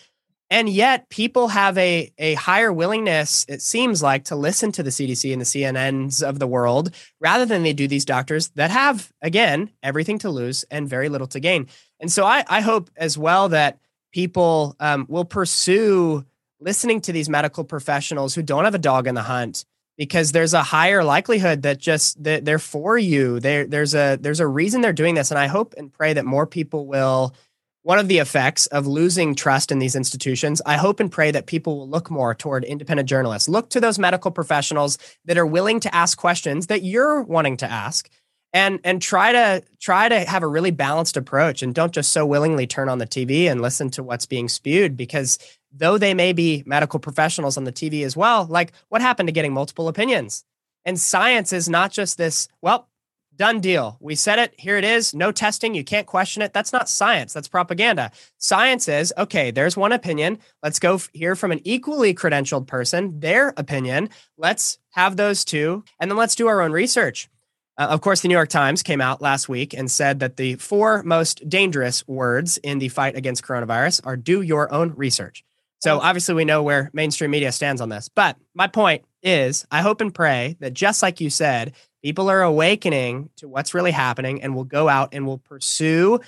And 0.49 0.67
yet, 0.67 1.07
people 1.07 1.47
have 1.47 1.77
a, 1.77 2.11
a 2.17 2.33
higher 2.33 2.73
willingness, 2.73 3.45
it 3.47 3.61
seems 3.61 4.03
like, 4.03 4.25
to 4.25 4.35
listen 4.35 4.73
to 4.73 4.83
the 4.83 4.89
CDC 4.89 5.31
and 5.31 5.39
the 5.39 5.45
CNNs 5.45 6.21
of 6.21 6.39
the 6.39 6.47
world 6.47 6.93
rather 7.21 7.45
than 7.45 7.63
they 7.63 7.71
do 7.71 7.87
these 7.87 8.03
doctors 8.03 8.49
that 8.55 8.69
have, 8.69 9.13
again, 9.21 9.71
everything 9.81 10.19
to 10.19 10.29
lose 10.29 10.65
and 10.69 10.89
very 10.89 11.07
little 11.07 11.27
to 11.27 11.39
gain. 11.39 11.67
And 12.01 12.11
so 12.11 12.25
I, 12.25 12.43
I 12.49 12.59
hope 12.59 12.89
as 12.97 13.17
well 13.17 13.47
that 13.47 13.79
people 14.11 14.75
um, 14.81 15.05
will 15.07 15.23
pursue 15.23 16.25
listening 16.61 17.01
to 17.01 17.11
these 17.11 17.27
medical 17.27 17.63
professionals 17.63 18.35
who 18.35 18.43
don't 18.43 18.65
have 18.65 18.75
a 18.75 18.79
dog 18.79 19.07
in 19.07 19.15
the 19.15 19.23
hunt 19.23 19.65
because 19.97 20.31
there's 20.31 20.53
a 20.53 20.63
higher 20.63 21.03
likelihood 21.03 21.63
that 21.63 21.79
just 21.79 22.23
that 22.23 22.45
they're 22.45 22.59
for 22.59 22.97
you. 22.97 23.39
There, 23.39 23.65
there's 23.65 23.93
a 23.93 24.17
there's 24.21 24.39
a 24.39 24.47
reason 24.47 24.81
they're 24.81 24.93
doing 24.93 25.15
this, 25.15 25.31
and 25.31 25.39
I 25.39 25.47
hope 25.47 25.73
and 25.77 25.91
pray 25.91 26.13
that 26.13 26.25
more 26.25 26.47
people 26.47 26.87
will. 26.87 27.35
One 27.83 27.97
of 27.97 28.07
the 28.07 28.19
effects 28.19 28.67
of 28.67 28.85
losing 28.85 29.33
trust 29.33 29.71
in 29.71 29.79
these 29.79 29.95
institutions, 29.95 30.61
I 30.67 30.77
hope 30.77 30.99
and 30.99 31.11
pray 31.11 31.31
that 31.31 31.47
people 31.47 31.79
will 31.79 31.89
look 31.89 32.11
more 32.11 32.35
toward 32.35 32.63
independent 32.63 33.09
journalists. 33.09 33.49
Look 33.49 33.71
to 33.71 33.79
those 33.79 33.97
medical 33.97 34.29
professionals 34.29 34.99
that 35.25 35.35
are 35.35 35.47
willing 35.47 35.79
to 35.79 35.95
ask 35.95 36.15
questions 36.15 36.67
that 36.67 36.83
you're 36.83 37.23
wanting 37.23 37.57
to 37.57 37.65
ask 37.69 38.07
and 38.53 38.79
and 38.83 39.01
try 39.01 39.31
to 39.31 39.63
try 39.79 40.09
to 40.09 40.19
have 40.19 40.43
a 40.43 40.47
really 40.47 40.71
balanced 40.71 41.17
approach 41.17 41.63
and 41.63 41.73
don't 41.73 41.93
just 41.93 42.11
so 42.11 42.25
willingly 42.25 42.67
turn 42.67 42.89
on 42.89 42.99
the 42.99 43.07
TV 43.07 43.49
and 43.49 43.61
listen 43.61 43.89
to 43.91 44.03
what's 44.03 44.25
being 44.25 44.47
spewed 44.47 44.95
because 44.97 45.39
though 45.71 45.97
they 45.97 46.13
may 46.13 46.33
be 46.33 46.63
medical 46.65 46.99
professionals 46.99 47.57
on 47.57 47.63
the 47.63 47.71
TV 47.71 48.03
as 48.03 48.17
well 48.17 48.45
like 48.45 48.73
what 48.89 49.01
happened 49.01 49.27
to 49.27 49.33
getting 49.33 49.53
multiple 49.53 49.87
opinions? 49.87 50.43
And 50.85 50.99
science 50.99 51.53
is 51.53 51.69
not 51.69 51.91
just 51.91 52.17
this 52.17 52.47
well 52.61 52.87
done 53.35 53.59
deal. 53.59 53.97
We 53.99 54.15
said 54.15 54.39
it 54.39 54.53
here 54.57 54.77
it 54.77 54.83
is 54.83 55.13
no 55.13 55.31
testing 55.31 55.73
you 55.73 55.83
can't 55.83 56.07
question 56.07 56.41
it. 56.41 56.53
That's 56.53 56.73
not 56.73 56.89
science 56.89 57.33
that's 57.33 57.47
propaganda. 57.47 58.11
Science 58.37 58.87
is 58.87 59.13
okay 59.17 59.51
there's 59.51 59.77
one 59.77 59.91
opinion 59.91 60.39
let's 60.61 60.79
go 60.79 60.99
hear 61.13 61.35
from 61.35 61.51
an 61.51 61.61
equally 61.63 62.13
credentialed 62.13 62.67
person 62.67 63.19
their 63.19 63.53
opinion 63.57 64.09
let's 64.37 64.79
have 64.91 65.17
those 65.17 65.45
two 65.45 65.83
and 65.99 66.11
then 66.11 66.17
let's 66.17 66.35
do 66.35 66.47
our 66.47 66.61
own 66.61 66.71
research. 66.71 67.29
Uh, 67.77 67.87
of 67.87 68.01
course, 68.01 68.21
the 68.21 68.27
New 68.27 68.35
York 68.35 68.49
Times 68.49 68.83
came 68.83 69.01
out 69.01 69.21
last 69.21 69.47
week 69.47 69.73
and 69.73 69.89
said 69.89 70.19
that 70.19 70.37
the 70.37 70.55
four 70.55 71.03
most 71.03 71.47
dangerous 71.49 72.07
words 72.07 72.57
in 72.59 72.79
the 72.79 72.89
fight 72.89 73.15
against 73.15 73.43
coronavirus 73.43 74.01
are 74.05 74.17
do 74.17 74.41
your 74.41 74.71
own 74.71 74.93
research. 74.95 75.43
So 75.81 75.99
obviously, 75.99 76.35
we 76.35 76.45
know 76.45 76.63
where 76.63 76.89
mainstream 76.93 77.31
media 77.31 77.51
stands 77.51 77.81
on 77.81 77.89
this. 77.89 78.09
But 78.09 78.37
my 78.53 78.67
point 78.67 79.03
is, 79.23 79.65
I 79.71 79.81
hope 79.81 80.01
and 80.01 80.13
pray 80.13 80.57
that 80.59 80.73
just 80.73 81.01
like 81.01 81.19
you 81.19 81.29
said, 81.29 81.73
people 82.03 82.29
are 82.29 82.41
awakening 82.43 83.29
to 83.37 83.47
what's 83.47 83.73
really 83.73 83.91
happening 83.91 84.41
and 84.43 84.55
will 84.55 84.63
go 84.63 84.89
out 84.89 85.09
and 85.13 85.25
will 85.25 85.39
pursue 85.39 86.19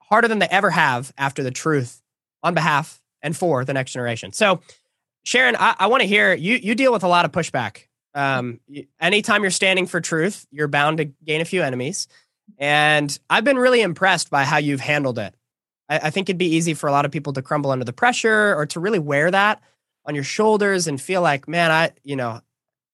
harder 0.00 0.28
than 0.28 0.38
they 0.38 0.48
ever 0.48 0.70
have 0.70 1.12
after 1.18 1.42
the 1.42 1.50
truth 1.50 2.02
on 2.42 2.54
behalf 2.54 3.02
and 3.22 3.36
for 3.36 3.64
the 3.64 3.72
next 3.72 3.92
generation. 3.92 4.32
So, 4.32 4.60
Sharon, 5.24 5.56
I, 5.58 5.74
I 5.78 5.86
want 5.88 6.02
to 6.02 6.08
hear 6.08 6.34
you. 6.34 6.56
You 6.56 6.74
deal 6.74 6.92
with 6.92 7.04
a 7.04 7.08
lot 7.08 7.24
of 7.24 7.32
pushback 7.32 7.86
Um, 8.14 8.60
anytime 9.00 9.42
you're 9.42 9.50
standing 9.50 9.86
for 9.86 10.00
truth, 10.00 10.46
you're 10.50 10.68
bound 10.68 10.98
to 10.98 11.06
gain 11.24 11.40
a 11.40 11.44
few 11.44 11.62
enemies. 11.62 12.08
And 12.58 13.16
I've 13.30 13.44
been 13.44 13.56
really 13.58 13.80
impressed 13.80 14.30
by 14.30 14.44
how 14.44 14.58
you've 14.58 14.80
handled 14.80 15.18
it. 15.18 15.34
I, 15.88 15.98
I 16.04 16.10
think 16.10 16.28
it'd 16.28 16.38
be 16.38 16.54
easy 16.54 16.74
for 16.74 16.88
a 16.88 16.92
lot 16.92 17.04
of 17.04 17.10
people 17.10 17.32
to 17.34 17.42
crumble 17.42 17.70
under 17.70 17.84
the 17.84 17.92
pressure 17.92 18.54
or 18.54 18.66
to 18.66 18.80
really 18.80 18.98
wear 18.98 19.30
that 19.30 19.62
on 20.04 20.14
your 20.14 20.24
shoulders 20.24 20.86
and 20.86 21.00
feel 21.00 21.22
like, 21.22 21.48
man, 21.48 21.70
I, 21.70 21.92
you 22.02 22.16
know, 22.16 22.40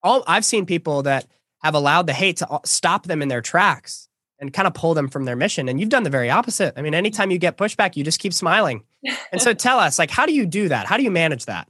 all 0.03 0.23
I've 0.27 0.45
seen 0.45 0.67
people 0.67 1.03
that 1.03 1.27
have 1.63 1.75
allowed 1.75 2.07
the 2.07 2.13
hate 2.13 2.37
to 2.39 2.61
stop 2.65 3.07
them 3.07 3.23
in 3.23 3.29
their 3.29 3.41
tracks 3.41 4.09
and 4.39 4.53
kind 4.53 4.69
of 4.69 4.75
pull 4.75 4.95
them 4.95 5.09
from 5.09 5.25
their 5.25 5.37
mission. 5.37 5.69
And 5.69 5.81
you've 5.81 5.89
done 5.89 6.05
the 6.05 6.11
very 6.11 6.31
opposite. 6.31 6.75
I 6.77 6.83
mean, 6.83 6.95
anytime 6.95 7.31
you 7.31 7.39
get 7.39 7.57
pushback, 7.57 7.97
you 7.97 8.05
just 8.05 8.21
keep 8.21 8.33
smiling. 8.33 8.85
And 9.33 9.43
so 9.43 9.53
tell 9.55 9.79
us, 9.79 9.99
like, 9.99 10.11
how 10.11 10.27
do 10.27 10.33
you 10.33 10.47
do 10.47 10.69
that? 10.69 10.87
How 10.87 10.97
do 10.97 11.03
you 11.03 11.11
manage 11.11 11.47
that? 11.47 11.69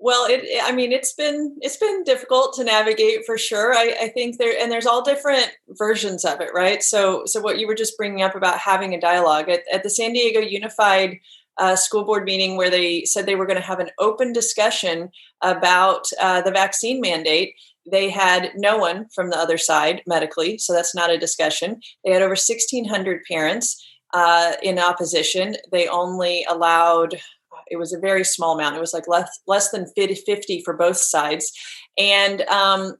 Well, 0.00 0.26
it, 0.28 0.44
I 0.62 0.70
mean, 0.70 0.92
it's 0.92 1.12
been 1.12 1.56
it's 1.60 1.76
been 1.76 2.04
difficult 2.04 2.54
to 2.54 2.64
navigate 2.64 3.26
for 3.26 3.36
sure. 3.36 3.74
I, 3.74 3.96
I 4.02 4.08
think 4.08 4.38
there 4.38 4.54
and 4.60 4.70
there's 4.70 4.86
all 4.86 5.02
different 5.02 5.50
versions 5.70 6.24
of 6.24 6.40
it, 6.40 6.50
right? 6.54 6.82
So, 6.82 7.24
so 7.26 7.40
what 7.40 7.58
you 7.58 7.66
were 7.66 7.74
just 7.74 7.96
bringing 7.96 8.22
up 8.22 8.36
about 8.36 8.58
having 8.58 8.94
a 8.94 9.00
dialogue 9.00 9.48
at, 9.48 9.62
at 9.72 9.82
the 9.82 9.90
San 9.90 10.12
Diego 10.12 10.40
Unified 10.40 11.18
uh, 11.58 11.74
school 11.74 12.04
board 12.04 12.24
meeting 12.24 12.56
where 12.56 12.70
they 12.70 13.04
said 13.04 13.26
they 13.26 13.34
were 13.34 13.46
going 13.46 13.60
to 13.60 13.66
have 13.66 13.80
an 13.80 13.90
open 13.98 14.32
discussion 14.32 15.10
about 15.42 16.06
uh, 16.20 16.40
the 16.42 16.52
vaccine 16.52 17.00
mandate. 17.00 17.54
They 17.90 18.08
had 18.08 18.52
no 18.54 18.78
one 18.78 19.06
from 19.12 19.30
the 19.30 19.38
other 19.38 19.58
side 19.58 20.02
medically, 20.06 20.58
so 20.58 20.72
that's 20.72 20.94
not 20.94 21.10
a 21.10 21.18
discussion. 21.18 21.80
They 22.04 22.12
had 22.12 22.22
over 22.22 22.30
1,600 22.30 23.22
parents 23.28 23.84
uh, 24.14 24.52
in 24.62 24.78
opposition. 24.78 25.56
They 25.72 25.88
only 25.88 26.46
allowed 26.48 27.20
it 27.70 27.76
was 27.76 27.92
a 27.92 27.98
very 27.98 28.24
small 28.24 28.54
amount. 28.54 28.76
It 28.76 28.80
was 28.80 28.94
like 28.94 29.08
less 29.08 29.28
less 29.46 29.70
than 29.70 29.86
50 29.86 30.62
for 30.62 30.74
both 30.74 30.96
sides, 30.96 31.52
and 31.96 32.42
um, 32.42 32.96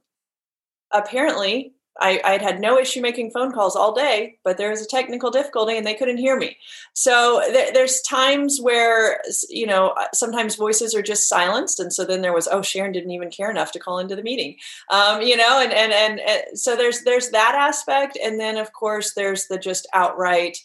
apparently 0.91 1.73
I, 1.99 2.21
I'd 2.23 2.41
had 2.41 2.59
no 2.59 2.77
issue 2.77 3.01
making 3.01 3.31
phone 3.31 3.51
calls 3.51 3.75
all 3.75 3.93
day, 3.93 4.37
but 4.43 4.57
there 4.57 4.69
was 4.69 4.81
a 4.81 4.87
technical 4.87 5.31
difficulty 5.31 5.77
and 5.77 5.85
they 5.85 5.95
couldn't 5.95 6.17
hear 6.17 6.37
me. 6.37 6.57
So 6.93 7.41
th- 7.51 7.73
there's 7.73 8.01
times 8.01 8.59
where, 8.61 9.21
you 9.49 9.67
know, 9.67 9.89
uh, 9.89 10.05
sometimes 10.13 10.55
voices 10.55 10.95
are 10.95 11.01
just 11.01 11.27
silenced. 11.27 11.79
And 11.79 11.91
so 11.91 12.05
then 12.05 12.21
there 12.21 12.33
was, 12.33 12.47
oh, 12.47 12.61
Sharon 12.61 12.91
didn't 12.91 13.11
even 13.11 13.29
care 13.29 13.51
enough 13.51 13.71
to 13.73 13.79
call 13.79 13.99
into 13.99 14.15
the 14.15 14.23
meeting, 14.23 14.55
um, 14.89 15.21
you 15.21 15.35
know, 15.35 15.61
and, 15.61 15.73
and, 15.73 15.91
and, 15.91 16.19
and 16.21 16.59
so 16.59 16.75
there's, 16.75 17.03
there's 17.03 17.29
that 17.31 17.55
aspect. 17.55 18.17
And 18.23 18.39
then 18.39 18.57
of 18.57 18.71
course 18.73 19.13
there's 19.13 19.47
the 19.47 19.57
just 19.57 19.87
outright, 19.93 20.57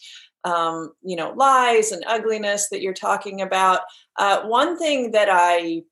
um, 0.45 0.93
you 1.01 1.15
know, 1.15 1.31
lies 1.31 1.91
and 1.91 2.03
ugliness 2.07 2.69
that 2.69 2.81
you're 2.81 2.93
talking 2.93 3.41
about. 3.41 3.81
Uh, 4.17 4.43
one 4.43 4.77
thing 4.77 5.11
that 5.11 5.27
I 5.29 5.83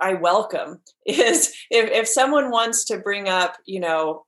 I 0.00 0.14
welcome 0.14 0.80
is 1.06 1.54
if, 1.70 1.90
if 1.90 2.08
someone 2.08 2.50
wants 2.50 2.84
to 2.86 2.98
bring 2.98 3.28
up, 3.28 3.56
you 3.66 3.78
know, 3.80 4.24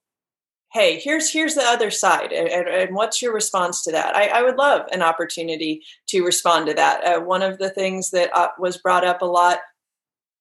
hey 0.74 0.98
here's 0.98 1.30
here's 1.30 1.54
the 1.54 1.62
other 1.62 1.90
side 1.90 2.32
and, 2.32 2.48
and, 2.48 2.94
what's 2.96 3.22
your 3.22 3.32
response 3.32 3.82
to 3.84 3.92
that 3.92 4.14
I, 4.16 4.26
I, 4.26 4.42
would 4.42 4.56
love 4.56 4.82
an 4.90 5.02
opportunity 5.02 5.82
to 6.08 6.24
respond 6.24 6.66
to 6.66 6.74
that 6.74 7.04
uh, 7.04 7.20
one 7.20 7.42
of 7.42 7.58
the 7.58 7.70
things 7.70 8.10
that 8.10 8.36
uh, 8.36 8.48
was 8.58 8.76
brought 8.78 9.04
up 9.04 9.22
a 9.22 9.26
lot 9.26 9.60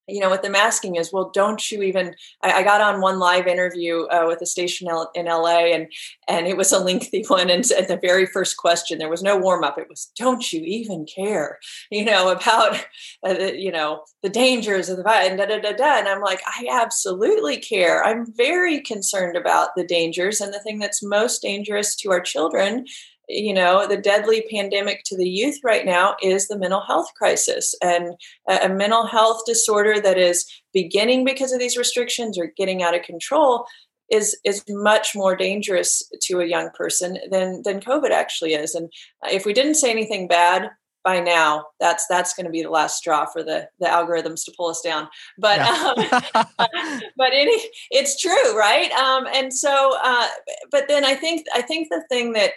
you 0.07 0.19
know, 0.19 0.29
with 0.29 0.41
the 0.41 0.49
masking 0.49 0.95
is, 0.95 1.13
well, 1.13 1.31
don't 1.33 1.71
you 1.71 1.81
even? 1.81 2.15
I, 2.41 2.53
I 2.53 2.63
got 2.63 2.81
on 2.81 3.01
one 3.01 3.19
live 3.19 3.47
interview 3.47 4.03
uh, 4.03 4.25
with 4.27 4.41
a 4.41 4.45
station 4.45 4.87
in 5.15 5.25
LA, 5.25 5.65
and 5.73 5.87
and 6.27 6.47
it 6.47 6.57
was 6.57 6.71
a 6.71 6.79
lengthy 6.79 7.23
one. 7.27 7.49
And 7.49 7.69
at 7.71 7.87
the 7.87 7.97
very 7.97 8.25
first 8.25 8.57
question, 8.57 8.97
there 8.97 9.09
was 9.09 9.23
no 9.23 9.37
warm 9.37 9.63
up. 9.63 9.77
It 9.77 9.87
was, 9.89 10.11
"Don't 10.17 10.51
you 10.51 10.61
even 10.61 11.05
care?" 11.05 11.59
You 11.89 12.05
know 12.05 12.29
about, 12.29 12.85
uh, 13.25 13.35
you 13.53 13.71
know, 13.71 14.03
the 14.21 14.29
dangers 14.29 14.89
of 14.89 14.97
the 14.97 15.09
and 15.09 15.37
da 15.37 15.45
da 15.45 15.59
da 15.59 15.71
da. 15.71 15.99
And 15.99 16.07
I'm 16.07 16.21
like, 16.21 16.41
I 16.47 16.67
absolutely 16.71 17.57
care. 17.57 18.03
I'm 18.03 18.25
very 18.35 18.81
concerned 18.81 19.37
about 19.37 19.69
the 19.75 19.85
dangers, 19.85 20.41
and 20.41 20.53
the 20.53 20.59
thing 20.59 20.79
that's 20.79 21.03
most 21.03 21.41
dangerous 21.41 21.95
to 21.97 22.11
our 22.11 22.21
children 22.21 22.85
you 23.29 23.53
know 23.53 23.87
the 23.87 23.97
deadly 23.97 24.45
pandemic 24.51 25.03
to 25.05 25.17
the 25.17 25.27
youth 25.27 25.59
right 25.63 25.85
now 25.85 26.15
is 26.21 26.47
the 26.47 26.57
mental 26.57 26.81
health 26.81 27.07
crisis. 27.17 27.73
And 27.81 28.15
a, 28.49 28.69
mental 28.69 29.05
health 29.05 29.41
disorder 29.45 29.99
that 30.01 30.17
is 30.17 30.45
beginning 30.73 31.23
because 31.23 31.51
of 31.51 31.59
these 31.59 31.77
restrictions 31.77 32.37
or 32.37 32.51
getting 32.57 32.83
out 32.83 32.95
of 32.95 33.03
control 33.03 33.65
is 34.11 34.37
is 34.43 34.63
much 34.67 35.15
more 35.15 35.35
dangerous 35.35 36.03
to 36.23 36.41
a 36.41 36.45
young 36.45 36.69
person 36.75 37.17
than 37.31 37.61
than 37.63 37.79
covid 37.79 38.11
actually 38.11 38.53
is. 38.53 38.75
And 38.75 38.91
if 39.31 39.45
we 39.45 39.53
didn't 39.53 39.75
say 39.75 39.89
anything 39.89 40.27
bad 40.27 40.69
by 41.03 41.19
now 41.19 41.65
that's 41.81 42.05
that's 42.07 42.33
going 42.33 42.45
to 42.45 42.51
be 42.51 42.61
the 42.61 42.69
last 42.69 42.97
straw 42.97 43.25
for 43.25 43.43
the 43.43 43.67
the 43.79 43.87
algorithms 43.87 44.43
to 44.45 44.53
pull 44.57 44.67
us 44.67 44.81
down. 44.81 45.07
But 45.37 45.59
yeah. 45.59 45.93
um, 46.35 46.45
but 47.17 47.31
any 47.33 47.61
it's 47.91 48.19
true 48.19 48.57
right? 48.57 48.91
Um, 48.91 49.27
and 49.33 49.53
so 49.53 49.97
uh, 50.03 50.27
but 50.71 50.87
then 50.87 51.05
i 51.05 51.15
think 51.15 51.45
i 51.55 51.61
think 51.61 51.87
the 51.89 52.03
thing 52.09 52.33
that 52.33 52.51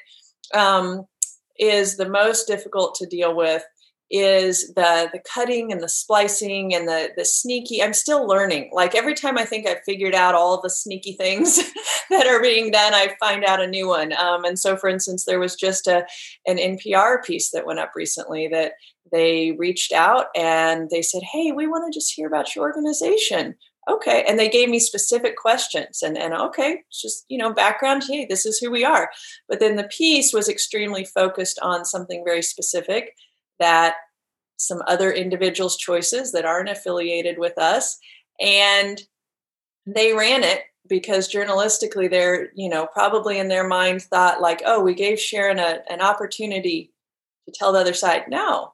um, 0.54 1.06
is 1.58 1.96
the 1.96 2.08
most 2.08 2.46
difficult 2.46 2.94
to 2.96 3.06
deal 3.06 3.34
with 3.34 3.62
is 4.10 4.72
the 4.74 5.08
the 5.12 5.20
cutting 5.34 5.72
and 5.72 5.80
the 5.80 5.88
splicing 5.88 6.72
and 6.72 6.86
the 6.86 7.10
the 7.16 7.24
sneaky 7.24 7.82
i'm 7.82 7.92
still 7.92 8.26
learning. 8.26 8.70
Like 8.72 8.94
every 8.94 9.14
time 9.14 9.36
i 9.36 9.44
think 9.44 9.66
i've 9.66 9.82
figured 9.84 10.14
out 10.14 10.34
all 10.34 10.60
the 10.60 10.70
sneaky 10.70 11.14
things 11.14 11.56
that 12.10 12.26
are 12.26 12.40
being 12.40 12.70
done 12.70 12.94
i 12.94 13.16
find 13.18 13.44
out 13.44 13.60
a 13.60 13.66
new 13.66 13.88
one. 13.88 14.12
Um, 14.12 14.44
and 14.44 14.58
so 14.58 14.76
for 14.76 14.88
instance 14.88 15.24
there 15.24 15.40
was 15.40 15.56
just 15.56 15.88
a 15.88 16.06
an 16.46 16.56
npr 16.58 17.24
piece 17.24 17.50
that 17.50 17.66
went 17.66 17.80
up 17.80 17.92
recently 17.96 18.46
that 18.48 18.74
they 19.10 19.56
reached 19.58 19.92
out 19.92 20.26
and 20.36 20.88
they 20.90 21.02
said 21.02 21.22
hey 21.32 21.50
we 21.50 21.66
want 21.66 21.92
to 21.92 21.96
just 21.96 22.14
hear 22.14 22.28
about 22.28 22.54
your 22.54 22.64
organization 22.64 23.56
okay 23.88 24.24
and 24.28 24.38
they 24.38 24.48
gave 24.48 24.68
me 24.68 24.78
specific 24.78 25.36
questions 25.36 26.02
and 26.02 26.18
and 26.18 26.34
okay 26.34 26.82
it's 26.88 27.00
just 27.00 27.24
you 27.28 27.38
know 27.38 27.52
background 27.52 28.02
hey 28.08 28.26
this 28.28 28.46
is 28.46 28.58
who 28.58 28.70
we 28.70 28.84
are. 28.84 29.10
But 29.48 29.60
then 29.60 29.76
the 29.76 29.84
piece 29.84 30.32
was 30.32 30.48
extremely 30.48 31.04
focused 31.04 31.58
on 31.62 31.84
something 31.84 32.24
very 32.24 32.42
specific 32.42 33.14
that 33.58 33.94
some 34.58 34.82
other 34.86 35.12
individuals 35.12 35.76
choices 35.76 36.32
that 36.32 36.46
aren't 36.46 36.70
affiliated 36.70 37.38
with 37.38 37.58
us 37.58 37.98
and 38.40 39.02
they 39.86 40.14
ran 40.14 40.42
it 40.42 40.62
because 40.88 41.32
journalistically 41.32 42.10
they're 42.10 42.50
you 42.54 42.68
know 42.68 42.86
probably 42.86 43.38
in 43.38 43.48
their 43.48 43.66
mind 43.66 44.02
thought 44.02 44.40
like 44.40 44.62
oh 44.66 44.80
we 44.80 44.94
gave 44.94 45.18
sharon 45.20 45.58
a, 45.58 45.80
an 45.88 46.00
opportunity 46.00 46.92
to 47.46 47.52
tell 47.52 47.72
the 47.72 47.80
other 47.80 47.94
side. 47.94 48.24
No. 48.28 48.72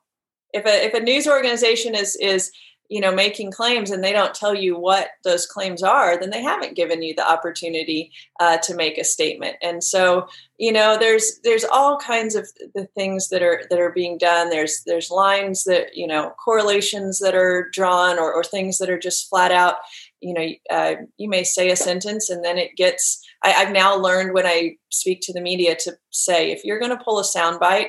If 0.53 0.66
a 0.66 0.87
if 0.87 0.94
a 0.94 1.01
news 1.01 1.27
organization 1.27 1.94
is 1.94 2.16
is 2.16 2.51
you 2.93 3.01
know 3.01 3.15
making 3.15 3.51
claims 3.51 3.91
and 3.91 4.05
they 4.05 4.13
don't 4.13 4.35
tell 4.35 4.55
you 4.55 4.79
what 4.79 5.09
those 5.25 5.47
claims 5.47 5.83
are 5.83 6.21
then 6.21 6.29
they 6.29 6.43
haven't 6.43 6.77
given 6.77 7.01
you 7.01 7.15
the 7.15 7.27
opportunity 7.27 8.13
uh, 8.39 8.59
to 8.59 8.75
make 8.75 8.99
a 8.99 9.05
statement. 9.05 9.57
And 9.63 9.83
so 9.83 10.29
you 10.59 10.73
know 10.73 10.99
there's 10.99 11.41
there's 11.43 11.65
all 11.65 11.97
kinds 11.99 12.35
of 12.35 12.47
the 12.75 12.87
things 12.95 13.31
that 13.31 13.43
are 13.43 13.63
that 13.71 13.81
are 13.81 13.93
being 13.93 14.19
done. 14.19 14.51
There's 14.51 14.83
there's 14.85 15.11
lines 15.11 15.65
that 15.65 15.97
you 15.97 16.07
know 16.07 16.35
correlations 16.45 17.19
that 17.21 17.35
are 17.35 17.71
drawn 17.73 18.19
or, 18.19 18.33
or 18.33 18.45
things 18.45 18.77
that 18.79 18.91
are 18.91 18.99
just 18.99 19.29
flat 19.31 19.53
out 19.53 19.77
you 20.21 20.35
know 20.35 20.49
uh, 20.71 20.95
you 21.17 21.29
may 21.29 21.45
say 21.45 21.71
a 21.71 21.77
sentence 21.77 22.29
and 22.29 22.45
then 22.45 22.59
it 22.59 22.77
gets 22.77 23.25
I, 23.43 23.55
i've 23.55 23.73
now 23.73 23.97
learned 23.97 24.35
when 24.35 24.47
i 24.47 24.77
speak 24.91 25.19
to 25.23 25.33
the 25.33 25.41
media 25.41 25.75
to 25.81 25.97
say 26.11 26.53
if 26.53 26.65
you're 26.65 26.79
going 26.79 26.97
to 26.97 27.05
pull 27.05 27.19
a 27.19 27.25
soundbite 27.25 27.89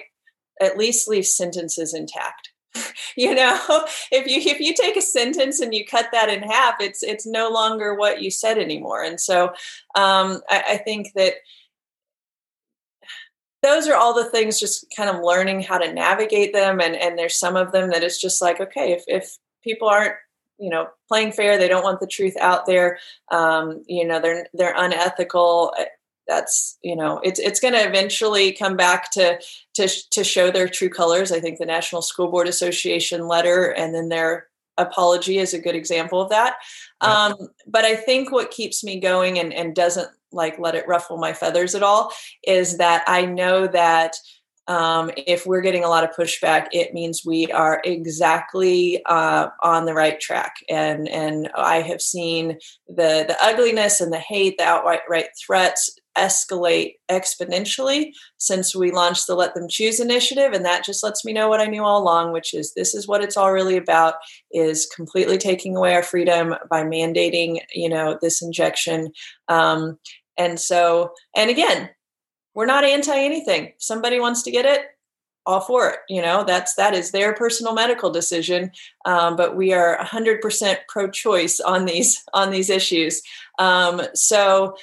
at 0.59 0.77
least 0.77 1.07
leave 1.07 1.27
sentences 1.27 1.93
intact 1.93 2.52
you 3.15 3.33
know 3.35 3.59
if 4.11 4.27
you 4.27 4.51
if 4.51 4.59
you 4.59 4.73
take 4.73 4.97
a 4.97 5.01
sentence 5.01 5.59
and 5.59 5.73
you 5.73 5.85
cut 5.85 6.07
that 6.11 6.29
in 6.29 6.41
half 6.41 6.75
it's 6.79 7.03
it's 7.03 7.25
no 7.25 7.49
longer 7.49 7.95
what 7.95 8.21
you 8.21 8.31
said 8.31 8.57
anymore. 8.57 9.03
And 9.03 9.19
so 9.19 9.49
um, 9.95 10.41
I, 10.49 10.63
I 10.69 10.77
think 10.77 11.11
that 11.15 11.35
those 13.61 13.87
are 13.87 13.95
all 13.95 14.13
the 14.13 14.29
things 14.29 14.59
just 14.59 14.85
kind 14.95 15.09
of 15.09 15.23
learning 15.23 15.61
how 15.61 15.77
to 15.77 15.93
navigate 15.93 16.53
them. 16.53 16.81
And 16.81 16.95
and 16.95 17.17
there's 17.17 17.39
some 17.39 17.55
of 17.55 17.71
them 17.71 17.89
that 17.91 18.03
it's 18.03 18.19
just 18.19 18.41
like 18.41 18.59
okay 18.59 18.91
if 18.93 19.03
if 19.07 19.37
people 19.63 19.87
aren't 19.87 20.15
you 20.59 20.69
know 20.69 20.87
playing 21.07 21.31
fair 21.31 21.57
they 21.57 21.67
don't 21.67 21.83
want 21.83 21.99
the 21.99 22.07
truth 22.07 22.35
out 22.39 22.65
there 22.65 22.99
um, 23.31 23.83
you 23.87 24.05
know 24.05 24.19
they're 24.19 24.47
they're 24.53 24.75
unethical 24.77 25.73
that's 26.27 26.77
you 26.81 26.95
know 26.95 27.19
it's 27.23 27.39
it's 27.39 27.59
going 27.59 27.73
to 27.73 27.87
eventually 27.87 28.51
come 28.51 28.75
back 28.75 29.11
to 29.11 29.39
to 29.75 29.87
to 30.11 30.23
show 30.23 30.51
their 30.51 30.67
true 30.67 30.89
colors. 30.89 31.31
I 31.31 31.39
think 31.39 31.59
the 31.59 31.65
national 31.65 32.01
school 32.01 32.29
board 32.29 32.47
association 32.47 33.27
letter 33.27 33.71
and 33.71 33.93
then 33.93 34.09
their 34.09 34.47
apology 34.77 35.37
is 35.37 35.53
a 35.53 35.59
good 35.59 35.75
example 35.75 36.21
of 36.21 36.29
that. 36.29 36.55
Um, 37.01 37.35
but 37.67 37.83
i 37.83 37.95
think 37.95 38.31
what 38.31 38.51
keeps 38.51 38.83
me 38.83 38.99
going 38.99 39.37
and 39.37 39.53
and 39.53 39.75
doesn't 39.75 40.09
like 40.31 40.57
let 40.57 40.75
it 40.75 40.87
ruffle 40.87 41.17
my 41.17 41.33
feathers 41.33 41.75
at 41.75 41.83
all 41.83 42.11
is 42.47 42.77
that 42.77 43.03
i 43.07 43.25
know 43.25 43.67
that 43.67 44.15
um, 44.67 45.11
if 45.17 45.45
we're 45.45 45.61
getting 45.61 45.83
a 45.83 45.89
lot 45.89 46.03
of 46.03 46.15
pushback, 46.15 46.67
it 46.71 46.93
means 46.93 47.25
we 47.25 47.51
are 47.51 47.81
exactly 47.83 49.03
uh, 49.05 49.49
on 49.61 49.85
the 49.85 49.93
right 49.93 50.19
track. 50.19 50.55
And 50.69 51.07
and 51.09 51.49
I 51.55 51.81
have 51.81 52.01
seen 52.01 52.59
the 52.87 53.25
the 53.27 53.37
ugliness 53.41 53.99
and 53.99 54.13
the 54.13 54.19
hate, 54.19 54.57
the 54.57 54.63
outright 54.63 55.01
threats 55.45 55.97
escalate 56.17 56.95
exponentially 57.09 58.11
since 58.37 58.75
we 58.75 58.91
launched 58.91 59.27
the 59.27 59.35
Let 59.35 59.55
Them 59.55 59.67
Choose 59.67 59.99
initiative. 59.99 60.53
And 60.53 60.65
that 60.65 60.85
just 60.85 61.03
lets 61.03 61.25
me 61.25 61.33
know 61.33 61.49
what 61.49 61.59
I 61.59 61.65
knew 61.65 61.83
all 61.83 62.01
along, 62.01 62.33
which 62.33 62.53
is 62.53 62.73
this 62.73 62.93
is 62.93 63.07
what 63.07 63.23
it's 63.23 63.37
all 63.37 63.51
really 63.51 63.77
about 63.77 64.15
is 64.51 64.89
completely 64.95 65.37
taking 65.37 65.75
away 65.75 65.93
our 65.95 66.03
freedom 66.03 66.55
by 66.69 66.83
mandating, 66.83 67.59
you 67.73 67.89
know, 67.89 68.17
this 68.21 68.41
injection. 68.41 69.11
Um, 69.47 69.97
and 70.37 70.59
so, 70.59 71.13
and 71.35 71.49
again, 71.49 71.89
we're 72.55 72.65
not 72.65 72.83
anti 72.83 73.17
anything. 73.17 73.73
somebody 73.79 74.19
wants 74.19 74.43
to 74.43 74.51
get 74.51 74.65
it, 74.65 74.85
all 75.45 75.61
for 75.61 75.89
it 75.89 75.99
you 76.07 76.21
know 76.21 76.43
that's 76.43 76.75
that 76.75 76.93
is 76.93 77.11
their 77.11 77.33
personal 77.33 77.73
medical 77.73 78.09
decision 78.09 78.71
um, 79.05 79.35
but 79.35 79.55
we 79.55 79.73
are 79.73 79.97
100% 79.97 80.77
pro-choice 80.87 81.59
on 81.59 81.85
these 81.85 82.23
on 82.33 82.51
these 82.51 82.69
issues 82.69 83.21
um, 83.59 84.01
so 84.13 84.75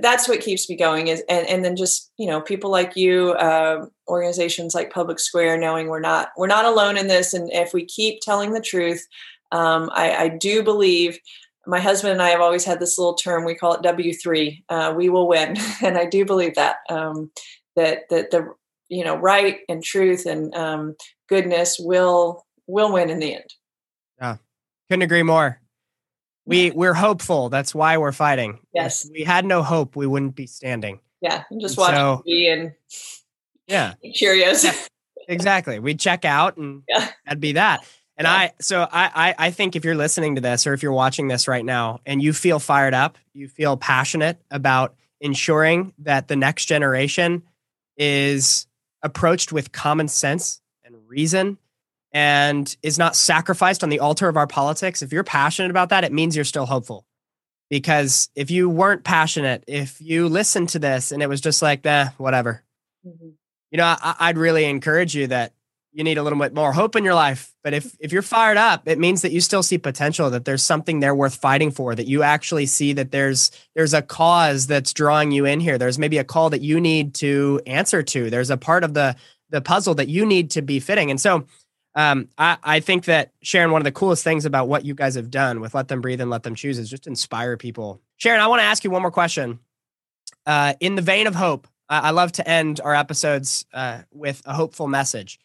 that's 0.00 0.28
what 0.28 0.40
keeps 0.40 0.68
me 0.70 0.76
going 0.76 1.08
is 1.08 1.22
and, 1.28 1.46
and 1.48 1.64
then 1.64 1.76
just 1.76 2.10
you 2.18 2.26
know 2.26 2.40
people 2.40 2.70
like 2.70 2.96
you 2.96 3.32
uh, 3.32 3.84
organizations 4.08 4.74
like 4.74 4.92
public 4.92 5.18
square 5.18 5.58
knowing 5.58 5.88
we're 5.88 6.00
not 6.00 6.30
we're 6.36 6.46
not 6.46 6.64
alone 6.64 6.96
in 6.96 7.08
this 7.08 7.34
and 7.34 7.50
if 7.52 7.74
we 7.74 7.84
keep 7.84 8.20
telling 8.20 8.52
the 8.52 8.60
truth 8.60 9.06
um, 9.52 9.90
I, 9.92 10.16
I, 10.16 10.28
do 10.28 10.62
believe 10.62 11.18
my 11.66 11.78
husband 11.78 12.12
and 12.12 12.22
i 12.22 12.30
have 12.30 12.40
always 12.40 12.64
had 12.64 12.80
this 12.80 12.98
little 12.98 13.14
term 13.14 13.44
we 13.44 13.54
call 13.54 13.74
it 13.74 13.82
w3 13.82 14.62
uh, 14.68 14.94
we 14.96 15.08
will 15.08 15.28
win 15.28 15.56
and 15.82 15.98
i 15.98 16.06
do 16.06 16.24
believe 16.24 16.54
that 16.54 16.76
um, 16.88 17.30
that 17.74 18.08
that 18.08 18.30
the 18.30 18.54
you 18.88 19.04
know 19.04 19.16
right 19.16 19.60
and 19.68 19.82
truth 19.82 20.26
and 20.26 20.54
um, 20.54 20.94
goodness 21.28 21.78
will 21.78 22.46
will 22.66 22.92
win 22.92 23.10
in 23.10 23.18
the 23.18 23.34
end. 23.34 23.54
Yeah. 24.20 24.36
Couldn't 24.88 25.02
agree 25.02 25.22
more 25.22 25.60
we 26.46 26.70
we're 26.70 26.94
hopeful. 26.94 27.48
That's 27.48 27.74
why 27.74 27.98
we're 27.98 28.12
fighting. 28.12 28.60
Yes. 28.72 29.04
if 29.04 29.12
we 29.12 29.24
had 29.24 29.44
no 29.44 29.62
hope 29.62 29.96
we 29.96 30.06
wouldn't 30.06 30.36
be 30.36 30.46
standing. 30.46 31.00
Yeah 31.20 31.42
and 31.50 31.60
just 31.60 31.76
watch 31.76 31.94
so, 31.94 32.22
TV 32.26 32.52
and 32.52 32.72
yeah. 33.66 33.94
curious. 34.14 34.64
Yeah, 34.64 34.74
exactly. 35.28 35.78
We'd 35.78 36.00
check 36.00 36.24
out 36.24 36.56
and 36.56 36.82
yeah. 36.88 37.08
that'd 37.24 37.40
be 37.40 37.52
that. 37.52 37.84
And 38.16 38.24
yeah. 38.26 38.32
I, 38.32 38.52
so 38.60 38.82
I, 38.90 39.10
I, 39.14 39.34
I 39.38 39.50
think 39.50 39.76
if 39.76 39.84
you're 39.84 39.94
listening 39.94 40.36
to 40.36 40.40
this 40.40 40.66
or 40.66 40.72
if 40.72 40.82
you're 40.82 40.92
watching 40.92 41.28
this 41.28 41.46
right 41.46 41.64
now 41.64 42.00
and 42.06 42.22
you 42.22 42.32
feel 42.32 42.58
fired 42.58 42.94
up, 42.94 43.18
you 43.34 43.48
feel 43.48 43.76
passionate 43.76 44.40
about 44.50 44.94
ensuring 45.20 45.92
that 45.98 46.28
the 46.28 46.36
next 46.36 46.66
generation 46.66 47.42
is 47.96 48.66
approached 49.02 49.52
with 49.52 49.72
common 49.72 50.08
sense 50.08 50.60
and 50.84 50.96
reason 51.08 51.58
and 52.12 52.76
is 52.82 52.98
not 52.98 53.16
sacrificed 53.16 53.82
on 53.82 53.90
the 53.90 54.00
altar 54.00 54.28
of 54.28 54.36
our 54.36 54.46
politics, 54.46 55.02
if 55.02 55.12
you're 55.12 55.24
passionate 55.24 55.70
about 55.70 55.90
that, 55.90 56.04
it 56.04 56.12
means 56.12 56.34
you're 56.34 56.44
still 56.44 56.66
hopeful. 56.66 57.06
Because 57.68 58.30
if 58.36 58.50
you 58.50 58.68
weren't 58.68 59.04
passionate, 59.04 59.64
if 59.66 60.00
you 60.00 60.28
listened 60.28 60.68
to 60.70 60.78
this 60.78 61.10
and 61.10 61.22
it 61.22 61.28
was 61.28 61.40
just 61.40 61.62
like, 61.62 61.84
eh, 61.84 62.08
whatever, 62.16 62.62
mm-hmm. 63.06 63.30
you 63.70 63.78
know, 63.78 63.96
I, 64.00 64.28
would 64.28 64.38
really 64.38 64.64
encourage 64.64 65.16
you 65.16 65.26
that 65.26 65.52
you 65.96 66.04
need 66.04 66.18
a 66.18 66.22
little 66.22 66.38
bit 66.38 66.54
more 66.54 66.72
hope 66.72 66.94
in 66.94 67.04
your 67.04 67.14
life. 67.14 67.54
But 67.64 67.72
if 67.72 67.96
if 67.98 68.12
you're 68.12 68.20
fired 68.20 68.58
up, 68.58 68.86
it 68.86 68.98
means 68.98 69.22
that 69.22 69.32
you 69.32 69.40
still 69.40 69.62
see 69.62 69.78
potential, 69.78 70.28
that 70.30 70.44
there's 70.44 70.62
something 70.62 71.00
there 71.00 71.14
worth 71.14 71.36
fighting 71.36 71.70
for, 71.70 71.94
that 71.94 72.06
you 72.06 72.22
actually 72.22 72.66
see 72.66 72.92
that 72.92 73.10
there's 73.12 73.50
there's 73.74 73.94
a 73.94 74.02
cause 74.02 74.66
that's 74.66 74.92
drawing 74.92 75.32
you 75.32 75.46
in 75.46 75.58
here. 75.58 75.78
There's 75.78 75.98
maybe 75.98 76.18
a 76.18 76.24
call 76.24 76.50
that 76.50 76.60
you 76.60 76.80
need 76.80 77.14
to 77.16 77.62
answer 77.66 78.02
to. 78.02 78.28
There's 78.28 78.50
a 78.50 78.58
part 78.58 78.84
of 78.84 78.92
the 78.92 79.16
the 79.48 79.62
puzzle 79.62 79.94
that 79.94 80.08
you 80.08 80.26
need 80.26 80.50
to 80.50 80.62
be 80.62 80.80
fitting. 80.80 81.10
And 81.10 81.20
so 81.20 81.46
um, 81.96 82.28
I, 82.38 82.58
I 82.62 82.80
think 82.80 83.06
that 83.06 83.32
Sharon, 83.42 83.72
one 83.72 83.80
of 83.80 83.84
the 83.84 83.92
coolest 83.92 84.22
things 84.22 84.44
about 84.44 84.68
what 84.68 84.84
you 84.84 84.94
guys 84.94 85.16
have 85.16 85.30
done 85.30 85.60
with 85.60 85.74
Let 85.74 85.88
Them 85.88 86.00
Breathe 86.00 86.20
and 86.20 86.30
Let 86.30 86.44
Them 86.44 86.54
Choose 86.54 86.78
is 86.78 86.88
just 86.88 87.08
inspire 87.08 87.56
people. 87.56 88.00
Sharon, 88.16 88.40
I 88.40 88.46
want 88.46 88.60
to 88.60 88.64
ask 88.64 88.84
you 88.84 88.90
one 88.90 89.02
more 89.02 89.10
question. 89.10 89.58
Uh, 90.46 90.74
in 90.78 90.94
the 90.94 91.02
vein 91.02 91.26
of 91.26 91.34
hope, 91.34 91.66
I 91.88 92.10
love 92.10 92.32
to 92.32 92.48
end 92.48 92.80
our 92.82 92.94
episodes 92.94 93.64
uh, 93.72 94.02
with 94.12 94.42
a 94.44 94.52
hopeful 94.52 94.86
message 94.88 95.38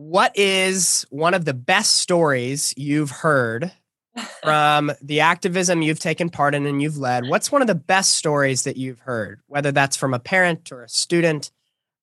what 0.00 0.32
is 0.34 1.04
one 1.10 1.34
of 1.34 1.44
the 1.44 1.52
best 1.52 1.96
stories 1.96 2.72
you've 2.74 3.10
heard 3.10 3.70
from 4.42 4.90
the 5.02 5.20
activism 5.20 5.82
you've 5.82 5.98
taken 5.98 6.30
part 6.30 6.54
in 6.54 6.64
and 6.64 6.80
you've 6.80 6.96
led? 6.96 7.28
What's 7.28 7.52
one 7.52 7.60
of 7.60 7.68
the 7.68 7.74
best 7.74 8.14
stories 8.14 8.64
that 8.64 8.78
you've 8.78 9.00
heard, 9.00 9.42
whether 9.46 9.72
that's 9.72 9.98
from 9.98 10.14
a 10.14 10.18
parent 10.18 10.72
or 10.72 10.84
a 10.84 10.88
student, 10.88 11.50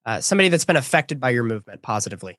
uh, 0.05 0.21
somebody 0.21 0.49
that's 0.49 0.63
been 0.63 0.75
affected 0.75 1.19
by 1.19 1.31
your 1.31 1.41
movement 1.41 1.81
positively? 1.81 2.37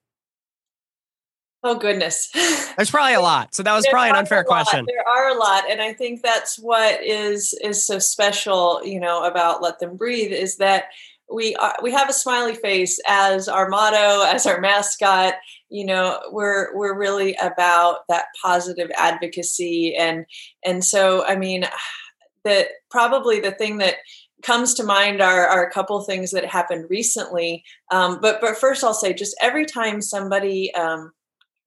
Oh 1.69 1.75
goodness. 1.75 2.31
There's 2.77 2.91
probably 2.91 3.13
a 3.13 3.21
lot. 3.21 3.55
So 3.55 3.63
that 3.63 3.75
was 3.75 3.87
probably 3.91 4.09
an 4.09 4.17
unfair 4.17 4.43
question. 4.43 4.87
There 4.89 5.07
are 5.07 5.29
a 5.29 5.39
lot 5.39 5.71
and 5.71 5.83
I 5.83 5.93
think 5.93 6.23
that's 6.23 6.59
what 6.59 7.05
is 7.05 7.53
is 7.63 7.87
so 7.87 7.99
special, 7.99 8.81
you 8.85 8.99
know, 8.99 9.23
about 9.25 9.63
let 9.63 9.79
them 9.79 9.95
breathe 9.95 10.33
is 10.33 10.57
that 10.57 10.85
we 11.31 11.55
are, 11.57 11.77
we 11.83 11.93
have 11.93 12.09
a 12.09 12.15
smiley 12.15 12.55
face 12.55 12.99
as 13.07 13.49
our 13.49 13.69
motto, 13.69 14.25
as 14.25 14.47
our 14.47 14.63
mascot. 14.63 15.35
You 15.69 15.85
know, 15.85 16.21
we're 16.31 16.75
we're 16.75 16.99
really 16.99 17.35
about 17.35 18.09
that 18.09 18.25
positive 18.43 18.91
advocacy, 18.97 19.95
and 19.95 20.25
and 20.65 20.83
so 20.83 21.27
I 21.27 21.37
mean, 21.37 21.67
that 22.45 22.69
probably 22.91 23.41
the 23.41 23.51
thing 23.51 23.77
that 23.79 23.97
comes 24.43 24.73
to 24.73 24.85
mind 24.85 25.21
are, 25.21 25.47
are 25.47 25.67
a 25.67 25.71
couple 25.71 26.01
things 26.01 26.31
that 26.31 26.47
happened 26.47 26.87
recently. 26.89 27.63
Um, 27.91 28.21
but 28.23 28.41
but 28.41 28.57
first, 28.57 28.83
I'll 28.83 28.95
say 28.95 29.13
just 29.13 29.37
every 29.43 29.67
time 29.67 30.01
somebody. 30.01 30.75
Um, 30.75 31.13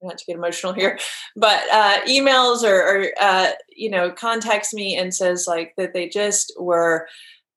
not 0.02 0.18
to 0.18 0.24
get 0.24 0.36
emotional 0.36 0.72
here, 0.72 0.98
but 1.36 1.62
uh, 1.72 2.00
emails 2.06 2.62
or, 2.62 2.80
or 2.80 3.06
uh, 3.20 3.50
you 3.76 3.90
know 3.90 4.10
contacts 4.10 4.72
me 4.74 4.96
and 4.96 5.14
says 5.14 5.46
like 5.46 5.74
that 5.76 5.92
they 5.94 6.08
just 6.08 6.52
were 6.58 7.06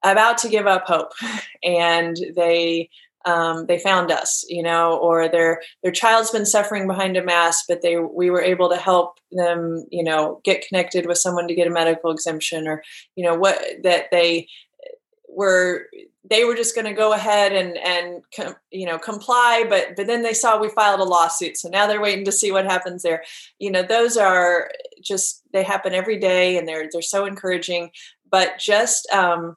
about 0.04 0.38
to 0.40 0.50
give 0.50 0.68
up 0.68 0.86
hope 0.86 1.12
and 1.64 2.18
they 2.36 2.90
um, 3.26 3.66
they 3.66 3.80
found 3.80 4.12
us 4.12 4.46
you 4.48 4.62
know 4.62 4.98
or 4.98 5.28
their 5.28 5.62
their 5.84 5.92
child's 5.92 6.32
been 6.32 6.46
suffering 6.46 6.88
behind 6.88 7.18
a 7.18 7.24
mask 7.24 7.66
but 7.68 7.82
they 7.82 7.98
we 7.98 8.30
were 8.30 8.42
able 8.42 8.70
to 8.70 8.78
help 8.78 9.20
them 9.32 9.86
you 9.92 10.04
know 10.04 10.40
get 10.44 10.66
connected 10.68 11.08
with 11.08 11.18
someone 11.18 11.48
to 11.48 11.56
get 11.56 11.68
a 11.68 11.72
medical 11.72 12.12
exemption 12.12 12.68
or 12.68 12.84
you 13.16 13.26
know 13.26 13.36
what 13.36 13.60
that 13.84 14.06
they 14.12 14.48
were 15.30 15.88
they 16.30 16.44
were 16.44 16.56
just 16.56 16.76
going 16.76 16.86
to 16.86 16.94
go 16.94 17.14
ahead 17.14 17.54
and 17.54 17.78
and 17.78 18.24
com, 18.36 18.56
you 18.72 18.86
know 18.86 18.98
comply 18.98 19.66
but 19.70 19.96
but 19.96 20.08
then 20.08 20.24
they 20.24 20.34
saw 20.34 20.60
we 20.60 20.70
filed 20.70 21.00
a 21.00 21.04
lawsuit 21.04 21.58
so 21.58 21.70
now 21.70 21.86
they're 21.86 22.02
waiting 22.02 22.26
to 22.26 22.32
see 22.32 22.52
what 22.52 22.66
happens 22.66 23.04
there. 23.04 23.24
You 23.60 23.72
know 23.72 23.84
those 23.84 24.18
are 24.18 24.72
just 25.04 25.44
they 25.54 25.64
happen 25.64 25.94
every 25.94 26.18
day 26.18 26.58
and 26.58 26.68
they're 26.68 26.88
they're 26.92 27.02
so 27.02 27.26
encouraging 27.26 27.92
but 28.30 28.58
just 28.60 29.10
um 29.12 29.56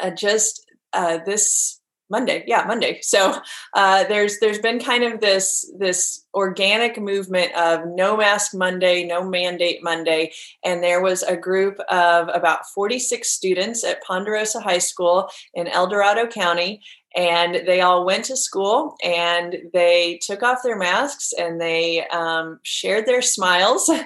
uh, 0.00 0.10
just 0.10 0.64
uh, 0.92 1.18
this 1.24 1.80
Monday, 2.14 2.44
yeah, 2.46 2.64
Monday. 2.64 3.00
So 3.02 3.36
uh, 3.72 4.04
there's 4.04 4.38
there's 4.38 4.60
been 4.60 4.78
kind 4.78 5.02
of 5.02 5.20
this 5.20 5.68
this 5.76 6.24
organic 6.32 6.96
movement 6.96 7.52
of 7.56 7.80
no 7.88 8.16
mask 8.16 8.54
Monday, 8.54 9.04
no 9.04 9.28
mandate 9.28 9.82
Monday, 9.82 10.30
and 10.64 10.80
there 10.80 11.02
was 11.02 11.24
a 11.24 11.36
group 11.36 11.80
of 11.90 12.28
about 12.32 12.68
46 12.72 13.28
students 13.28 13.82
at 13.82 14.00
Ponderosa 14.04 14.60
High 14.60 14.78
School 14.78 15.28
in 15.54 15.66
El 15.66 15.88
Dorado 15.88 16.28
County, 16.28 16.80
and 17.16 17.66
they 17.66 17.80
all 17.80 18.06
went 18.06 18.26
to 18.26 18.36
school 18.36 18.94
and 19.02 19.56
they 19.72 20.20
took 20.22 20.44
off 20.44 20.62
their 20.62 20.78
masks 20.78 21.32
and 21.36 21.60
they 21.60 22.06
um, 22.12 22.60
shared 22.62 23.06
their 23.06 23.22
smiles. 23.22 23.90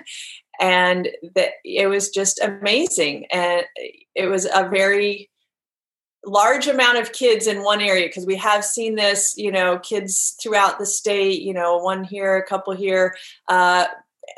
And 0.60 1.08
it 1.64 1.88
was 1.88 2.08
just 2.08 2.40
amazing, 2.42 3.26
and 3.30 3.62
it 4.16 4.26
was 4.26 4.44
a 4.44 4.68
very 4.68 5.30
large 6.28 6.66
amount 6.66 6.98
of 6.98 7.12
kids 7.12 7.46
in 7.46 7.62
one 7.62 7.80
area 7.80 8.06
because 8.06 8.26
we 8.26 8.36
have 8.36 8.64
seen 8.64 8.94
this 8.94 9.34
you 9.36 9.50
know 9.50 9.78
kids 9.78 10.36
throughout 10.40 10.78
the 10.78 10.86
state 10.86 11.42
you 11.42 11.54
know 11.54 11.78
one 11.78 12.04
here 12.04 12.36
a 12.36 12.46
couple 12.46 12.74
here. 12.74 13.16
Uh, 13.48 13.86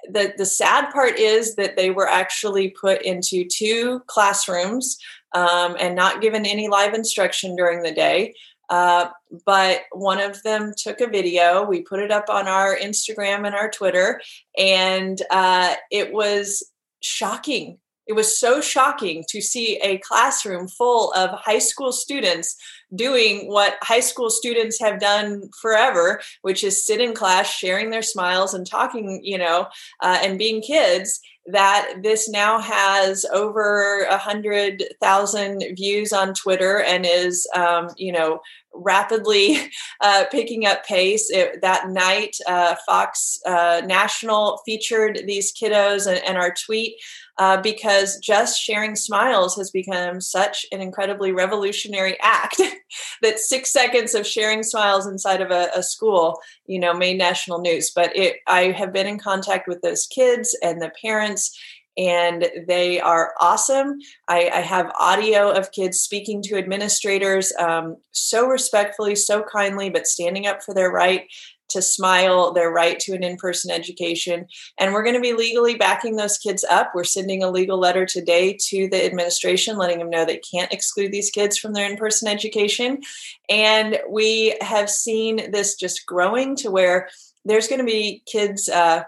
the 0.08 0.32
the 0.36 0.46
sad 0.46 0.90
part 0.92 1.18
is 1.18 1.56
that 1.56 1.76
they 1.76 1.90
were 1.90 2.08
actually 2.08 2.70
put 2.70 3.02
into 3.02 3.44
two 3.44 4.00
classrooms 4.06 4.98
um, 5.34 5.76
and 5.78 5.94
not 5.94 6.20
given 6.20 6.46
any 6.46 6.68
live 6.68 6.94
instruction 6.94 7.56
during 7.56 7.82
the 7.82 7.92
day. 7.92 8.34
Uh, 8.68 9.08
but 9.44 9.82
one 9.90 10.20
of 10.20 10.40
them 10.44 10.72
took 10.76 11.00
a 11.00 11.08
video. 11.08 11.64
We 11.64 11.82
put 11.82 11.98
it 11.98 12.12
up 12.12 12.28
on 12.28 12.46
our 12.46 12.76
instagram 12.76 13.44
and 13.44 13.54
our 13.54 13.68
twitter 13.70 14.20
and 14.56 15.20
uh, 15.30 15.74
it 15.90 16.12
was 16.12 16.62
shocking 17.00 17.78
it 18.10 18.16
was 18.16 18.40
so 18.40 18.60
shocking 18.60 19.22
to 19.28 19.40
see 19.40 19.76
a 19.84 19.98
classroom 19.98 20.66
full 20.66 21.12
of 21.12 21.30
high 21.30 21.60
school 21.60 21.92
students 21.92 22.56
doing 22.92 23.46
what 23.46 23.78
high 23.82 24.00
school 24.00 24.30
students 24.30 24.80
have 24.80 24.98
done 24.98 25.48
forever, 25.62 26.20
which 26.42 26.64
is 26.64 26.84
sit 26.84 27.00
in 27.00 27.14
class, 27.14 27.48
sharing 27.48 27.90
their 27.90 28.02
smiles 28.02 28.52
and 28.52 28.68
talking, 28.68 29.20
you 29.22 29.38
know, 29.38 29.68
uh, 30.02 30.18
and 30.22 30.40
being 30.40 30.60
kids. 30.60 31.20
That 31.46 32.02
this 32.02 32.28
now 32.28 32.60
has 32.60 33.24
over 33.32 34.02
a 34.10 34.18
hundred 34.18 34.84
thousand 35.00 35.64
views 35.76 36.12
on 36.12 36.34
Twitter 36.34 36.82
and 36.82 37.06
is, 37.06 37.46
um, 37.56 37.88
you 37.96 38.12
know, 38.12 38.40
rapidly 38.74 39.56
uh, 40.00 40.24
picking 40.30 40.66
up 40.66 40.84
pace. 40.84 41.30
It, 41.30 41.62
that 41.62 41.88
night, 41.88 42.36
uh, 42.46 42.76
Fox 42.86 43.38
uh, 43.46 43.82
National 43.86 44.60
featured 44.66 45.22
these 45.26 45.52
kiddos, 45.52 46.06
and, 46.06 46.22
and 46.24 46.36
our 46.36 46.52
tweet 46.52 46.96
uh, 47.40 47.58
because 47.62 48.18
just 48.18 48.60
sharing 48.60 48.94
smiles 48.94 49.56
has 49.56 49.70
become 49.70 50.20
such 50.20 50.66
an 50.72 50.82
incredibly 50.82 51.32
revolutionary 51.32 52.18
act 52.20 52.60
that 53.22 53.38
six 53.38 53.72
seconds 53.72 54.14
of 54.14 54.26
sharing 54.26 54.62
smiles 54.62 55.06
inside 55.06 55.40
of 55.40 55.50
a, 55.50 55.70
a 55.74 55.82
school, 55.82 56.38
you 56.66 56.78
know, 56.78 56.92
made 56.92 57.16
national 57.16 57.58
news. 57.58 57.90
But 57.96 58.14
it, 58.14 58.36
I 58.46 58.72
have 58.72 58.92
been 58.92 59.06
in 59.06 59.18
contact 59.18 59.68
with 59.68 59.80
those 59.80 60.06
kids 60.06 60.54
and 60.62 60.82
the 60.82 60.92
parents 61.02 61.58
and 61.96 62.46
they 62.68 63.00
are 63.00 63.32
awesome. 63.40 63.98
I, 64.28 64.50
I, 64.54 64.60
have 64.60 64.92
audio 64.98 65.50
of 65.50 65.72
kids 65.72 66.00
speaking 66.00 66.40
to 66.42 66.56
administrators 66.56 67.52
um, 67.58 67.96
so 68.12 68.46
respectfully, 68.46 69.16
so 69.16 69.42
kindly, 69.42 69.90
but 69.90 70.06
standing 70.06 70.46
up 70.46 70.62
for 70.62 70.72
their 70.72 70.90
right 70.90 71.26
to 71.70 71.82
smile, 71.82 72.52
their 72.52 72.70
right 72.70 72.98
to 73.00 73.12
an 73.12 73.22
in 73.22 73.36
person 73.36 73.70
education. 73.70 74.46
And 74.78 74.92
we're 74.92 75.02
going 75.02 75.14
to 75.14 75.20
be 75.20 75.32
legally 75.32 75.74
backing 75.74 76.16
those 76.16 76.38
kids 76.38 76.64
up. 76.70 76.92
We're 76.94 77.04
sending 77.04 77.42
a 77.42 77.50
legal 77.50 77.78
letter 77.78 78.06
today 78.06 78.56
to 78.68 78.88
the 78.88 79.04
administration, 79.04 79.76
letting 79.76 79.98
them 79.98 80.10
know 80.10 80.24
they 80.24 80.38
can't 80.38 80.72
exclude 80.72 81.12
these 81.12 81.30
kids 81.30 81.58
from 81.58 81.72
their 81.72 81.90
in 81.90 81.96
person 81.96 82.28
education. 82.28 83.00
And 83.48 83.98
we 84.08 84.56
have 84.60 84.90
seen 84.90 85.50
this 85.50 85.76
just 85.76 86.06
growing 86.06 86.56
to 86.56 86.70
where 86.70 87.08
there's 87.44 87.68
going 87.68 87.80
to 87.80 87.86
be 87.86 88.22
kids. 88.26 88.68
Uh, 88.68 89.04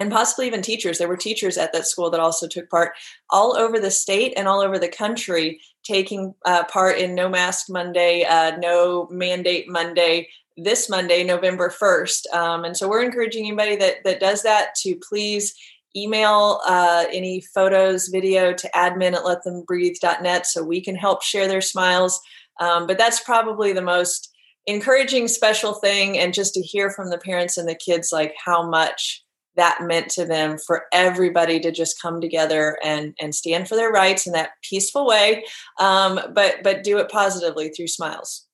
and 0.00 0.12
possibly 0.12 0.46
even 0.46 0.62
teachers. 0.62 0.98
There 0.98 1.08
were 1.08 1.16
teachers 1.16 1.58
at 1.58 1.72
that 1.72 1.86
school 1.86 2.10
that 2.10 2.20
also 2.20 2.46
took 2.46 2.70
part 2.70 2.92
all 3.30 3.56
over 3.56 3.80
the 3.80 3.90
state 3.90 4.32
and 4.36 4.46
all 4.46 4.60
over 4.60 4.78
the 4.78 4.88
country, 4.88 5.60
taking 5.82 6.34
uh, 6.44 6.64
part 6.64 6.98
in 6.98 7.14
No 7.14 7.28
Mask 7.28 7.66
Monday, 7.68 8.24
uh, 8.24 8.56
No 8.58 9.08
Mandate 9.10 9.68
Monday, 9.68 10.28
this 10.58 10.88
Monday, 10.88 11.24
November 11.24 11.70
1st. 11.70 12.34
Um, 12.34 12.64
and 12.64 12.76
so 12.76 12.88
we're 12.88 13.02
encouraging 13.02 13.46
anybody 13.46 13.76
that, 13.76 14.04
that 14.04 14.20
does 14.20 14.42
that 14.42 14.74
to 14.82 14.98
please 15.08 15.54
email 15.96 16.60
uh, 16.66 17.04
any 17.12 17.40
photos, 17.54 18.08
video 18.08 18.52
to 18.52 18.70
admin 18.74 19.14
at 19.14 19.22
letthembreathe.net 19.22 20.46
so 20.46 20.62
we 20.62 20.80
can 20.80 20.94
help 20.94 21.22
share 21.22 21.48
their 21.48 21.60
smiles. 21.60 22.20
Um, 22.60 22.86
but 22.86 22.98
that's 22.98 23.22
probably 23.22 23.72
the 23.72 23.82
most 23.82 24.30
encouraging 24.66 25.28
special 25.28 25.74
thing. 25.74 26.18
And 26.18 26.34
just 26.34 26.54
to 26.54 26.60
hear 26.60 26.90
from 26.90 27.10
the 27.10 27.18
parents 27.18 27.56
and 27.56 27.68
the 27.68 27.74
kids, 27.74 28.10
like 28.12 28.34
how 28.44 28.68
much 28.68 29.24
that 29.58 29.82
meant 29.82 30.08
to 30.08 30.24
them 30.24 30.56
for 30.56 30.84
everybody 30.92 31.60
to 31.60 31.70
just 31.70 32.00
come 32.00 32.20
together 32.20 32.78
and 32.82 33.14
and 33.20 33.34
stand 33.34 33.68
for 33.68 33.74
their 33.74 33.90
rights 33.90 34.26
in 34.26 34.32
that 34.32 34.50
peaceful 34.62 35.04
way 35.04 35.44
um, 35.78 36.18
but 36.32 36.62
but 36.62 36.84
do 36.84 36.96
it 36.98 37.10
positively 37.10 37.68
through 37.68 37.88
smiles 37.88 38.47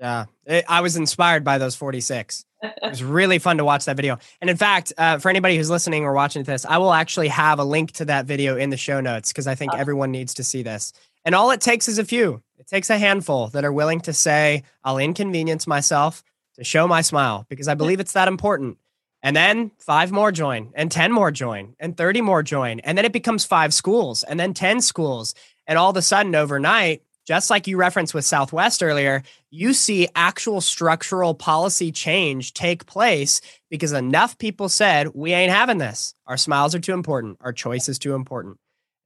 yeah, 0.00 0.24
it, 0.46 0.64
I 0.68 0.80
was 0.80 0.96
inspired 0.96 1.44
by 1.44 1.58
those 1.58 1.76
46. 1.76 2.44
it 2.62 2.74
was 2.82 3.04
really 3.04 3.38
fun 3.38 3.58
to 3.58 3.64
watch 3.64 3.84
that 3.84 3.96
video. 3.96 4.18
And 4.40 4.48
in 4.48 4.56
fact, 4.56 4.92
uh, 4.96 5.18
for 5.18 5.28
anybody 5.28 5.56
who's 5.56 5.70
listening 5.70 6.04
or 6.04 6.14
watching 6.14 6.42
this, 6.42 6.64
I 6.64 6.78
will 6.78 6.92
actually 6.92 7.28
have 7.28 7.58
a 7.58 7.64
link 7.64 7.92
to 7.92 8.06
that 8.06 8.24
video 8.24 8.56
in 8.56 8.70
the 8.70 8.76
show 8.76 9.00
notes 9.00 9.30
because 9.30 9.46
I 9.46 9.54
think 9.54 9.74
everyone 9.74 10.10
needs 10.10 10.34
to 10.34 10.44
see 10.44 10.62
this. 10.62 10.92
And 11.24 11.34
all 11.34 11.50
it 11.50 11.60
takes 11.60 11.86
is 11.86 11.98
a 11.98 12.04
few. 12.04 12.42
It 12.58 12.66
takes 12.66 12.88
a 12.88 12.98
handful 12.98 13.48
that 13.48 13.64
are 13.64 13.72
willing 13.72 14.00
to 14.02 14.12
say, 14.12 14.62
I'll 14.84 14.98
inconvenience 14.98 15.66
myself 15.66 16.22
to 16.56 16.64
show 16.64 16.88
my 16.88 17.02
smile 17.02 17.44
because 17.48 17.68
I 17.68 17.74
believe 17.74 18.00
it's 18.00 18.12
that 18.14 18.28
important. 18.28 18.78
And 19.22 19.36
then 19.36 19.70
five 19.78 20.12
more 20.12 20.32
join, 20.32 20.72
and 20.74 20.90
10 20.90 21.12
more 21.12 21.30
join, 21.30 21.74
and 21.78 21.94
30 21.94 22.22
more 22.22 22.42
join. 22.42 22.80
And 22.80 22.96
then 22.96 23.04
it 23.04 23.12
becomes 23.12 23.44
five 23.44 23.74
schools, 23.74 24.22
and 24.22 24.40
then 24.40 24.54
10 24.54 24.80
schools. 24.80 25.34
And 25.66 25.78
all 25.78 25.90
of 25.90 25.96
a 25.98 26.02
sudden, 26.02 26.34
overnight, 26.34 27.02
just 27.30 27.48
like 27.48 27.68
you 27.68 27.76
referenced 27.76 28.12
with 28.12 28.24
Southwest 28.24 28.82
earlier, 28.82 29.22
you 29.52 29.72
see 29.72 30.08
actual 30.16 30.60
structural 30.60 31.32
policy 31.32 31.92
change 31.92 32.54
take 32.54 32.86
place 32.86 33.40
because 33.70 33.92
enough 33.92 34.36
people 34.38 34.68
said, 34.68 35.06
we 35.14 35.32
ain't 35.32 35.52
having 35.52 35.78
this. 35.78 36.12
Our 36.26 36.36
smiles 36.36 36.74
are 36.74 36.80
too 36.80 36.92
important. 36.92 37.38
Our 37.40 37.52
choice 37.52 37.88
is 37.88 38.00
too 38.00 38.16
important. 38.16 38.56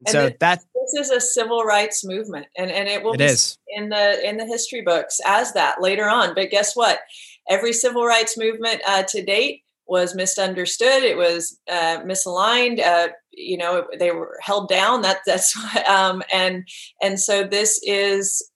And 0.06 0.08
so 0.08 0.28
this, 0.30 0.36
that 0.40 0.60
this 0.74 1.06
is 1.06 1.10
a 1.10 1.20
civil 1.20 1.64
rights 1.64 2.02
movement 2.02 2.46
and, 2.56 2.70
and 2.70 2.88
it 2.88 3.02
will 3.02 3.12
it 3.12 3.18
be 3.18 3.24
is. 3.24 3.58
in 3.68 3.90
the 3.90 4.26
in 4.26 4.38
the 4.38 4.46
history 4.46 4.80
books 4.80 5.20
as 5.26 5.52
that 5.52 5.82
later 5.82 6.08
on. 6.08 6.34
But 6.34 6.48
guess 6.48 6.74
what? 6.74 7.00
Every 7.50 7.74
civil 7.74 8.06
rights 8.06 8.38
movement 8.38 8.80
uh, 8.88 9.02
to 9.02 9.22
date 9.22 9.63
was 9.86 10.14
misunderstood. 10.14 11.02
It 11.02 11.16
was 11.16 11.58
uh, 11.70 12.00
misaligned. 12.04 12.80
Uh, 12.80 13.08
you 13.32 13.56
know, 13.56 13.86
they 13.98 14.10
were 14.10 14.38
held 14.40 14.68
down. 14.68 15.02
That 15.02 15.18
that's 15.26 15.56
um, 15.88 16.22
and 16.32 16.66
and 17.02 17.20
so 17.20 17.44
this 17.44 17.80
is 17.84 18.48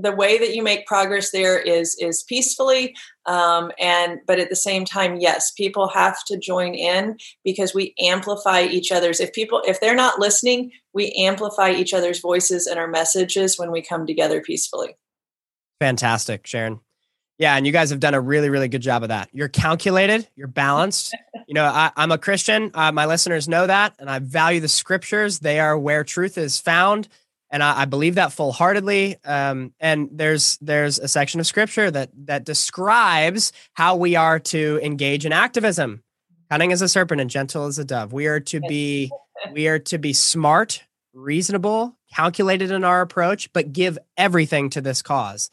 the 0.00 0.12
way 0.12 0.38
that 0.38 0.54
you 0.54 0.62
make 0.62 0.86
progress. 0.86 1.30
There 1.30 1.58
is 1.58 1.96
is 2.00 2.22
peacefully, 2.22 2.94
um, 3.26 3.70
and 3.78 4.20
but 4.26 4.38
at 4.38 4.48
the 4.48 4.56
same 4.56 4.84
time, 4.84 5.16
yes, 5.16 5.52
people 5.52 5.88
have 5.88 6.16
to 6.26 6.38
join 6.38 6.74
in 6.74 7.16
because 7.44 7.74
we 7.74 7.94
amplify 8.00 8.62
each 8.62 8.90
other's. 8.92 9.20
If 9.20 9.32
people 9.32 9.62
if 9.66 9.80
they're 9.80 9.94
not 9.94 10.18
listening, 10.18 10.72
we 10.92 11.12
amplify 11.12 11.70
each 11.70 11.92
other's 11.92 12.20
voices 12.20 12.66
and 12.66 12.78
our 12.78 12.88
messages 12.88 13.58
when 13.58 13.70
we 13.70 13.82
come 13.82 14.06
together 14.06 14.40
peacefully. 14.40 14.96
Fantastic, 15.80 16.46
Sharon. 16.46 16.80
Yeah, 17.42 17.56
and 17.56 17.66
you 17.66 17.72
guys 17.72 17.90
have 17.90 17.98
done 17.98 18.14
a 18.14 18.20
really, 18.20 18.50
really 18.50 18.68
good 18.68 18.82
job 18.82 19.02
of 19.02 19.08
that. 19.08 19.28
You're 19.32 19.48
calculated, 19.48 20.28
you're 20.36 20.46
balanced. 20.46 21.12
you 21.48 21.54
know, 21.54 21.64
I, 21.64 21.90
am 21.96 22.12
a 22.12 22.16
Christian. 22.16 22.70
Uh, 22.72 22.92
my 22.92 23.06
listeners 23.06 23.48
know 23.48 23.66
that, 23.66 23.96
and 23.98 24.08
I 24.08 24.20
value 24.20 24.60
the 24.60 24.68
scriptures. 24.68 25.40
They 25.40 25.58
are 25.58 25.76
where 25.76 26.04
truth 26.04 26.38
is 26.38 26.60
found, 26.60 27.08
and 27.50 27.60
I, 27.60 27.80
I 27.80 27.84
believe 27.86 28.14
that 28.14 28.32
full 28.32 28.52
heartedly. 28.52 29.16
Um, 29.24 29.74
and 29.80 30.08
there's 30.12 30.56
there's 30.60 31.00
a 31.00 31.08
section 31.08 31.40
of 31.40 31.46
scripture 31.48 31.90
that 31.90 32.10
that 32.26 32.44
describes 32.44 33.52
how 33.72 33.96
we 33.96 34.14
are 34.14 34.38
to 34.38 34.78
engage 34.80 35.26
in 35.26 35.32
activism. 35.32 36.04
Cunning 36.48 36.70
as 36.70 36.80
a 36.80 36.88
serpent 36.88 37.20
and 37.20 37.28
gentle 37.28 37.66
as 37.66 37.76
a 37.76 37.84
dove. 37.84 38.12
We 38.12 38.28
are 38.28 38.38
to 38.38 38.60
be 38.60 39.10
we 39.52 39.66
are 39.66 39.80
to 39.80 39.98
be 39.98 40.12
smart, 40.12 40.84
reasonable, 41.12 41.98
calculated 42.14 42.70
in 42.70 42.84
our 42.84 43.00
approach, 43.00 43.52
but 43.52 43.72
give 43.72 43.98
everything 44.16 44.70
to 44.70 44.80
this 44.80 45.02
cause 45.02 45.50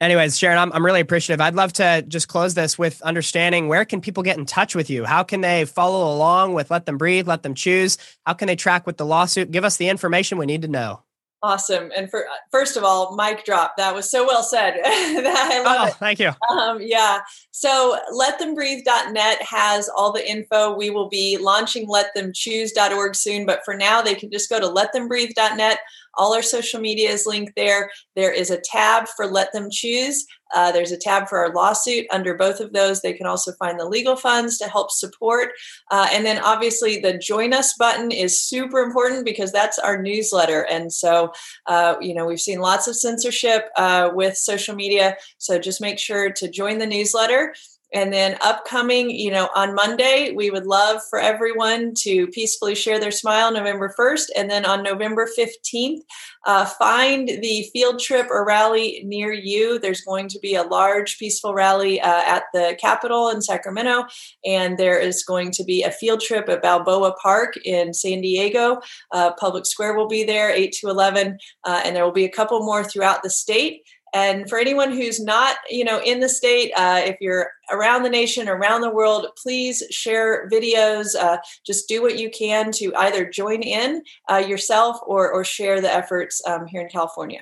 anyways 0.00 0.38
sharon 0.38 0.58
I'm, 0.58 0.72
I'm 0.72 0.84
really 0.84 1.00
appreciative 1.00 1.40
i'd 1.40 1.54
love 1.54 1.72
to 1.74 2.02
just 2.08 2.28
close 2.28 2.54
this 2.54 2.78
with 2.78 3.00
understanding 3.02 3.68
where 3.68 3.84
can 3.84 4.00
people 4.00 4.22
get 4.22 4.38
in 4.38 4.46
touch 4.46 4.74
with 4.74 4.90
you 4.90 5.04
how 5.04 5.22
can 5.22 5.40
they 5.40 5.64
follow 5.64 6.14
along 6.14 6.54
with 6.54 6.70
let 6.70 6.86
them 6.86 6.98
breathe 6.98 7.28
let 7.28 7.42
them 7.42 7.54
choose 7.54 7.98
how 8.26 8.34
can 8.34 8.46
they 8.46 8.56
track 8.56 8.86
with 8.86 8.96
the 8.96 9.06
lawsuit 9.06 9.50
give 9.50 9.64
us 9.64 9.76
the 9.76 9.88
information 9.88 10.38
we 10.38 10.46
need 10.46 10.62
to 10.62 10.68
know 10.68 11.02
Awesome. 11.42 11.90
And 11.96 12.10
for 12.10 12.26
first 12.50 12.76
of 12.76 12.84
all, 12.84 13.16
mic 13.16 13.46
drop. 13.46 13.78
That 13.78 13.94
was 13.94 14.10
so 14.10 14.26
well 14.26 14.42
said. 14.42 14.74
I 14.84 15.62
love 15.64 15.76
oh, 15.80 15.86
it. 15.86 15.94
Thank 15.94 16.18
you. 16.18 16.32
Um, 16.50 16.80
yeah. 16.82 17.20
So 17.50 17.98
letthembreathe.net 18.12 19.40
has 19.42 19.88
all 19.88 20.12
the 20.12 20.28
info. 20.28 20.76
We 20.76 20.90
will 20.90 21.08
be 21.08 21.38
launching 21.38 21.88
letthemchoose.org 21.88 23.14
soon, 23.14 23.46
but 23.46 23.64
for 23.64 23.74
now 23.74 24.02
they 24.02 24.14
can 24.14 24.30
just 24.30 24.50
go 24.50 24.60
to 24.60 24.66
letthembreathe.net. 24.66 25.78
All 26.16 26.34
our 26.34 26.42
social 26.42 26.80
media 26.80 27.10
is 27.10 27.26
linked 27.26 27.52
there. 27.56 27.90
There 28.16 28.32
is 28.32 28.50
a 28.50 28.60
tab 28.60 29.08
for 29.16 29.26
Let 29.26 29.52
Them 29.52 29.68
Choose. 29.70 30.24
Uh, 30.54 30.72
there's 30.72 30.90
a 30.90 30.98
tab 30.98 31.28
for 31.28 31.38
our 31.38 31.52
lawsuit. 31.54 32.06
Under 32.10 32.34
both 32.34 32.60
of 32.60 32.72
those, 32.72 33.00
they 33.00 33.12
can 33.12 33.26
also 33.26 33.52
find 33.52 33.78
the 33.78 33.86
legal 33.86 34.16
funds 34.16 34.58
to 34.58 34.68
help 34.68 34.90
support. 34.90 35.50
Uh, 35.90 36.08
and 36.12 36.26
then 36.26 36.42
obviously, 36.42 36.98
the 36.98 37.16
Join 37.18 37.52
Us 37.52 37.74
button 37.78 38.10
is 38.10 38.40
super 38.40 38.80
important 38.80 39.24
because 39.24 39.52
that's 39.52 39.78
our 39.78 40.02
newsletter. 40.02 40.62
And 40.62 40.92
so, 40.92 41.32
uh, 41.66 41.94
you 42.00 42.14
know, 42.14 42.26
we've 42.26 42.40
seen 42.40 42.58
lots 42.58 42.88
of 42.88 42.96
censorship 42.96 43.68
uh, 43.76 44.10
with 44.12 44.36
social 44.36 44.74
media. 44.74 45.16
So 45.38 45.58
just 45.58 45.80
make 45.80 45.98
sure 45.98 46.30
to 46.32 46.50
join 46.50 46.78
the 46.78 46.86
newsletter. 46.86 47.54
And 47.92 48.12
then 48.12 48.36
upcoming, 48.40 49.10
you 49.10 49.30
know, 49.30 49.48
on 49.54 49.74
Monday, 49.74 50.32
we 50.34 50.50
would 50.50 50.66
love 50.66 51.00
for 51.08 51.18
everyone 51.18 51.92
to 51.98 52.28
peacefully 52.28 52.74
share 52.74 53.00
their 53.00 53.10
smile 53.10 53.52
November 53.52 53.92
1st. 53.98 54.26
And 54.36 54.50
then 54.50 54.64
on 54.64 54.82
November 54.82 55.28
15th, 55.38 56.00
uh, 56.46 56.64
find 56.64 57.28
the 57.28 57.68
field 57.72 57.98
trip 57.98 58.28
or 58.30 58.46
rally 58.46 59.02
near 59.04 59.32
you. 59.32 59.78
There's 59.78 60.02
going 60.02 60.28
to 60.28 60.38
be 60.38 60.54
a 60.54 60.62
large 60.62 61.18
peaceful 61.18 61.52
rally 61.52 62.00
uh, 62.00 62.22
at 62.24 62.44
the 62.54 62.76
Capitol 62.80 63.28
in 63.28 63.42
Sacramento. 63.42 64.04
And 64.44 64.78
there 64.78 64.98
is 64.98 65.24
going 65.24 65.50
to 65.52 65.64
be 65.64 65.82
a 65.82 65.90
field 65.90 66.20
trip 66.20 66.48
at 66.48 66.62
Balboa 66.62 67.14
Park 67.20 67.56
in 67.64 67.92
San 67.92 68.20
Diego. 68.20 68.80
Uh, 69.10 69.32
Public 69.32 69.66
Square 69.66 69.94
will 69.94 70.08
be 70.08 70.24
there, 70.24 70.50
8 70.50 70.72
to 70.80 70.88
11. 70.88 71.38
Uh, 71.64 71.80
and 71.84 71.96
there 71.96 72.04
will 72.04 72.12
be 72.12 72.24
a 72.24 72.30
couple 72.30 72.64
more 72.64 72.84
throughout 72.84 73.22
the 73.22 73.30
state. 73.30 73.82
And 74.12 74.48
for 74.48 74.58
anyone 74.58 74.90
who's 74.90 75.20
not, 75.20 75.56
you 75.68 75.84
know, 75.84 76.00
in 76.02 76.20
the 76.20 76.28
state, 76.28 76.72
uh, 76.76 77.00
if 77.04 77.16
you're 77.20 77.50
around 77.70 78.02
the 78.02 78.10
nation, 78.10 78.48
around 78.48 78.80
the 78.80 78.90
world, 78.90 79.28
please 79.40 79.82
share 79.90 80.48
videos. 80.48 81.14
Uh, 81.14 81.38
just 81.64 81.88
do 81.88 82.02
what 82.02 82.18
you 82.18 82.30
can 82.30 82.72
to 82.72 82.94
either 82.96 83.28
join 83.28 83.62
in 83.62 84.02
uh, 84.30 84.36
yourself 84.36 84.98
or 85.06 85.30
or 85.30 85.44
share 85.44 85.80
the 85.80 85.92
efforts 85.92 86.42
um, 86.46 86.66
here 86.66 86.80
in 86.80 86.88
California. 86.88 87.40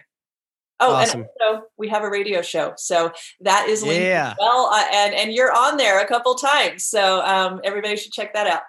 Oh, 0.80 0.94
awesome. 0.94 1.20
and 1.20 1.28
also 1.42 1.66
we 1.76 1.88
have 1.88 2.04
a 2.04 2.10
radio 2.10 2.40
show, 2.40 2.74
so 2.76 3.12
that 3.40 3.68
is 3.68 3.82
linked 3.82 4.02
yeah. 4.02 4.34
well, 4.38 4.66
uh, 4.72 4.84
and 4.92 5.14
and 5.14 5.32
you're 5.32 5.52
on 5.52 5.76
there 5.76 6.00
a 6.00 6.06
couple 6.06 6.34
times, 6.34 6.84
so 6.84 7.20
um, 7.22 7.60
everybody 7.64 7.96
should 7.96 8.12
check 8.12 8.32
that 8.34 8.46
out. 8.46 8.62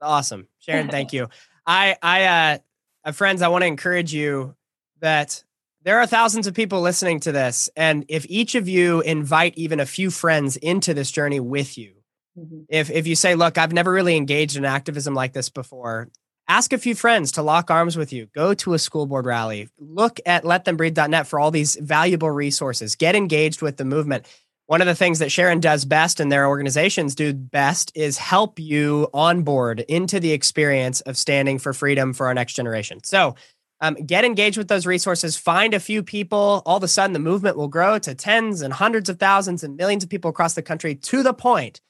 Awesome, 0.00 0.46
Sharon. 0.60 0.88
thank 0.88 1.12
you. 1.12 1.28
I 1.66 1.96
I 2.02 2.60
uh, 3.04 3.12
friends, 3.12 3.42
I 3.42 3.48
want 3.48 3.62
to 3.62 3.66
encourage 3.66 4.12
you 4.12 4.54
that 5.00 5.43
there 5.84 6.00
are 6.00 6.06
thousands 6.06 6.46
of 6.46 6.54
people 6.54 6.80
listening 6.80 7.20
to 7.20 7.32
this. 7.32 7.68
And 7.76 8.04
if 8.08 8.26
each 8.28 8.54
of 8.54 8.68
you 8.68 9.02
invite 9.02 9.56
even 9.56 9.80
a 9.80 9.86
few 9.86 10.10
friends 10.10 10.56
into 10.56 10.94
this 10.94 11.10
journey 11.10 11.40
with 11.40 11.76
you, 11.76 11.94
mm-hmm. 12.38 12.62
if, 12.68 12.90
if 12.90 13.06
you 13.06 13.14
say, 13.14 13.34
look, 13.34 13.58
I've 13.58 13.72
never 13.72 13.92
really 13.92 14.16
engaged 14.16 14.56
in 14.56 14.64
activism 14.64 15.14
like 15.14 15.34
this 15.34 15.50
before, 15.50 16.08
ask 16.48 16.72
a 16.72 16.78
few 16.78 16.94
friends 16.94 17.32
to 17.32 17.42
lock 17.42 17.70
arms 17.70 17.98
with 17.98 18.12
you. 18.12 18.26
Go 18.34 18.54
to 18.54 18.72
a 18.72 18.78
school 18.78 19.06
board 19.06 19.26
rally. 19.26 19.68
Look 19.78 20.20
at 20.24 20.44
letthembreathe.net 20.44 21.26
for 21.26 21.38
all 21.38 21.50
these 21.50 21.76
valuable 21.76 22.30
resources. 22.30 22.96
Get 22.96 23.14
engaged 23.14 23.60
with 23.60 23.76
the 23.76 23.84
movement. 23.84 24.26
One 24.66 24.80
of 24.80 24.86
the 24.86 24.94
things 24.94 25.18
that 25.18 25.30
Sharon 25.30 25.60
does 25.60 25.84
best 25.84 26.20
and 26.20 26.32
their 26.32 26.48
organizations 26.48 27.14
do 27.14 27.34
best 27.34 27.92
is 27.94 28.16
help 28.16 28.58
you 28.58 29.08
onboard 29.12 29.80
into 29.80 30.18
the 30.18 30.32
experience 30.32 31.02
of 31.02 31.18
standing 31.18 31.58
for 31.58 31.74
freedom 31.74 32.14
for 32.14 32.28
our 32.28 32.34
next 32.34 32.54
generation. 32.54 33.04
So, 33.04 33.34
um, 33.80 33.94
get 33.94 34.24
engaged 34.24 34.56
with 34.56 34.68
those 34.68 34.86
resources. 34.86 35.36
Find 35.36 35.74
a 35.74 35.80
few 35.80 36.02
people. 36.02 36.62
All 36.64 36.76
of 36.76 36.82
a 36.82 36.88
sudden, 36.88 37.12
the 37.12 37.18
movement 37.18 37.56
will 37.56 37.68
grow 37.68 37.98
to 37.98 38.14
tens 38.14 38.62
and 38.62 38.72
hundreds 38.72 39.08
of 39.08 39.18
thousands 39.18 39.62
and 39.62 39.76
millions 39.76 40.04
of 40.04 40.10
people 40.10 40.30
across 40.30 40.54
the 40.54 40.62
country 40.62 40.94
to 40.94 41.22
the 41.22 41.34
point 41.34 41.80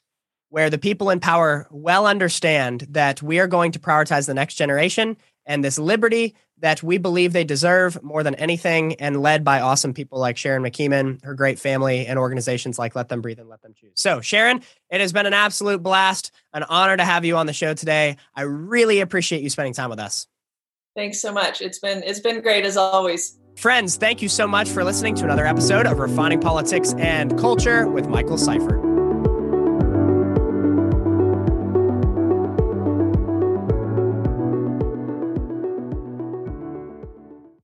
where 0.49 0.69
the 0.69 0.77
people 0.77 1.09
in 1.09 1.19
power 1.19 1.67
well 1.71 2.07
understand 2.07 2.87
that 2.89 3.21
we 3.21 3.39
are 3.39 3.47
going 3.47 3.71
to 3.73 3.79
prioritize 3.79 4.25
the 4.25 4.33
next 4.33 4.55
generation 4.55 5.17
and 5.45 5.63
this 5.63 5.77
liberty 5.77 6.35
that 6.59 6.81
we 6.81 6.97
believe 6.97 7.33
they 7.33 7.43
deserve 7.43 8.01
more 8.01 8.23
than 8.23 8.35
anything, 8.35 8.95
and 8.95 9.21
led 9.21 9.43
by 9.43 9.59
awesome 9.59 9.93
people 9.93 10.19
like 10.19 10.37
Sharon 10.37 10.63
McKeeman, 10.63 11.23
her 11.23 11.33
great 11.33 11.59
family, 11.59 12.07
and 12.07 12.17
organizations 12.17 12.79
like 12.79 12.95
Let 12.95 13.09
Them 13.09 13.21
Breathe 13.21 13.39
and 13.39 13.49
Let 13.49 13.61
Them 13.61 13.73
Choose. 13.73 13.91
So, 13.95 14.21
Sharon, 14.21 14.61
it 14.89 15.01
has 15.01 15.11
been 15.11 15.25
an 15.25 15.33
absolute 15.33 15.83
blast, 15.83 16.31
an 16.53 16.63
honor 16.63 16.95
to 16.95 17.03
have 17.03 17.25
you 17.25 17.35
on 17.35 17.45
the 17.45 17.53
show 17.53 17.73
today. 17.73 18.15
I 18.33 18.43
really 18.43 19.01
appreciate 19.01 19.41
you 19.41 19.49
spending 19.49 19.73
time 19.73 19.89
with 19.89 19.99
us. 19.99 20.27
Thanks 20.95 21.21
so 21.21 21.31
much. 21.31 21.61
It's 21.61 21.79
been 21.79 22.03
it's 22.03 22.19
been 22.19 22.41
great 22.41 22.65
as 22.65 22.77
always. 22.77 23.37
Friends, 23.57 23.95
thank 23.97 24.21
you 24.21 24.29
so 24.29 24.47
much 24.47 24.69
for 24.69 24.83
listening 24.83 25.15
to 25.15 25.23
another 25.23 25.45
episode 25.45 25.85
of 25.85 25.99
Refining 25.99 26.41
Politics 26.41 26.93
and 26.97 27.37
Culture 27.37 27.87
with 27.87 28.07
Michael 28.07 28.37
Seifert. 28.37 28.84